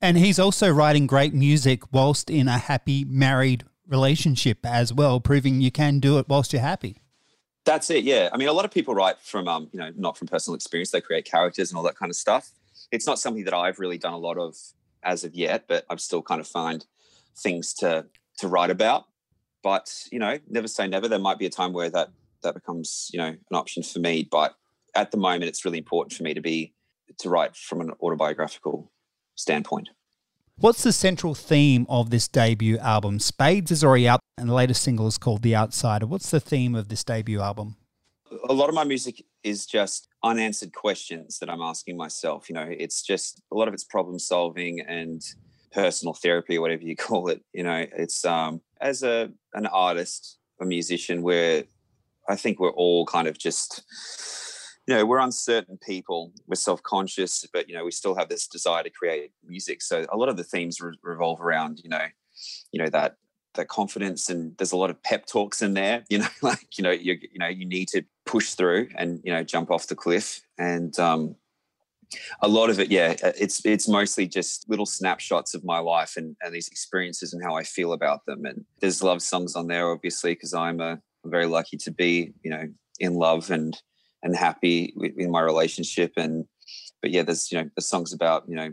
And 0.00 0.16
he's 0.16 0.38
also 0.38 0.70
writing 0.70 1.06
great 1.06 1.34
music 1.34 1.92
whilst 1.92 2.30
in 2.30 2.46
a 2.46 2.58
happy 2.58 3.04
married 3.04 3.64
relationship 3.86 4.64
as 4.64 4.92
well, 4.92 5.18
proving 5.18 5.60
you 5.60 5.72
can 5.72 5.98
do 5.98 6.18
it 6.18 6.28
whilst 6.28 6.52
you're 6.52 6.62
happy. 6.62 7.02
That's 7.64 7.90
it. 7.90 8.04
Yeah. 8.04 8.30
I 8.32 8.36
mean, 8.36 8.48
a 8.48 8.52
lot 8.52 8.64
of 8.64 8.70
people 8.70 8.94
write 8.94 9.18
from 9.20 9.48
um, 9.48 9.68
you 9.72 9.78
know 9.78 9.90
not 9.96 10.16
from 10.16 10.28
personal 10.28 10.54
experience. 10.54 10.90
They 10.90 11.00
create 11.00 11.24
characters 11.24 11.70
and 11.70 11.76
all 11.76 11.84
that 11.84 11.96
kind 11.96 12.10
of 12.10 12.16
stuff. 12.16 12.50
It's 12.90 13.06
not 13.06 13.18
something 13.18 13.44
that 13.44 13.54
I've 13.54 13.78
really 13.78 13.98
done 13.98 14.14
a 14.14 14.18
lot 14.18 14.38
of 14.38 14.56
as 15.02 15.24
of 15.24 15.34
yet, 15.34 15.64
but 15.68 15.84
I've 15.90 16.00
still 16.00 16.22
kind 16.22 16.40
of 16.40 16.46
find 16.46 16.86
things 17.36 17.74
to 17.74 18.06
to 18.38 18.48
write 18.48 18.70
about. 18.70 19.06
But 19.62 20.06
you 20.10 20.18
know, 20.18 20.38
never 20.48 20.68
say 20.68 20.86
never. 20.86 21.08
There 21.08 21.18
might 21.18 21.38
be 21.38 21.46
a 21.46 21.50
time 21.50 21.72
where 21.72 21.90
that 21.90 22.10
that 22.42 22.54
becomes 22.54 23.10
you 23.12 23.18
know 23.18 23.28
an 23.28 23.56
option 23.56 23.82
for 23.82 23.98
me. 23.98 24.26
But 24.30 24.54
at 24.94 25.10
the 25.10 25.18
moment, 25.18 25.44
it's 25.44 25.64
really 25.64 25.78
important 25.78 26.14
for 26.14 26.22
me 26.22 26.34
to 26.34 26.40
be 26.40 26.72
to 27.18 27.28
write 27.28 27.56
from 27.56 27.80
an 27.80 27.92
autobiographical 28.00 28.90
standpoint. 29.34 29.88
What's 30.60 30.82
the 30.82 30.92
central 30.92 31.36
theme 31.36 31.86
of 31.88 32.10
this 32.10 32.26
debut 32.26 32.78
album? 32.78 33.20
Spades 33.20 33.70
is 33.70 33.84
already 33.84 34.08
out, 34.08 34.18
and 34.36 34.48
the 34.48 34.54
latest 34.54 34.82
single 34.82 35.06
is 35.06 35.16
called 35.16 35.42
The 35.42 35.54
Outsider. 35.54 36.04
What's 36.04 36.30
the 36.32 36.40
theme 36.40 36.74
of 36.74 36.88
this 36.88 37.04
debut 37.04 37.40
album? 37.40 37.76
A 38.48 38.52
lot 38.52 38.68
of 38.68 38.74
my 38.74 38.82
music 38.82 39.24
is 39.44 39.66
just 39.66 40.08
unanswered 40.24 40.74
questions 40.74 41.38
that 41.38 41.48
I'm 41.48 41.62
asking 41.62 41.96
myself. 41.96 42.48
You 42.48 42.56
know, 42.56 42.66
it's 42.68 43.02
just 43.02 43.40
a 43.52 43.54
lot 43.54 43.68
of 43.68 43.74
it's 43.74 43.84
problem 43.84 44.18
solving 44.18 44.80
and 44.80 45.22
personal 45.70 46.12
therapy, 46.12 46.56
or 46.56 46.60
whatever 46.60 46.82
you 46.82 46.96
call 47.06 47.28
it. 47.28 47.40
You 47.52 47.62
know, 47.62 47.86
it's 47.96 48.24
um, 48.24 48.60
as 48.80 49.04
a 49.04 49.30
an 49.54 49.66
artist, 49.66 50.38
a 50.60 50.64
musician, 50.64 51.22
where 51.22 51.62
I 52.28 52.34
think 52.34 52.58
we're 52.58 52.70
all 52.70 53.06
kind 53.06 53.28
of 53.28 53.38
just 53.38 53.84
you 54.88 54.94
know 54.94 55.04
we're 55.04 55.18
uncertain 55.18 55.78
people 55.82 56.32
we're 56.46 56.54
self-conscious 56.56 57.46
but 57.52 57.68
you 57.68 57.76
know 57.76 57.84
we 57.84 57.90
still 57.90 58.14
have 58.14 58.30
this 58.30 58.48
desire 58.48 58.82
to 58.82 58.90
create 58.90 59.30
music. 59.46 59.82
So 59.82 60.06
a 60.10 60.16
lot 60.16 60.30
of 60.30 60.36
the 60.36 60.44
themes 60.44 60.80
re- 60.80 60.98
revolve 61.02 61.40
around 61.40 61.80
you 61.84 61.90
know 61.90 62.06
you 62.72 62.82
know 62.82 62.88
that 62.88 63.16
that 63.54 63.68
confidence 63.68 64.30
and 64.30 64.56
there's 64.56 64.72
a 64.72 64.76
lot 64.76 64.90
of 64.90 65.02
pep 65.02 65.26
talks 65.26 65.62
in 65.62 65.74
there 65.74 66.04
you 66.08 66.18
know 66.18 66.28
like 66.42 66.78
you 66.78 66.82
know 66.82 66.90
you 66.90 67.18
you 67.20 67.38
know 67.38 67.46
you 67.46 67.66
need 67.66 67.88
to 67.88 68.02
push 68.24 68.54
through 68.54 68.88
and 68.96 69.20
you 69.22 69.32
know 69.32 69.44
jump 69.44 69.70
off 69.70 69.86
the 69.86 69.94
cliff. 69.94 70.40
And 70.58 70.98
um 70.98 71.36
a 72.40 72.48
lot 72.48 72.70
of 72.70 72.80
it 72.80 72.90
yeah 72.90 73.14
uh, 73.22 73.32
it's 73.38 73.64
it's 73.66 73.86
mostly 73.86 74.26
just 74.26 74.66
little 74.70 74.86
snapshots 74.86 75.52
of 75.52 75.62
my 75.62 75.78
life 75.78 76.16
and, 76.16 76.34
and 76.42 76.54
these 76.54 76.68
experiences 76.68 77.34
and 77.34 77.44
how 77.44 77.54
i 77.54 77.62
feel 77.62 77.92
about 77.92 78.24
them. 78.24 78.46
And 78.46 78.64
there's 78.80 79.02
love 79.02 79.20
songs 79.20 79.54
on 79.54 79.66
there 79.66 79.90
obviously 79.90 80.32
because 80.32 80.54
i'm 80.54 80.80
a 80.80 80.98
I'm 81.24 81.30
very 81.30 81.46
lucky 81.46 81.76
to 81.78 81.90
be 81.90 82.32
you 82.42 82.50
know 82.50 82.64
in 82.98 83.14
love 83.14 83.50
and 83.50 83.78
and 84.22 84.36
happy 84.36 84.94
in 85.16 85.30
my 85.30 85.40
relationship 85.40 86.12
and 86.16 86.46
but 87.00 87.10
yeah 87.10 87.22
there's 87.22 87.50
you 87.52 87.58
know 87.58 87.68
the 87.76 87.82
songs 87.82 88.12
about 88.12 88.44
you 88.48 88.56
know 88.56 88.72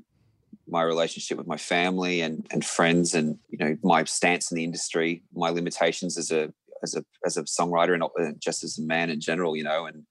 my 0.67 0.81
relationship 0.81 1.37
with 1.37 1.47
my 1.47 1.57
family 1.57 2.21
and 2.21 2.45
and 2.51 2.65
friends 2.65 3.13
and 3.13 3.37
you 3.49 3.57
know 3.57 3.77
my 3.83 4.03
stance 4.03 4.51
in 4.51 4.55
the 4.55 4.63
industry 4.63 5.23
my 5.33 5.49
limitations 5.49 6.17
as 6.17 6.31
a 6.31 6.51
as 6.83 6.95
a 6.95 7.05
as 7.25 7.37
a 7.37 7.43
songwriter 7.43 7.93
and 7.93 8.03
uh, 8.03 8.31
just 8.39 8.63
as 8.63 8.77
a 8.77 8.81
man 8.81 9.09
in 9.09 9.19
general 9.19 9.55
you 9.55 9.63
know 9.63 9.85
and 9.85 10.05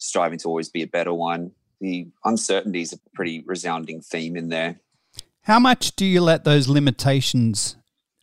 striving 0.00 0.38
to 0.38 0.48
always 0.48 0.68
be 0.68 0.82
a 0.82 0.86
better 0.86 1.14
one. 1.14 1.52
The 1.80 2.08
uncertainty 2.24 2.80
is 2.80 2.92
a 2.92 2.98
pretty 3.14 3.44
resounding 3.46 4.00
theme 4.00 4.36
in 4.36 4.48
there. 4.48 4.80
How 5.42 5.58
much 5.58 5.96
do 5.96 6.04
you 6.04 6.20
let 6.20 6.44
those 6.44 6.68
limitations 6.68 7.76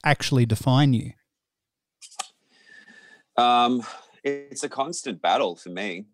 actually 0.03 0.45
define 0.45 0.93
you? 0.93 1.13
Um 3.37 3.83
it's 4.23 4.63
a 4.63 4.69
constant 4.69 5.21
battle 5.21 5.55
for 5.55 5.69
me 5.69 6.05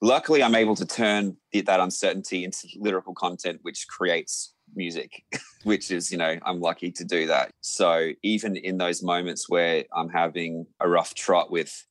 luckily 0.00 0.42
i'm 0.42 0.54
able 0.54 0.76
to 0.76 0.86
turn 0.86 1.36
that 1.52 1.80
uncertainty 1.80 2.44
into 2.44 2.68
lyrical 2.78 3.14
content 3.14 3.58
which 3.62 3.86
creates 3.88 4.54
music 4.74 5.24
which 5.64 5.90
is 5.90 6.10
you 6.10 6.18
know 6.18 6.38
i'm 6.44 6.60
lucky 6.60 6.90
to 6.90 7.04
do 7.04 7.26
that. 7.26 7.50
So 7.60 8.12
even 8.22 8.56
in 8.56 8.78
those 8.78 9.02
moments 9.02 9.48
where 9.48 9.84
i'm 9.94 10.08
having 10.08 10.66
a 10.80 10.88
rough 10.88 11.14
trot 11.14 11.50
with 11.50 11.86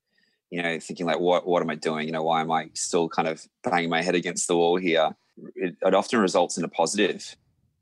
you 0.50 0.62
know 0.62 0.80
thinking 0.80 1.06
like 1.06 1.20
what 1.20 1.48
what 1.48 1.62
am 1.62 1.70
i 1.70 1.76
doing? 1.76 2.08
You 2.08 2.14
know 2.14 2.24
why 2.24 2.42
am 2.42 2.52
i 2.52 2.70
still 2.74 3.10
kind 3.10 3.28
of 3.28 3.46
banging 3.64 3.90
my 3.90 4.02
head 4.02 4.16
against 4.16 4.48
the 4.48 4.56
wall 4.56 4.78
here? 4.78 5.16
It, 5.56 5.76
it 5.82 5.94
often 5.94 6.20
results 6.20 6.58
in 6.58 6.64
a 6.64 6.70
positive 6.70 7.36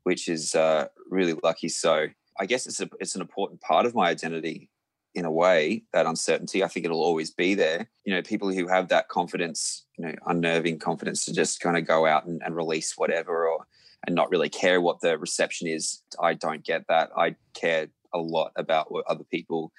which 0.04 0.28
is 0.28 0.54
uh, 0.54 0.86
really 1.10 1.34
lucky. 1.42 1.68
So 1.68 2.06
i 2.40 2.46
guess 2.46 2.66
it's 2.66 2.80
a, 2.80 2.88
it's 3.00 3.14
an 3.14 3.20
important 3.20 3.60
part 3.60 3.84
of 3.86 3.94
my 3.94 4.08
identity 4.08 4.70
in 5.18 5.24
a 5.24 5.30
way 5.30 5.82
that 5.92 6.06
uncertainty 6.06 6.62
i 6.62 6.68
think 6.68 6.84
it'll 6.84 7.02
always 7.02 7.30
be 7.30 7.54
there. 7.54 7.88
You 8.04 8.14
know 8.14 8.22
people 8.22 8.50
who 8.52 8.66
have 8.68 8.88
that 8.88 9.08
confidence 9.08 9.84
you 9.96 10.06
know 10.06 10.14
unnerving 10.26 10.78
confidence 10.78 11.24
to 11.24 11.32
just 11.32 11.60
kind 11.60 11.76
of 11.76 11.86
go 11.86 12.06
out 12.06 12.26
and, 12.26 12.40
and 12.44 12.56
release 12.56 12.94
whatever 12.96 13.48
or 13.48 13.66
and 14.06 14.14
not 14.14 14.30
really 14.30 14.48
care 14.48 14.80
what 14.80 15.00
the 15.00 15.18
reception 15.18 15.68
is 15.68 16.02
i 16.20 16.34
don't 16.34 16.64
get 16.64 16.86
that. 16.88 17.10
I 17.16 17.36
care 17.54 17.88
a 18.14 18.18
lot 18.18 18.52
about 18.56 18.90
what 18.90 19.06
other 19.06 19.24
people 19.24 19.72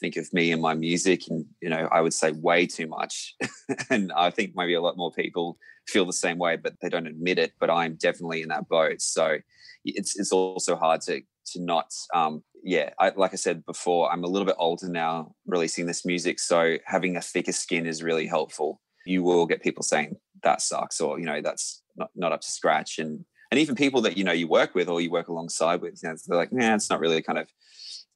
think 0.00 0.16
of 0.16 0.32
me 0.32 0.52
and 0.52 0.62
my 0.62 0.74
music 0.74 1.28
and 1.28 1.44
you 1.60 1.68
know 1.68 1.88
i 1.92 2.00
would 2.00 2.14
say 2.14 2.32
way 2.32 2.66
too 2.66 2.86
much. 2.86 3.34
And 3.90 4.12
i 4.12 4.30
think 4.30 4.52
maybe 4.54 4.74
a 4.74 4.80
lot 4.80 4.96
more 4.96 5.12
people 5.12 5.58
feel 5.86 6.06
the 6.06 6.12
same 6.12 6.38
way 6.38 6.56
but 6.56 6.74
they 6.80 6.88
don't 6.88 7.06
admit 7.06 7.38
it 7.38 7.52
but 7.60 7.68
i'm 7.70 7.94
definitely 7.96 8.40
in 8.42 8.48
that 8.48 8.68
boat. 8.68 9.00
So 9.00 9.38
it's 9.84 10.18
it's 10.18 10.32
also 10.32 10.76
hard 10.76 11.00
to 11.02 11.22
to 11.46 11.62
not 11.62 11.92
um, 12.14 12.42
yeah 12.64 12.90
I, 12.98 13.12
like 13.14 13.32
i 13.32 13.36
said 13.36 13.64
before 13.66 14.10
i'm 14.10 14.24
a 14.24 14.26
little 14.26 14.46
bit 14.46 14.56
older 14.58 14.88
now 14.88 15.34
releasing 15.46 15.86
this 15.86 16.04
music 16.04 16.40
so 16.40 16.78
having 16.86 17.16
a 17.16 17.20
thicker 17.20 17.52
skin 17.52 17.86
is 17.86 18.02
really 18.02 18.26
helpful. 18.26 18.80
You 19.06 19.22
will 19.22 19.46
get 19.46 19.62
people 19.62 19.82
saying 19.82 20.16
that 20.42 20.62
sucks 20.62 21.00
or 21.00 21.18
you 21.18 21.26
know 21.26 21.40
that's 21.40 21.82
not, 21.96 22.10
not 22.14 22.32
up 22.32 22.40
to 22.40 22.50
scratch. 22.50 22.98
And 22.98 23.24
and 23.50 23.60
even 23.60 23.74
people 23.74 24.00
that 24.02 24.16
you 24.16 24.24
know 24.24 24.32
you 24.32 24.48
work 24.48 24.74
with 24.74 24.88
or 24.88 25.00
you 25.00 25.10
work 25.10 25.28
alongside 25.28 25.80
with 25.80 26.00
you 26.02 26.08
know, 26.08 26.16
they're 26.26 26.38
like 26.38 26.52
nah 26.52 26.74
it's 26.74 26.90
not 26.90 27.00
really 27.00 27.20
kind 27.22 27.38
of 27.38 27.48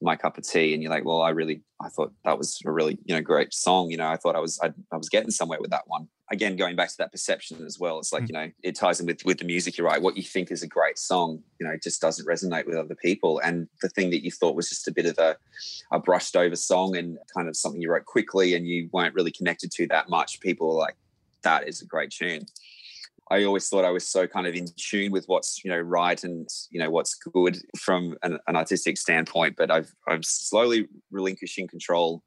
my 0.01 0.17
cup 0.17 0.39
of 0.39 0.45
tea. 0.49 0.75
And 0.75 0.83
you're 0.83 0.93
like 0.93 1.05
well 1.05 1.23
i 1.23 1.31
really 1.31 1.63
i 1.83 1.89
thought 1.89 2.13
that 2.25 2.39
was 2.39 2.59
a 2.65 2.73
really 2.73 2.99
you 3.05 3.15
know 3.15 3.21
great 3.21 3.53
song 3.53 3.91
you 3.91 3.97
know 3.97 4.09
i 4.09 4.17
thought 4.17 4.37
i 4.37 4.41
was 4.41 4.59
i, 4.63 4.69
I 4.93 4.97
was 4.97 5.09
getting 5.09 5.31
somewhere 5.31 5.61
with 5.61 5.71
that 5.71 5.87
one 5.87 6.09
again 6.31 6.57
going 6.57 6.77
back 6.77 6.89
to 6.89 6.97
that 6.99 7.13
perception 7.13 7.65
as 7.65 7.79
well 7.79 7.99
it's 7.99 8.13
like 8.13 8.25
mm. 8.25 8.29
you 8.29 8.33
know 8.35 8.51
it 8.63 8.75
ties 8.75 9.01
in 9.01 9.07
with 9.07 9.25
with 9.25 9.39
the 9.39 9.45
music 9.45 9.77
you're 9.77 9.87
right 9.87 10.03
what 10.03 10.17
you 10.17 10.23
think 10.23 10.51
is 10.51 10.63
a 10.63 10.67
great 10.67 10.99
song 10.99 11.43
you 11.59 11.67
know 11.67 11.77
just 11.83 12.01
doesn't 12.01 12.27
resonate 12.27 12.67
with 12.67 12.77
other 12.77 12.95
people 12.95 13.41
and 13.41 13.69
the 13.83 13.89
thing 13.89 14.11
that 14.11 14.25
you 14.25 14.31
thought 14.31 14.57
was 14.57 14.69
just 14.69 14.89
a 14.89 14.93
bit 14.93 15.07
of 15.07 15.19
a, 15.19 15.37
a 15.93 15.99
brushed 15.99 16.37
over 16.37 16.57
song 16.57 16.97
and 16.97 17.19
kind 17.35 17.49
of 17.49 17.57
something 17.57 17.81
you 17.81 17.91
wrote 17.91 18.05
quickly 18.05 18.55
and 18.55 18.67
you 18.67 18.89
weren't 18.93 19.15
really 19.15 19.33
connected 19.33 19.71
to 19.71 19.87
that 19.87 20.09
much 20.09 20.41
people 20.41 20.71
are 20.71 20.79
like 20.79 20.97
that 21.43 21.67
is 21.69 21.83
a 21.83 21.87
great 21.87 22.11
tune 22.11 22.45
I 23.31 23.45
always 23.45 23.69
thought 23.69 23.85
I 23.85 23.91
was 23.91 24.09
so 24.09 24.27
kind 24.27 24.47
of 24.47 24.55
in 24.55 24.67
tune 24.77 25.13
with 25.13 25.27
what's 25.27 25.63
you 25.63 25.71
know 25.71 25.79
right 25.79 26.23
and 26.25 26.49
you 26.71 26.81
know 26.81 26.91
what's 26.91 27.15
good 27.15 27.59
from 27.79 28.17
an, 28.23 28.39
an, 28.47 28.57
artistic 28.57 28.97
standpoint. 28.97 29.57
But 29.57 29.71
I've 29.71 29.95
I'm 30.07 30.23
slowly 30.23 30.89
relinquishing 31.11 31.69
control 31.69 32.23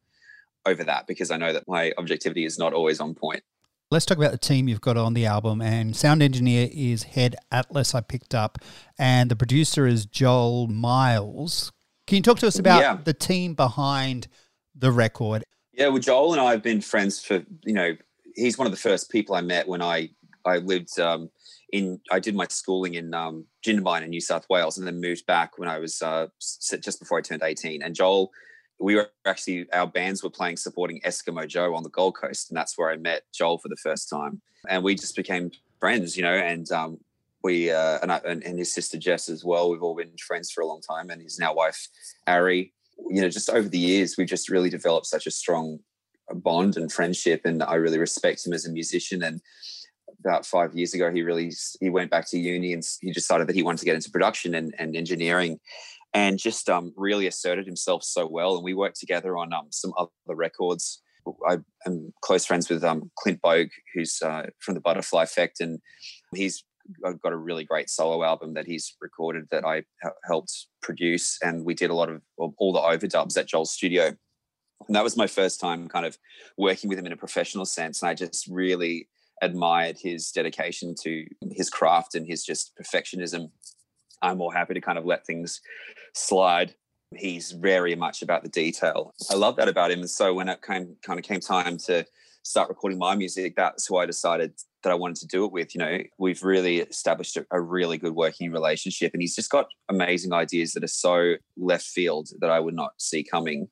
over 0.66 0.84
that 0.84 1.08
because 1.08 1.32
I 1.32 1.38
know 1.38 1.54
that 1.54 1.68
my 1.68 1.92
objectivity 1.98 2.46
is 2.46 2.60
not 2.60 2.74
always 2.74 3.00
on 3.00 3.16
point. 3.16 3.42
Let's 3.92 4.06
talk 4.06 4.18
about 4.18 4.32
the 4.32 4.38
team 4.38 4.70
you've 4.70 4.80
got 4.80 4.96
on 4.96 5.16
the 5.16 5.26
album. 5.26 5.62
And 5.62 5.94
sound 5.94 6.24
engineer 6.24 6.70
is 6.72 7.04
Head 7.04 7.36
Atlas. 7.52 7.94
I 7.94 8.00
picked 8.00 8.34
up, 8.34 8.58
and 8.98 9.30
the 9.30 9.36
producer 9.36 9.86
is 9.86 10.06
Joel 10.06 10.68
Miles. 10.68 11.74
Can 12.08 12.16
you 12.16 12.22
talk 12.22 12.40
to 12.40 12.48
us 12.48 12.58
about 12.58 12.80
yeah. 12.80 12.98
the 13.04 13.14
team 13.14 13.54
behind 13.54 14.30
the 14.74 14.94
record? 14.94 15.44
Yeah, 15.74 15.90
well, 15.90 16.00
Joel 16.00 16.32
and 16.32 16.42
I 16.42 16.52
have 16.52 16.64
been 16.64 16.80
friends 16.80 17.22
for 17.22 17.44
you 17.66 17.74
know. 17.74 17.98
He's 18.34 18.58
one 18.58 18.66
of 18.66 18.72
the 18.72 18.80
first 18.80 19.12
people 19.12 19.36
I 19.36 19.42
met 19.42 19.68
when 19.68 19.82
I 19.82 20.12
I 20.46 20.60
lived 20.60 20.98
um, 20.98 21.30
in. 21.74 22.00
I 22.10 22.22
did 22.22 22.34
my 22.34 22.48
schooling 22.48 22.94
in 22.94 23.14
um, 23.14 23.46
Jindabyne 23.62 24.04
in 24.04 24.10
New 24.10 24.22
South 24.22 24.46
Wales, 24.50 24.78
and 24.78 24.88
then 24.88 25.02
moved 25.02 25.26
back 25.26 25.58
when 25.58 25.68
I 25.68 25.80
was 25.80 26.02
uh, 26.02 26.28
just 26.80 27.02
before 27.02 27.18
I 27.18 27.22
turned 27.22 27.44
eighteen. 27.44 27.82
And 27.84 27.94
Joel, 27.94 28.32
we 28.82 28.96
were 28.96 29.12
actually 29.26 29.72
our 29.72 29.88
bands 29.88 30.24
were 30.24 30.30
playing 30.30 30.58
supporting 30.58 31.00
Eskimo 31.02 31.48
Joe 31.48 31.76
on 31.76 31.84
the 31.84 31.90
Gold 31.90 32.16
Coast, 32.16 32.50
and 32.50 32.58
that's 32.58 32.78
where 32.78 32.90
I 32.90 32.98
met 32.98 33.24
Joel 33.34 33.60
for 33.60 33.70
the 33.70 33.76
first 33.78 34.10
time. 34.10 34.42
And 34.68 34.84
we 34.84 34.96
just 34.96 35.16
became 35.16 35.52
friends, 35.80 36.18
you 36.18 36.24
know. 36.24 36.34
And 36.34 36.70
um, 36.72 37.00
we 37.44 37.72
uh, 37.72 38.00
and, 38.02 38.12
I, 38.12 38.22
and, 38.26 38.44
and 38.44 38.58
his 38.58 38.74
sister 38.74 38.98
Jess 38.98 39.30
as 39.30 39.46
well. 39.46 39.70
We've 39.70 39.84
all 39.84 39.96
been 39.96 40.12
friends 40.18 40.52
for 40.52 40.62
a 40.62 40.68
long 40.68 40.82
time, 40.82 41.10
and 41.10 41.22
his 41.22 41.40
now 41.40 41.54
wife 41.54 41.88
Ari. 42.28 42.74
You 43.10 43.22
know, 43.22 43.30
just 43.30 43.50
over 43.50 43.68
the 43.68 43.80
years, 43.80 44.16
we've 44.18 44.28
just 44.28 44.50
really 44.50 44.70
developed 44.70 45.08
such 45.08 45.26
a 45.26 45.32
strong 45.32 45.80
bond 46.34 46.78
and 46.78 46.92
friendship, 46.92 47.42
and 47.46 47.64
I 47.64 47.76
really 47.76 48.00
respect 48.00 48.46
him 48.46 48.54
as 48.54 48.66
a 48.66 48.72
musician 48.72 49.24
and 49.24 49.42
about 50.20 50.46
five 50.46 50.76
years 50.76 50.94
ago, 50.94 51.12
he 51.12 51.24
really 51.24 51.52
he 51.80 51.90
went 51.90 52.12
back 52.12 52.28
to 52.30 52.38
uni 52.38 52.74
and 52.74 52.84
he 53.02 53.12
decided 53.12 53.48
that 53.48 53.56
he 53.56 53.64
wanted 53.64 53.80
to 53.80 53.86
get 53.86 53.96
into 53.96 54.12
production 54.12 54.54
and, 54.54 54.74
and 54.78 54.96
engineering, 54.96 55.60
and 56.14 56.38
just 56.38 56.70
um, 56.70 56.94
really 56.96 57.28
asserted 57.28 57.66
himself 57.66 58.04
so 58.04 58.28
well. 58.28 58.56
And 58.56 58.64
we 58.64 58.74
worked 58.74 59.00
together 59.00 59.38
on 59.38 59.54
um, 59.54 59.68
some 59.70 59.94
other 59.98 60.10
records. 60.28 61.02
I 61.48 61.58
am 61.86 62.14
close 62.22 62.46
friends 62.46 62.70
with 62.70 62.84
um, 62.84 63.12
Clint 63.18 63.42
Boge, 63.42 63.70
who's 63.94 64.20
uh, 64.22 64.48
from 64.60 64.74
the 64.74 64.82
Butterfly 64.82 65.24
Effect, 65.24 65.60
and 65.60 65.80
he's 66.34 66.64
got 67.24 67.32
a 67.32 67.38
really 67.38 67.64
great 67.64 67.90
solo 67.90 68.24
album 68.24 68.56
that 68.56 68.66
he's 68.66 68.96
recorded 69.00 69.46
that 69.52 69.64
I 69.64 69.84
helped 70.26 70.68
produce, 70.82 71.38
and 71.42 71.64
we 71.64 71.74
did 71.74 71.92
a 71.92 71.94
lot 71.94 72.10
of 72.10 72.22
all 72.38 72.74
the 72.74 72.80
overdubs 72.80 73.38
at 73.38 73.48
Joel's 73.48 73.72
studio. 73.72 74.16
And 74.88 74.96
that 74.96 75.04
was 75.04 75.16
my 75.16 75.28
first 75.28 75.60
time 75.60 75.88
kind 75.88 76.08
of 76.08 76.18
working 76.58 76.90
with 76.90 76.98
him 76.98 77.06
in 77.06 77.12
a 77.12 77.18
professional 77.18 77.66
sense, 77.66 78.02
and 78.02 78.10
I 78.10 78.16
just 78.16 78.48
really 78.48 79.08
admired 79.44 79.98
his 80.00 80.32
dedication 80.32 80.96
to 81.02 81.26
his 81.52 81.70
craft 81.70 82.16
and 82.16 82.28
his 82.28 82.44
just 82.44 82.74
perfectionism. 82.82 83.50
I'm 84.22 84.38
more 84.38 84.54
happy 84.54 84.74
to 84.74 84.82
kind 84.82 84.98
of 84.98 85.06
let 85.06 85.26
things 85.26 85.62
slide. 86.14 86.76
He's 87.16 87.52
very 87.52 87.96
much 87.96 88.22
about 88.22 88.44
the 88.44 88.50
detail. 88.50 89.14
I 89.30 89.36
love 89.36 89.58
that 89.58 89.68
about 89.68 89.92
him. 89.92 90.00
And 90.00 90.10
so 90.10 90.34
when 90.34 90.48
it 90.48 90.62
came 90.62 90.96
kind 91.04 91.20
of 91.20 91.26
came 91.26 91.42
time 91.42 91.78
to 91.86 92.06
start 92.44 92.70
recording 92.70 92.98
my 92.98 93.16
music, 93.16 93.56
that's 93.56 93.86
who 93.88 93.98
I 93.98 94.06
decided 94.06 94.54
that 94.84 94.92
I 94.92 94.96
wanted 94.96 95.18
to 95.18 95.28
do 95.28 95.46
it 95.46 95.52
with. 95.52 95.76
You 95.76 95.80
know, 95.80 96.00
we've 96.18 96.42
really 96.42 96.80
established 96.80 97.38
a, 97.38 97.62
really 97.62 97.98
good 97.98 98.16
working 98.16 98.52
relationship, 98.52 99.14
and 99.14 99.22
he's 99.22 99.36
just 99.36 99.52
got 99.52 99.68
amazing 99.90 100.34
ideas 100.34 100.72
that 100.74 100.84
are 100.84 100.88
so 100.88 101.36
left 101.58 101.86
field 101.86 102.30
that 102.40 102.50
I 102.50 102.60
would 102.60 102.74
not 102.74 102.94
see 102.98 103.24
coming. 103.24 103.68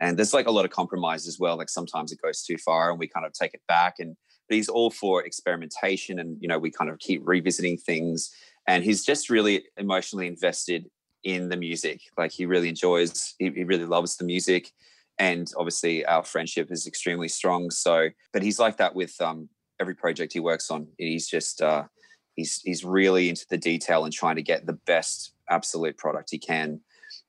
And 0.00 0.16
there's 0.16 0.34
like 0.34 0.46
a 0.46 0.52
lot 0.52 0.64
of 0.64 0.70
compromise 0.70 1.26
as 1.26 1.38
well. 1.38 1.56
Like 1.56 1.70
sometimes 1.70 2.12
it 2.12 2.20
goes 2.22 2.42
too 2.42 2.58
far, 2.58 2.90
and 2.90 2.98
we 2.98 3.08
kind 3.08 3.26
of 3.26 3.32
take 3.32 3.54
it 3.54 3.62
back. 3.66 3.94
And 3.98 4.16
but 4.48 4.56
he's 4.56 4.68
all 4.68 4.90
for 4.90 5.24
experimentation 5.24 6.18
and 6.18 6.36
you 6.40 6.48
know 6.48 6.58
we 6.58 6.70
kind 6.70 6.90
of 6.90 6.98
keep 6.98 7.22
revisiting 7.24 7.78
things 7.78 8.30
and 8.66 8.84
he's 8.84 9.04
just 9.04 9.30
really 9.30 9.64
emotionally 9.76 10.26
invested 10.26 10.88
in 11.24 11.48
the 11.48 11.56
music. 11.56 12.00
Like 12.16 12.32
he 12.32 12.46
really 12.46 12.68
enjoys 12.68 13.34
he, 13.38 13.50
he 13.50 13.64
really 13.64 13.84
loves 13.84 14.16
the 14.16 14.24
music. 14.24 14.72
And 15.18 15.50
obviously 15.56 16.04
our 16.06 16.24
friendship 16.24 16.70
is 16.70 16.86
extremely 16.86 17.28
strong. 17.28 17.70
So 17.70 18.08
but 18.32 18.42
he's 18.42 18.58
like 18.58 18.76
that 18.78 18.94
with 18.94 19.20
um, 19.20 19.48
every 19.80 19.94
project 19.94 20.32
he 20.32 20.40
works 20.40 20.70
on. 20.70 20.88
He's 20.98 21.28
just 21.28 21.62
uh, 21.62 21.84
he's 22.34 22.60
he's 22.64 22.84
really 22.84 23.28
into 23.28 23.46
the 23.50 23.58
detail 23.58 24.04
and 24.04 24.12
trying 24.12 24.36
to 24.36 24.42
get 24.42 24.66
the 24.66 24.78
best 24.86 25.34
absolute 25.50 25.98
product 25.98 26.28
he 26.30 26.38
can 26.38 26.80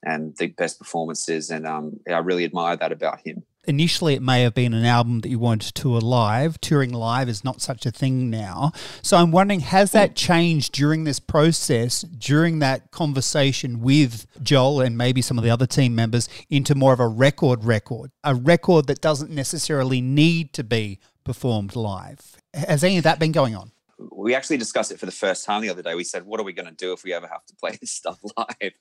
and 0.05 0.35
the 0.37 0.47
best 0.47 0.79
performances. 0.79 1.49
And 1.49 1.67
um, 1.67 1.99
i 2.07 2.17
really 2.17 2.45
admire 2.45 2.77
that 2.77 2.91
about 2.91 3.21
him 3.21 3.43
initially 3.65 4.13
it 4.13 4.21
may 4.21 4.41
have 4.41 4.53
been 4.53 4.73
an 4.73 4.85
album 4.85 5.21
that 5.21 5.29
you 5.29 5.39
wanted 5.39 5.67
to 5.67 5.81
tour 5.81 6.01
live. 6.01 6.59
Touring 6.61 6.91
live 6.91 7.29
is 7.29 7.43
not 7.43 7.61
such 7.61 7.85
a 7.85 7.91
thing 7.91 8.29
now. 8.29 8.71
So 9.01 9.17
I'm 9.17 9.31
wondering, 9.31 9.61
has 9.61 9.91
that 9.91 10.15
changed 10.15 10.73
during 10.73 11.03
this 11.03 11.19
process, 11.19 12.01
during 12.01 12.59
that 12.59 12.91
conversation 12.91 13.81
with 13.81 14.27
Joel 14.41 14.81
and 14.81 14.97
maybe 14.97 15.21
some 15.21 15.37
of 15.37 15.43
the 15.43 15.49
other 15.49 15.67
team 15.67 15.95
members 15.95 16.29
into 16.49 16.75
more 16.75 16.93
of 16.93 16.99
a 16.99 17.07
record 17.07 17.63
record, 17.63 18.11
a 18.23 18.35
record 18.35 18.87
that 18.87 19.01
doesn't 19.01 19.31
necessarily 19.31 20.01
need 20.01 20.53
to 20.53 20.63
be 20.63 20.99
performed 21.23 21.75
live? 21.75 22.37
Has 22.53 22.83
any 22.83 22.97
of 22.97 23.03
that 23.03 23.19
been 23.19 23.31
going 23.31 23.55
on? 23.55 23.71
we 24.11 24.35
actually 24.35 24.57
discussed 24.57 24.91
it 24.91 24.99
for 24.99 25.05
the 25.05 25.11
first 25.11 25.45
time 25.45 25.61
the 25.61 25.69
other 25.69 25.81
day. 25.81 25.95
We 25.95 26.03
said, 26.03 26.25
what 26.25 26.39
are 26.39 26.43
we 26.43 26.53
going 26.53 26.67
to 26.67 26.75
do 26.75 26.93
if 26.93 27.03
we 27.03 27.13
ever 27.13 27.27
have 27.27 27.45
to 27.45 27.55
play 27.55 27.77
this 27.79 27.91
stuff 27.91 28.19
live? 28.37 28.73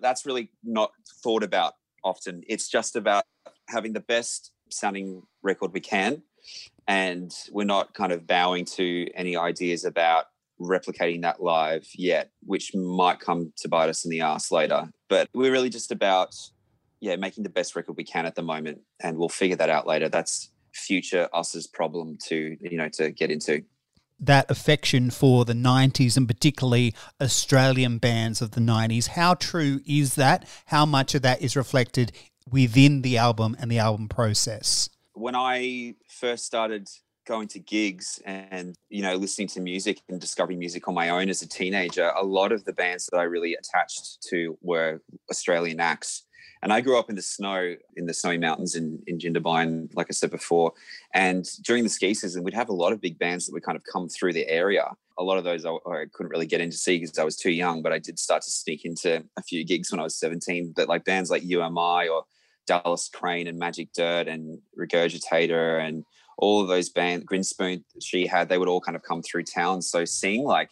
That's 0.00 0.24
really 0.26 0.50
not 0.62 0.92
thought 1.22 1.42
about 1.42 1.74
often. 2.04 2.42
It's 2.48 2.68
just 2.68 2.96
about 2.96 3.24
having 3.72 3.92
the 3.92 4.00
best 4.00 4.52
sounding 4.70 5.22
record 5.42 5.72
we 5.72 5.80
can. 5.80 6.22
And 6.86 7.32
we're 7.50 7.64
not 7.64 7.94
kind 7.94 8.12
of 8.12 8.26
bowing 8.26 8.64
to 8.76 9.08
any 9.14 9.36
ideas 9.36 9.84
about 9.84 10.26
replicating 10.60 11.22
that 11.22 11.42
live 11.42 11.86
yet, 11.94 12.30
which 12.44 12.74
might 12.74 13.20
come 13.20 13.52
to 13.56 13.68
bite 13.68 13.88
us 13.88 14.04
in 14.04 14.10
the 14.10 14.20
ass 14.20 14.50
later. 14.50 14.90
But 15.08 15.28
we're 15.34 15.52
really 15.52 15.70
just 15.70 15.90
about, 15.92 16.34
yeah, 17.00 17.16
making 17.16 17.44
the 17.44 17.50
best 17.50 17.76
record 17.76 17.96
we 17.96 18.04
can 18.04 18.26
at 18.26 18.34
the 18.34 18.42
moment. 18.42 18.80
And 19.00 19.18
we'll 19.18 19.28
figure 19.28 19.56
that 19.56 19.70
out 19.70 19.86
later. 19.86 20.08
That's 20.08 20.50
future 20.72 21.28
us's 21.32 21.66
problem 21.66 22.16
to, 22.28 22.56
you 22.60 22.76
know, 22.76 22.88
to 22.90 23.10
get 23.10 23.30
into 23.30 23.62
that 24.22 24.48
affection 24.48 25.10
for 25.10 25.44
the 25.44 25.52
90s 25.52 26.16
and 26.16 26.28
particularly 26.28 26.94
Australian 27.20 27.98
bands 27.98 28.40
of 28.40 28.52
the 28.52 28.60
90s. 28.60 29.08
How 29.08 29.34
true 29.34 29.80
is 29.84 30.14
that? 30.14 30.48
How 30.66 30.86
much 30.86 31.16
of 31.16 31.22
that 31.22 31.42
is 31.42 31.56
reflected 31.56 32.12
within 32.50 33.02
the 33.02 33.18
album 33.18 33.56
and 33.60 33.70
the 33.70 33.78
album 33.78 34.08
process? 34.08 34.88
When 35.14 35.34
I 35.34 35.94
first 36.08 36.44
started 36.46 36.88
going 37.24 37.46
to 37.46 37.60
gigs 37.60 38.20
and 38.24 38.74
you 38.90 39.00
know 39.00 39.14
listening 39.14 39.46
to 39.46 39.60
music 39.60 40.00
and 40.08 40.20
discovering 40.20 40.58
music 40.58 40.88
on 40.88 40.94
my 40.94 41.08
own 41.08 41.28
as 41.28 41.40
a 41.40 41.48
teenager 41.48 42.10
a 42.16 42.24
lot 42.24 42.50
of 42.50 42.64
the 42.64 42.72
bands 42.72 43.06
that 43.06 43.16
i 43.16 43.22
really 43.22 43.54
attached 43.54 44.20
to 44.20 44.58
were 44.60 45.00
australian 45.30 45.78
acts 45.78 46.24
and 46.62 46.72
I 46.72 46.80
grew 46.80 46.96
up 46.96 47.10
in 47.10 47.16
the 47.16 47.22
snow, 47.22 47.74
in 47.96 48.06
the 48.06 48.14
snowy 48.14 48.38
mountains 48.38 48.76
in, 48.76 49.02
in 49.08 49.18
Jindabyne, 49.18 49.88
like 49.94 50.06
I 50.08 50.12
said 50.12 50.30
before. 50.30 50.72
And 51.12 51.44
during 51.62 51.82
the 51.82 51.90
ski 51.90 52.14
season, 52.14 52.44
we'd 52.44 52.54
have 52.54 52.68
a 52.68 52.72
lot 52.72 52.92
of 52.92 53.00
big 53.00 53.18
bands 53.18 53.46
that 53.46 53.52
would 53.52 53.64
kind 53.64 53.76
of 53.76 53.82
come 53.92 54.08
through 54.08 54.32
the 54.32 54.48
area. 54.48 54.86
A 55.22 55.24
lot 55.24 55.38
of 55.38 55.44
those 55.44 55.64
I, 55.64 55.70
I 55.70 56.04
couldn't 56.12 56.30
really 56.30 56.46
get 56.46 56.60
into 56.60 56.76
see 56.76 56.98
because 56.98 57.18
I 57.18 57.24
was 57.24 57.36
too 57.36 57.52
young, 57.52 57.80
but 57.82 57.92
I 57.92 57.98
did 57.98 58.18
start 58.18 58.42
to 58.42 58.50
sneak 58.50 58.84
into 58.84 59.24
a 59.36 59.42
few 59.42 59.64
gigs 59.64 59.90
when 59.90 60.00
I 60.00 60.04
was 60.04 60.18
17. 60.18 60.72
But 60.74 60.88
like 60.88 61.04
bands 61.04 61.30
like 61.30 61.44
You 61.44 61.62
Am 61.62 61.78
I 61.78 62.08
or 62.08 62.24
Dallas 62.66 63.08
Crane 63.08 63.46
and 63.46 63.58
Magic 63.58 63.92
Dirt 63.92 64.28
and 64.28 64.58
Regurgitator 64.78 65.80
and 65.80 66.04
all 66.38 66.60
of 66.60 66.68
those 66.68 66.88
bands, 66.88 67.24
Grinspoon 67.24 67.84
Shihad, 68.00 68.48
they 68.48 68.58
would 68.58 68.68
all 68.68 68.80
kind 68.80 68.96
of 68.96 69.02
come 69.02 69.22
through 69.22 69.44
town. 69.44 69.80
So 69.82 70.04
seeing 70.04 70.44
like, 70.44 70.70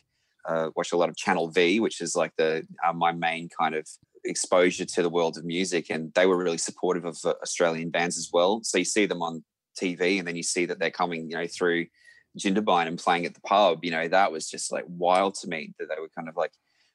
uh, 0.49 0.71
watch 0.75 0.93
a 0.93 0.97
lot 0.97 1.09
of 1.09 1.17
Channel 1.17 1.51
V, 1.51 1.81
which 1.81 2.01
is 2.01 2.17
like 2.17 2.33
the 2.37 2.67
uh, 2.87 2.93
my 2.93 3.13
main 3.13 3.49
kind 3.57 3.75
of 3.75 3.87
exposure 4.25 4.85
to 4.85 5.03
the 5.03 5.11
world 5.11 5.37
of 5.37 5.45
music, 5.45 5.91
and 5.91 6.13
they 6.15 6.27
were 6.27 6.43
really 6.43 6.59
supportive 6.59 7.05
of 7.05 7.19
uh, 7.25 7.35
Australian 7.43 7.91
bands 7.91 8.17
as 8.17 8.31
well. 8.33 8.61
So 8.63 8.79
you 8.79 8.85
see 8.85 9.07
them 9.07 9.23
on 9.23 9.45
TV, 9.81 10.19
and 10.19 10.27
then 10.27 10.37
you 10.37 10.43
see 10.43 10.65
that 10.67 10.79
they're 10.79 10.91
coming, 10.91 11.31
you 11.31 11.37
know, 11.37 11.47
through 11.47 11.87
Jindabyne 12.39 12.87
and 12.87 12.99
playing 12.99 13.27
at 13.27 13.35
the 13.35 13.41
pub. 13.41 13.85
You 13.85 13.91
know, 13.91 14.09
that 14.09 14.33
was 14.33 14.49
just 14.49 14.73
like 14.73 14.85
wild 14.89 15.35
to 15.37 15.49
me 15.49 15.75
that 15.79 15.89
they 15.89 16.01
were 16.01 16.11
kind 16.17 16.29
of 16.29 16.37
like 16.37 16.53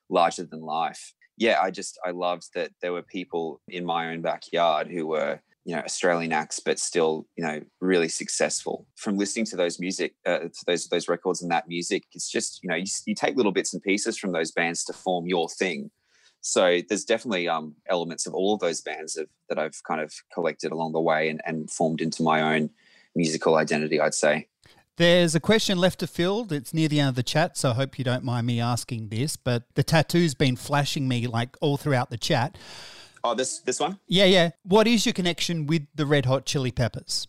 larger 0.10 0.44
than 0.44 0.62
life. 0.62 1.14
Yeah, 1.38 1.60
I 1.62 1.72
just 1.72 2.00
I 2.06 2.12
loved 2.12 2.50
that 2.56 2.72
there 2.82 2.94
were 2.94 3.02
people 3.02 3.62
in 3.68 3.86
my 3.86 4.12
own 4.12 4.22
backyard 4.22 4.88
who 4.88 5.08
were 5.08 5.42
you 5.66 5.76
know 5.76 5.82
Australian 5.82 6.32
acts, 6.32 6.60
but 6.60 6.80
still 6.80 7.28
you 7.36 7.44
know 7.44 7.62
really 7.82 8.08
successful. 8.08 8.88
From 8.96 9.18
listening 9.18 9.46
to 9.48 9.58
those 9.58 9.80
music, 9.80 10.16
uh, 10.26 10.40
to 10.40 10.66
those 10.66 10.88
those 10.88 11.10
records 11.10 11.42
and 11.42 11.52
that 11.52 11.68
music, 11.68 12.04
it's 12.14 12.30
just 12.30 12.62
you 12.64 12.70
know 12.70 12.76
you, 12.76 12.86
you 13.06 13.16
take 13.16 13.36
little 13.36 13.52
bits 13.52 13.74
and 13.74 13.84
pieces 13.84 14.18
from 14.18 14.32
those 14.32 14.52
bands 14.52 14.84
to 14.86 14.94
form 14.94 15.26
your 15.28 15.50
thing. 15.50 15.92
So 16.42 16.80
there's 16.88 17.06
definitely 17.06 17.50
um, 17.50 17.74
elements 17.90 18.28
of 18.28 18.36
all 18.36 18.54
of 18.54 18.60
those 18.60 18.80
bands 18.80 19.18
of, 19.18 19.28
that 19.50 19.58
I've 19.58 19.82
kind 19.82 20.00
of 20.00 20.14
collected 20.32 20.72
along 20.72 20.92
the 20.92 21.02
way 21.02 21.28
and, 21.28 21.42
and 21.44 21.72
formed 21.72 22.02
into 22.02 22.22
my 22.22 22.56
own 22.56 22.70
musical 23.16 23.56
identity. 23.56 24.00
I'd 24.00 24.14
say. 24.14 24.48
There's 24.98 25.36
a 25.36 25.42
question 25.42 25.78
left 25.78 26.00
to 26.00 26.08
field. 26.08 26.54
It's 26.54 26.74
near 26.74 26.88
the 26.88 27.02
end 27.02 27.10
of 27.10 27.16
the 27.16 27.24
chat, 27.24 27.58
so 27.58 27.72
I 27.72 27.74
hope 27.74 28.00
you 28.00 28.06
don't 28.06 28.24
mind 28.24 28.48
me 28.48 28.62
asking 28.62 29.10
this. 29.10 29.36
But 29.36 29.64
the 29.76 29.84
tattoo's 29.84 30.34
been 30.34 30.56
flashing 30.56 31.08
me 31.08 31.28
like 31.28 31.58
all 31.60 31.76
throughout 31.76 32.10
the 32.10 32.18
chat. 32.18 32.58
Oh, 33.24 33.34
this 33.34 33.60
this 33.60 33.80
one? 33.80 34.00
Yeah, 34.08 34.26
yeah. 34.26 34.52
What 34.64 34.88
is 34.88 35.06
your 35.06 35.14
connection 35.14 35.68
with 35.68 35.86
the 35.96 36.06
Red 36.06 36.26
Hot 36.28 36.46
Chili 36.46 36.72
Peppers? 36.72 37.28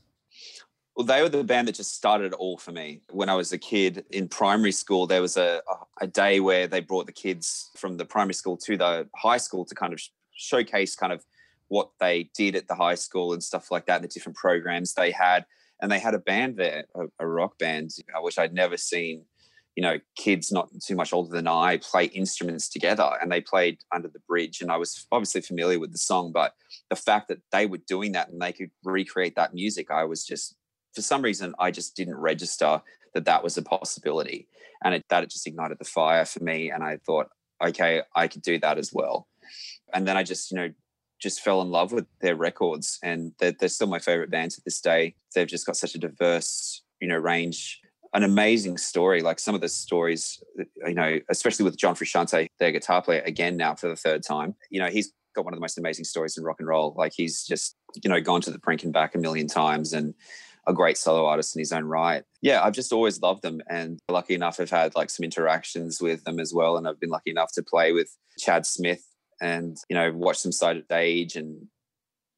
Well, 0.97 1.05
they 1.05 1.21
were 1.21 1.29
the 1.29 1.43
band 1.43 1.69
that 1.69 1.75
just 1.75 1.95
started 1.95 2.33
it 2.33 2.33
all 2.35 2.57
for 2.57 2.71
me. 2.71 3.01
When 3.11 3.29
I 3.29 3.35
was 3.35 3.53
a 3.53 3.59
kid 3.59 4.05
in 4.11 4.29
primary 4.29 4.73
school, 4.73 5.07
there 5.07 5.21
was 5.21 5.37
a, 5.37 5.61
a 6.01 6.07
day 6.07 6.41
where 6.41 6.67
they 6.67 6.81
brought 6.81 7.07
the 7.07 7.13
kids 7.13 7.71
from 7.77 7.97
the 7.97 8.05
primary 8.05 8.33
school 8.33 8.57
to 8.59 8.77
the 8.79 9.09
high 9.15 9.37
school 9.37 9.65
to 9.67 9.75
kind 9.75 9.93
of 9.93 10.01
showcase 10.35 10.95
kind 10.95 11.13
of 11.13 11.25
what 11.69 11.91
they 11.99 12.31
did 12.35 12.55
at 12.57 12.69
the 12.69 12.75
high 12.75 12.95
school 12.95 13.33
and 13.33 13.43
stuff 13.43 13.71
like 13.71 13.87
that, 13.87 14.01
the 14.01 14.09
different 14.09 14.37
programs 14.37 14.95
they 14.95 15.11
had. 15.11 15.45
And 15.81 15.93
they 15.93 15.99
had 15.99 16.15
a 16.15 16.19
band 16.19 16.57
there, 16.57 16.85
a, 16.95 17.07
a 17.21 17.27
rock 17.27 17.59
band, 17.59 17.91
which 18.23 18.39
I'd 18.39 18.55
never 18.55 18.77
seen 18.77 19.25
you 19.77 19.83
know, 19.83 19.99
kids 20.17 20.51
not 20.51 20.71
too 20.81 20.97
much 20.97 21.13
older 21.13 21.31
than 21.31 21.47
I 21.47 21.77
play 21.77 22.07
instruments 22.07 22.69
together 22.69 23.11
and 23.21 23.31
they 23.31 23.43
played 23.43 23.79
Under 23.95 24.09
the 24.09 24.21
Bridge. 24.21 24.63
And 24.63 24.73
I 24.73 24.79
was 24.79 25.07
obviously 25.13 25.43
familiar 25.43 25.79
with 25.79 25.93
the 25.93 25.99
song, 25.99 26.33
but 26.33 26.55
the 26.89 26.97
fact 26.97 27.29
that 27.29 27.43
they 27.53 27.67
were 27.67 27.81
doing 27.87 28.13
that 28.13 28.31
and 28.31 28.41
they 28.41 28.53
could 28.53 28.71
recreate 28.83 29.37
that 29.37 29.53
music, 29.53 29.91
I 29.91 30.05
was 30.05 30.25
just, 30.25 30.57
for 30.95 31.03
some 31.03 31.21
reason, 31.21 31.55
I 31.59 31.71
just 31.71 31.95
didn't 31.95 32.17
register 32.17 32.81
that 33.13 33.27
that 33.27 33.45
was 33.45 33.59
a 33.59 33.63
possibility. 33.63 34.49
And 34.83 34.95
it, 34.95 35.05
that 35.11 35.23
it 35.23 35.31
just 35.31 35.47
ignited 35.47 35.79
the 35.79 35.85
fire 35.85 36.25
for 36.25 36.43
me. 36.43 36.71
And 36.71 36.83
I 36.83 36.99
thought, 37.05 37.29
okay, 37.63 38.03
I 38.15 38.29
could 38.29 38.43
do 38.43 38.59
that 38.61 38.79
as 38.79 38.93
well. 38.95 39.29
And 39.93 40.09
then 40.09 40.17
I 40.17 40.23
just, 40.23 40.51
you 40.51 40.57
know, 40.57 40.71
just 41.21 41.41
fell 41.41 41.63
in 41.63 41.71
love 41.71 41.93
with 41.93 42.07
their 42.21 42.37
records 42.37 42.99
and 43.03 43.33
they're, 43.39 43.53
they're 43.59 43.69
still 43.69 43.87
my 43.87 43.99
favorite 43.99 44.31
band 44.31 44.51
to 44.53 44.61
this 44.65 44.81
day. 44.81 45.15
They've 45.35 45.47
just 45.47 45.67
got 45.67 45.77
such 45.77 45.95
a 45.95 45.99
diverse, 45.99 46.83
you 47.01 47.09
know, 47.09 47.17
range 47.17 47.81
an 48.17 48.23
amazing 48.23 48.79
story. 48.79 49.21
Like 49.21 49.39
some 49.39 49.55
of 49.55 49.61
the 49.61 49.69
stories, 49.69 50.43
you 50.87 50.95
know, 50.95 51.19
especially 51.29 51.65
with 51.65 51.77
John 51.77 51.95
Frusciante, 51.95 52.47
their 52.59 52.73
guitar 52.73 53.03
player, 53.03 53.23
again 53.27 53.57
now 53.57 53.75
for 53.75 53.89
the 53.89 53.97
third 53.97 54.23
time. 54.23 54.55
You 54.71 54.81
know, 54.81 54.89
he's 54.89 55.13
got 55.35 55.45
one 55.45 55.53
of 55.53 55.59
the 55.59 55.61
most 55.61 55.77
amazing 55.77 56.07
stories 56.07 56.37
in 56.39 56.43
rock 56.43 56.57
and 56.59 56.67
roll. 56.67 56.95
Like 56.97 57.13
he's 57.15 57.45
just, 57.45 57.77
you 58.03 58.09
know, 58.09 58.21
gone 58.21 58.41
to 58.41 58.51
the 58.51 58.59
brink 58.59 58.83
and 58.85 58.93
back 58.93 59.15
a 59.15 59.19
million 59.19 59.47
times 59.47 59.93
and 59.93 60.15
a 60.67 60.73
great 60.73 60.97
solo 60.97 61.27
artist 61.27 61.55
in 61.55 61.61
his 61.61 61.73
own 61.73 61.85
right. 61.85 62.25
Yeah, 62.41 62.63
I've 62.63 62.73
just 62.73 62.93
always 62.93 63.21
loved 63.21 63.43
them 63.43 63.61
and 63.69 63.99
lucky 64.09 64.35
enough 64.35 64.59
I've 64.59 64.71
had 64.71 64.97
like 64.97 65.11
some 65.11 65.23
interactions 65.23 66.01
with 66.01 66.25
them 66.25 66.41
as 66.41 66.53
well. 66.55 66.77
And 66.77 66.89
I've 66.89 66.99
been 66.99 67.11
lucky 67.11 67.31
enough 67.31 67.53
to 67.53 67.63
play 67.63 67.93
with 67.93 68.17
Chad 68.39 68.67
Smith 68.67 69.05
and, 69.41 69.77
you 69.89 69.97
know, 69.97 70.13
watch 70.13 70.43
them 70.43 70.53
side 70.53 70.83
stage 70.85 71.37
and 71.37 71.67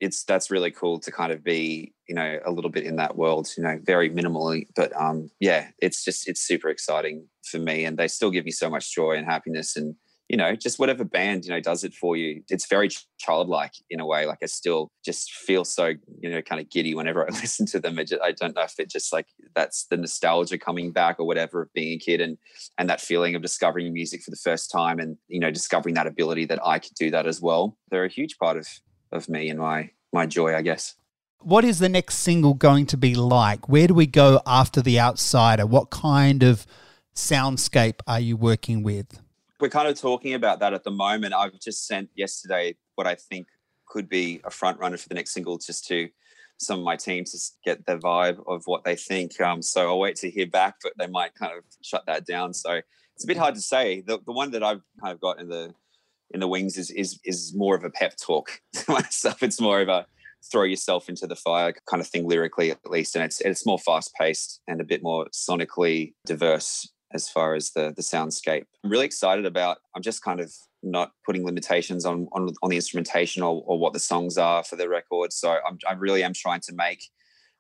it's 0.01 0.25
that's 0.25 0.51
really 0.51 0.71
cool 0.71 1.01
to 1.01 1.11
kind 1.11 1.33
of 1.33 1.43
be 1.43 1.93
you 2.09 2.15
know 2.15 2.39
a 2.47 2.51
little 2.51 2.71
bit 2.71 2.85
in 2.85 2.97
that 2.97 3.17
world 3.17 3.49
you 3.57 3.63
know 3.63 3.79
very 3.83 4.11
minimally 4.11 4.67
but 4.77 4.95
um 4.97 5.29
yeah 5.41 5.69
it's 5.81 6.05
just 6.05 6.29
it's 6.29 6.41
super 6.41 6.69
exciting 6.69 7.27
for 7.45 7.59
me 7.59 7.85
and 7.85 7.99
they 7.99 8.09
still 8.09 8.31
give 8.31 8.45
me 8.45 8.51
so 8.51 8.71
much 8.71 8.95
joy 8.95 9.13
and 9.13 9.27
happiness 9.27 9.77
and 9.77 9.95
you 10.29 10.37
know 10.37 10.55
just 10.55 10.79
whatever 10.79 11.05
band 11.05 11.45
you 11.45 11.51
know 11.51 11.61
does 11.61 11.85
it 11.85 11.95
for 11.95 12.17
you 12.17 12.43
it's 12.49 12.67
very 12.67 12.89
childlike 13.19 13.73
in 13.91 14.01
a 14.01 14.07
way 14.07 14.27
like 14.27 14.39
i 14.43 14.47
still 14.47 14.91
just 15.05 15.33
feel 15.33 15.65
so 15.65 15.95
you 16.21 16.31
know 16.31 16.43
kind 16.43 16.61
of 16.61 16.69
giddy 16.71 16.95
whenever 16.95 17.25
i 17.29 17.31
listen 17.31 17.67
to 17.67 17.81
them 17.81 17.99
I, 17.99 18.05
just, 18.05 18.23
i 18.23 18.33
don't 18.33 18.55
know 18.55 18.63
if 18.63 18.79
it 18.79 18.91
just 18.91 19.13
like 19.13 19.27
that's 19.55 19.87
the 19.87 19.97
nostalgia 19.97 20.59
coming 20.59 20.93
back 20.93 21.19
or 21.19 21.27
whatever 21.27 21.63
of 21.63 21.73
being 21.73 21.95
a 21.95 21.99
kid 21.99 22.21
and 22.21 22.39
and 22.79 22.91
that 22.91 23.01
feeling 23.01 23.35
of 23.35 23.43
discovering 23.43 23.93
music 23.93 24.23
for 24.23 24.31
the 24.31 24.37
first 24.37 24.71
time 24.71 24.99
and 24.99 25.17
you 25.29 25.41
know 25.41 25.51
discovering 25.51 25.95
that 25.95 26.07
ability 26.07 26.45
that 26.45 26.61
i 26.65 26.79
could 26.79 26.95
do 26.95 27.11
that 27.11 27.27
as 27.27 27.41
well 27.41 27.77
they're 27.91 28.05
a 28.05 28.09
huge 28.09 28.39
part 28.39 28.57
of 28.57 28.69
of 29.13 29.29
me 29.29 29.49
and 29.49 29.59
my 29.59 29.91
my 30.13 30.27
joy, 30.27 30.55
I 30.55 30.63
guess. 30.63 30.95
What 31.41 31.65
is 31.65 31.79
the 31.79 31.89
next 31.89 32.17
single 32.17 32.55
going 32.55 32.87
to 32.87 32.97
be 32.97 33.15
like? 33.15 33.69
Where 33.69 33.87
do 33.87 33.95
we 33.95 34.07
go 34.07 34.41
after 34.47 34.83
The 34.83 34.99
Outsider? 34.99 35.67
What 35.67 35.91
kind 35.91 36.43
of 36.43 36.67
soundscape 37.15 38.01
are 38.07 38.21
you 38.21 38.37
working 38.37 38.83
with? 38.83 39.21
We're 39.61 39.69
kind 39.69 39.89
of 39.89 40.01
talking 40.01 40.35
about 40.35 40.61
that 40.61 40.73
at 40.73 40.85
the 40.85 40.91
moment. 40.91 41.35
I've 41.35 41.59
just 41.59 41.87
sent 41.87 42.11
yesterday 42.15 42.77
what 42.95 43.07
I 43.07 43.17
think 43.17 43.49
could 43.87 44.09
be 44.09 44.41
a 44.45 44.51
front 44.51 44.79
runner 44.79 44.97
for 44.97 45.09
the 45.09 45.15
next 45.15 45.33
single 45.33 45.59
just 45.59 45.87
to 45.89 46.09
some 46.59 46.81
of 46.81 46.85
my 46.85 46.97
team 46.97 47.25
to 47.25 47.39
get 47.65 47.87
the 47.87 47.97
vibe 47.99 48.43
of 48.47 48.63
what 48.67 48.85
they 48.85 48.97
think. 48.97 49.41
Um, 49.41 49.63
so 49.63 49.89
I'll 49.89 49.99
wait 49.99 50.17
to 50.17 50.31
hear 50.31 50.47
back, 50.47 50.77
but 50.83 50.93
they 50.99 51.07
might 51.07 51.35
kind 51.35 51.53
of 51.57 51.65
shut 51.83 52.05
that 52.07 52.27
down. 52.27 52.53
So 52.53 52.81
it's 53.15 53.25
a 53.25 53.27
bit 53.27 53.37
hard 53.37 53.55
to 53.55 53.61
say. 53.61 54.01
The, 54.01 54.19
the 54.25 54.33
one 54.33 54.51
that 54.53 54.63
I've 54.63 54.83
kind 55.01 55.13
of 55.13 55.21
got 55.21 55.41
in 55.41 55.49
the 55.49 55.75
in 56.31 56.41
the 56.41 56.49
wings 56.49 56.77
is 56.77 56.91
is 56.91 57.19
is 57.25 57.55
more 57.55 57.75
of 57.75 57.85
a 57.85 57.91
pep 57.91 58.17
talk 58.17 58.61
to 58.75 58.93
myself. 58.93 59.43
It's 59.43 59.61
more 59.61 59.81
of 59.81 59.89
a 59.89 60.07
throw 60.53 60.63
yourself 60.63 61.09
into 61.09 61.27
the 61.27 61.35
fire 61.35 61.75
kind 61.91 62.01
of 62.01 62.07
thing 62.07 62.29
lyrically 62.29 62.71
at 62.71 62.79
least, 62.89 63.17
and 63.17 63.25
it's 63.25 63.41
it's 63.41 63.67
more 63.67 63.79
fast 63.79 64.15
paced 64.15 64.61
and 64.69 64.81
a 64.81 64.85
bit 64.85 65.03
more 65.03 65.27
sonically 65.33 66.15
diverse 66.27 66.89
as 67.13 67.29
far 67.29 67.55
as 67.55 67.71
the 67.71 67.93
the 67.95 68.03
soundscape. 68.03 68.65
I'm 68.85 68.91
really 68.91 69.07
excited 69.07 69.47
about. 69.47 69.79
I'm 69.95 70.03
just 70.03 70.23
kind 70.23 70.41
of 70.41 70.53
not 70.83 71.13
putting 71.25 71.45
limitations 71.45 72.05
on 72.05 72.29
on, 72.33 72.53
on 72.63 72.71
the 72.71 72.77
instrumentation 72.77 73.43
or, 73.43 73.63
or 73.67 73.79
what 73.79 73.93
the 73.93 74.01
songs 74.01 74.39
are 74.39 74.65
for 74.65 74.77
the 74.77 74.89
record. 74.89 75.33
So 75.33 75.57
I'm, 75.67 75.79
I 75.89 75.95
really 75.95 76.23
am 76.23 76.33
trying 76.35 76.61
to 76.61 76.75
make 76.75 77.05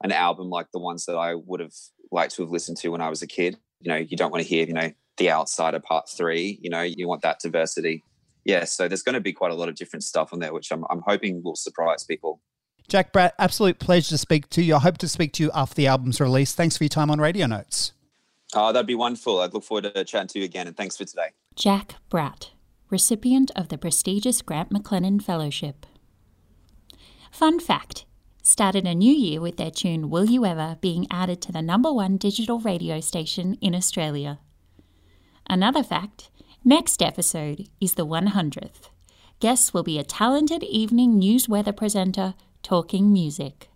an 0.02 0.12
album 0.12 0.48
like 0.48 0.68
the 0.72 0.78
ones 0.78 1.06
that 1.06 1.16
I 1.16 1.34
would 1.34 1.60
have 1.60 1.74
liked 2.12 2.34
to 2.36 2.42
have 2.42 2.50
listened 2.50 2.76
to 2.78 2.88
when 2.90 3.00
I 3.00 3.08
was 3.08 3.22
a 3.22 3.26
kid. 3.26 3.58
You 3.80 3.90
know, 3.90 3.96
you 3.96 4.16
don't 4.16 4.30
want 4.30 4.42
to 4.42 4.48
hear, 4.48 4.66
you 4.66 4.72
know, 4.72 4.92
The 5.16 5.30
Outsider 5.30 5.80
Part 5.80 6.08
Three. 6.08 6.58
You 6.62 6.70
know, 6.70 6.82
you 6.82 7.08
want 7.08 7.22
that 7.22 7.40
diversity 7.40 8.04
yeah, 8.48 8.64
so 8.64 8.88
there's 8.88 9.02
going 9.02 9.14
to 9.14 9.20
be 9.20 9.34
quite 9.34 9.52
a 9.52 9.54
lot 9.54 9.68
of 9.68 9.74
different 9.74 10.04
stuff 10.04 10.32
on 10.32 10.38
there, 10.38 10.54
which 10.54 10.72
I'm, 10.72 10.82
I'm 10.88 11.02
hoping 11.06 11.42
will 11.44 11.54
surprise 11.54 12.02
people. 12.02 12.40
Jack 12.88 13.12
Bratt, 13.12 13.32
absolute 13.38 13.78
pleasure 13.78 14.08
to 14.08 14.18
speak 14.18 14.48
to 14.50 14.62
you. 14.62 14.76
I 14.76 14.78
hope 14.78 14.96
to 14.98 15.08
speak 15.08 15.34
to 15.34 15.42
you 15.42 15.50
after 15.54 15.74
the 15.74 15.86
album's 15.86 16.18
release. 16.18 16.54
Thanks 16.54 16.78
for 16.78 16.84
your 16.84 16.88
time 16.88 17.10
on 17.10 17.20
Radio 17.20 17.46
Notes. 17.46 17.92
Oh, 18.54 18.72
that'd 18.72 18.86
be 18.86 18.94
wonderful. 18.94 19.40
I'd 19.40 19.52
look 19.52 19.64
forward 19.64 19.92
to 19.94 20.04
chatting 20.04 20.28
to 20.28 20.38
you 20.38 20.44
again, 20.44 20.66
and 20.66 20.76
thanks 20.76 20.96
for 20.96 21.04
today. 21.04 21.30
Jack 21.54 21.96
Bratt, 22.10 22.50
recipient 22.90 23.50
of 23.54 23.68
the 23.68 23.78
prestigious 23.78 24.42
Grant 24.42 24.70
McLennan 24.70 25.22
Fellowship. 25.22 25.86
Fun 27.30 27.60
fact 27.60 28.06
started 28.42 28.86
a 28.86 28.94
new 28.94 29.12
year 29.12 29.40
with 29.40 29.58
their 29.58 29.70
tune 29.70 30.08
Will 30.08 30.24
You 30.24 30.46
Ever 30.46 30.78
being 30.80 31.06
added 31.10 31.42
to 31.42 31.52
the 31.52 31.60
number 31.60 31.92
one 31.92 32.16
digital 32.16 32.58
radio 32.60 33.00
station 33.00 33.58
in 33.60 33.74
Australia. 33.74 34.38
Another 35.48 35.82
fact 35.82 36.30
Next 36.64 37.02
episode 37.02 37.68
is 37.80 37.94
the 37.94 38.04
100th. 38.04 38.90
Guests 39.40 39.72
will 39.72 39.84
be 39.84 39.98
a 39.98 40.04
talented 40.04 40.62
evening 40.64 41.16
news 41.16 41.48
weather 41.48 41.72
presenter 41.72 42.34
talking 42.62 43.12
music. 43.12 43.70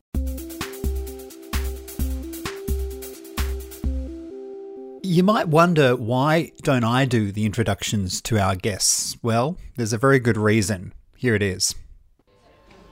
You 5.12 5.22
might 5.22 5.48
wonder 5.48 5.94
why 5.94 6.52
don't 6.62 6.84
I 6.84 7.04
do 7.04 7.32
the 7.32 7.44
introductions 7.44 8.22
to 8.22 8.38
our 8.38 8.56
guests? 8.56 9.18
Well, 9.22 9.58
there's 9.76 9.92
a 9.92 9.98
very 9.98 10.18
good 10.18 10.38
reason. 10.38 10.94
Here 11.18 11.34
it 11.34 11.42
is. 11.42 11.74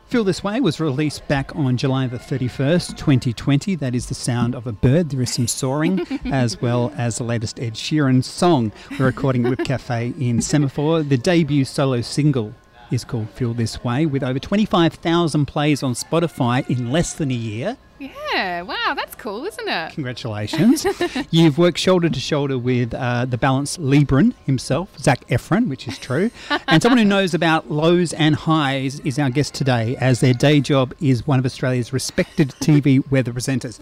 Feel 0.08 0.24
This 0.24 0.44
Way 0.44 0.60
was 0.60 0.80
released 0.80 1.26
back 1.28 1.56
on 1.56 1.78
July 1.78 2.08
the 2.08 2.18
31st, 2.18 2.98
2020. 2.98 3.74
That 3.76 3.94
is 3.94 4.10
the 4.10 4.14
sound 4.14 4.54
of 4.54 4.66
a 4.66 4.72
bird. 4.72 5.08
There 5.08 5.22
is 5.22 5.32
some 5.32 5.46
soaring, 5.46 6.06
as 6.26 6.60
well 6.60 6.92
as 6.94 7.16
the 7.16 7.24
latest 7.24 7.58
Ed 7.58 7.72
Sheeran 7.72 8.22
song. 8.22 8.70
We're 8.98 9.06
recording 9.06 9.46
at 9.46 9.50
Whip 9.50 9.64
Cafe 9.64 10.12
in 10.20 10.42
Semaphore. 10.42 11.02
The 11.02 11.16
debut 11.16 11.64
solo 11.64 12.02
single 12.02 12.52
is 12.90 13.04
called 13.04 13.30
Feel 13.30 13.54
This 13.54 13.82
Way, 13.84 14.06
with 14.06 14.22
over 14.22 14.38
25,000 14.38 15.46
plays 15.46 15.82
on 15.82 15.94
Spotify 15.94 16.68
in 16.68 16.90
less 16.90 17.14
than 17.14 17.30
a 17.30 17.34
year. 17.34 17.76
Yeah, 17.98 18.62
wow, 18.62 18.94
that's 18.96 19.14
cool, 19.14 19.44
isn't 19.44 19.68
it? 19.68 19.92
Congratulations. 19.92 20.86
You've 21.30 21.58
worked 21.58 21.78
shoulder 21.78 22.08
to 22.08 22.20
shoulder 22.20 22.56
with 22.56 22.94
uh, 22.94 23.26
the 23.26 23.36
balanced 23.36 23.78
Libran 23.78 24.32
himself, 24.46 24.88
Zac 24.98 25.26
Efron, 25.28 25.68
which 25.68 25.86
is 25.86 25.98
true. 25.98 26.30
and 26.68 26.82
someone 26.82 26.98
who 26.98 27.04
knows 27.04 27.34
about 27.34 27.70
lows 27.70 28.14
and 28.14 28.34
highs 28.34 29.00
is 29.00 29.18
our 29.18 29.28
guest 29.28 29.52
today, 29.52 29.96
as 29.96 30.20
their 30.20 30.32
day 30.32 30.60
job 30.60 30.94
is 31.00 31.26
one 31.26 31.38
of 31.38 31.44
Australia's 31.44 31.92
respected 31.92 32.48
TV 32.60 33.02
weather 33.10 33.32
presenters. 33.32 33.78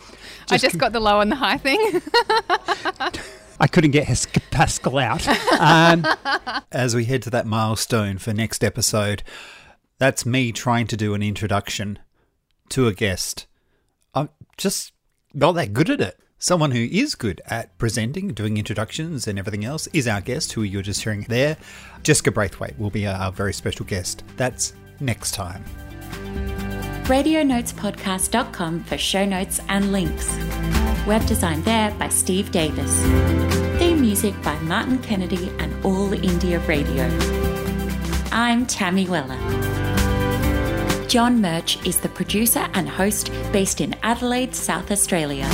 Just 0.49 0.53
I 0.53 0.59
just 0.59 0.73
con- 0.73 0.79
got 0.79 0.93
the 0.93 1.01
low 1.01 1.21
and 1.21 1.31
the 1.31 1.37
high 1.37 1.59
thing. 1.59 2.03
I 3.61 3.67
couldn't 3.67 3.91
get 3.91 4.07
Pascal 4.51 4.99
out. 4.99 5.27
Um, 5.59 6.07
as 6.73 6.95
we 6.95 7.05
head 7.05 7.23
to 7.23 7.31
that 7.31 7.47
milestone 7.47 8.19
for 8.19 8.33
next 8.33 8.63
episode, 8.63 9.23
that's 9.99 10.25
me 10.25 10.53
trying 10.53 10.87
to 10.89 10.97
do 10.97 11.15
an 11.15 11.23
introduction 11.23 11.99
to 12.71 12.87
a 12.87 12.93
guest 12.93 13.47
I'm 14.15 14.29
just 14.57 14.93
not 15.33 15.53
that 15.53 15.73
good 15.73 15.91
at 15.91 16.01
it. 16.01 16.19
Someone 16.41 16.71
who 16.71 16.89
is 16.91 17.15
good 17.15 17.41
at 17.47 17.77
presenting, 17.79 18.29
doing 18.29 18.57
introductions, 18.57 19.27
and 19.27 19.39
everything 19.39 19.65
else 19.65 19.89
is 19.89 20.07
our 20.07 20.21
guest, 20.21 20.53
who 20.53 20.63
you're 20.63 20.83
just 20.83 21.03
hearing 21.03 21.27
there. 21.29 21.57
Jessica 22.03 22.31
Braithwaite 22.31 22.79
will 22.79 22.91
be 22.91 23.07
our 23.07 23.33
very 23.33 23.53
special 23.53 23.85
guest. 23.85 24.23
That's 24.37 24.73
next 25.01 25.33
time. 25.33 25.65
radionotespodcast.com 27.09 28.85
for 28.85 28.99
show 28.99 29.25
notes 29.25 29.63
and 29.71 29.93
links. 29.93 30.29
Web 31.07 31.25
design 31.25 31.63
there 31.63 31.91
by 31.93 32.11
Steve 32.11 32.51
Davis. 32.53 33.01
Theme 33.79 34.03
music 34.03 34.35
by 34.43 34.55
Martin 34.61 34.99
Kennedy 34.99 35.49
and 35.59 35.85
All 35.87 36.13
India 36.13 36.59
Radio. 36.61 37.05
I'm 38.31 38.67
Tammy 38.67 39.09
Weller. 39.09 39.39
John 41.09 41.41
Murch 41.41 41.83
is 41.87 41.99
the 41.99 42.11
producer 42.11 42.69
and 42.75 42.87
host 42.87 43.33
based 43.53 43.81
in 43.81 43.97
Adelaide, 44.03 44.55
South 44.55 44.91
Australia. 44.91 45.49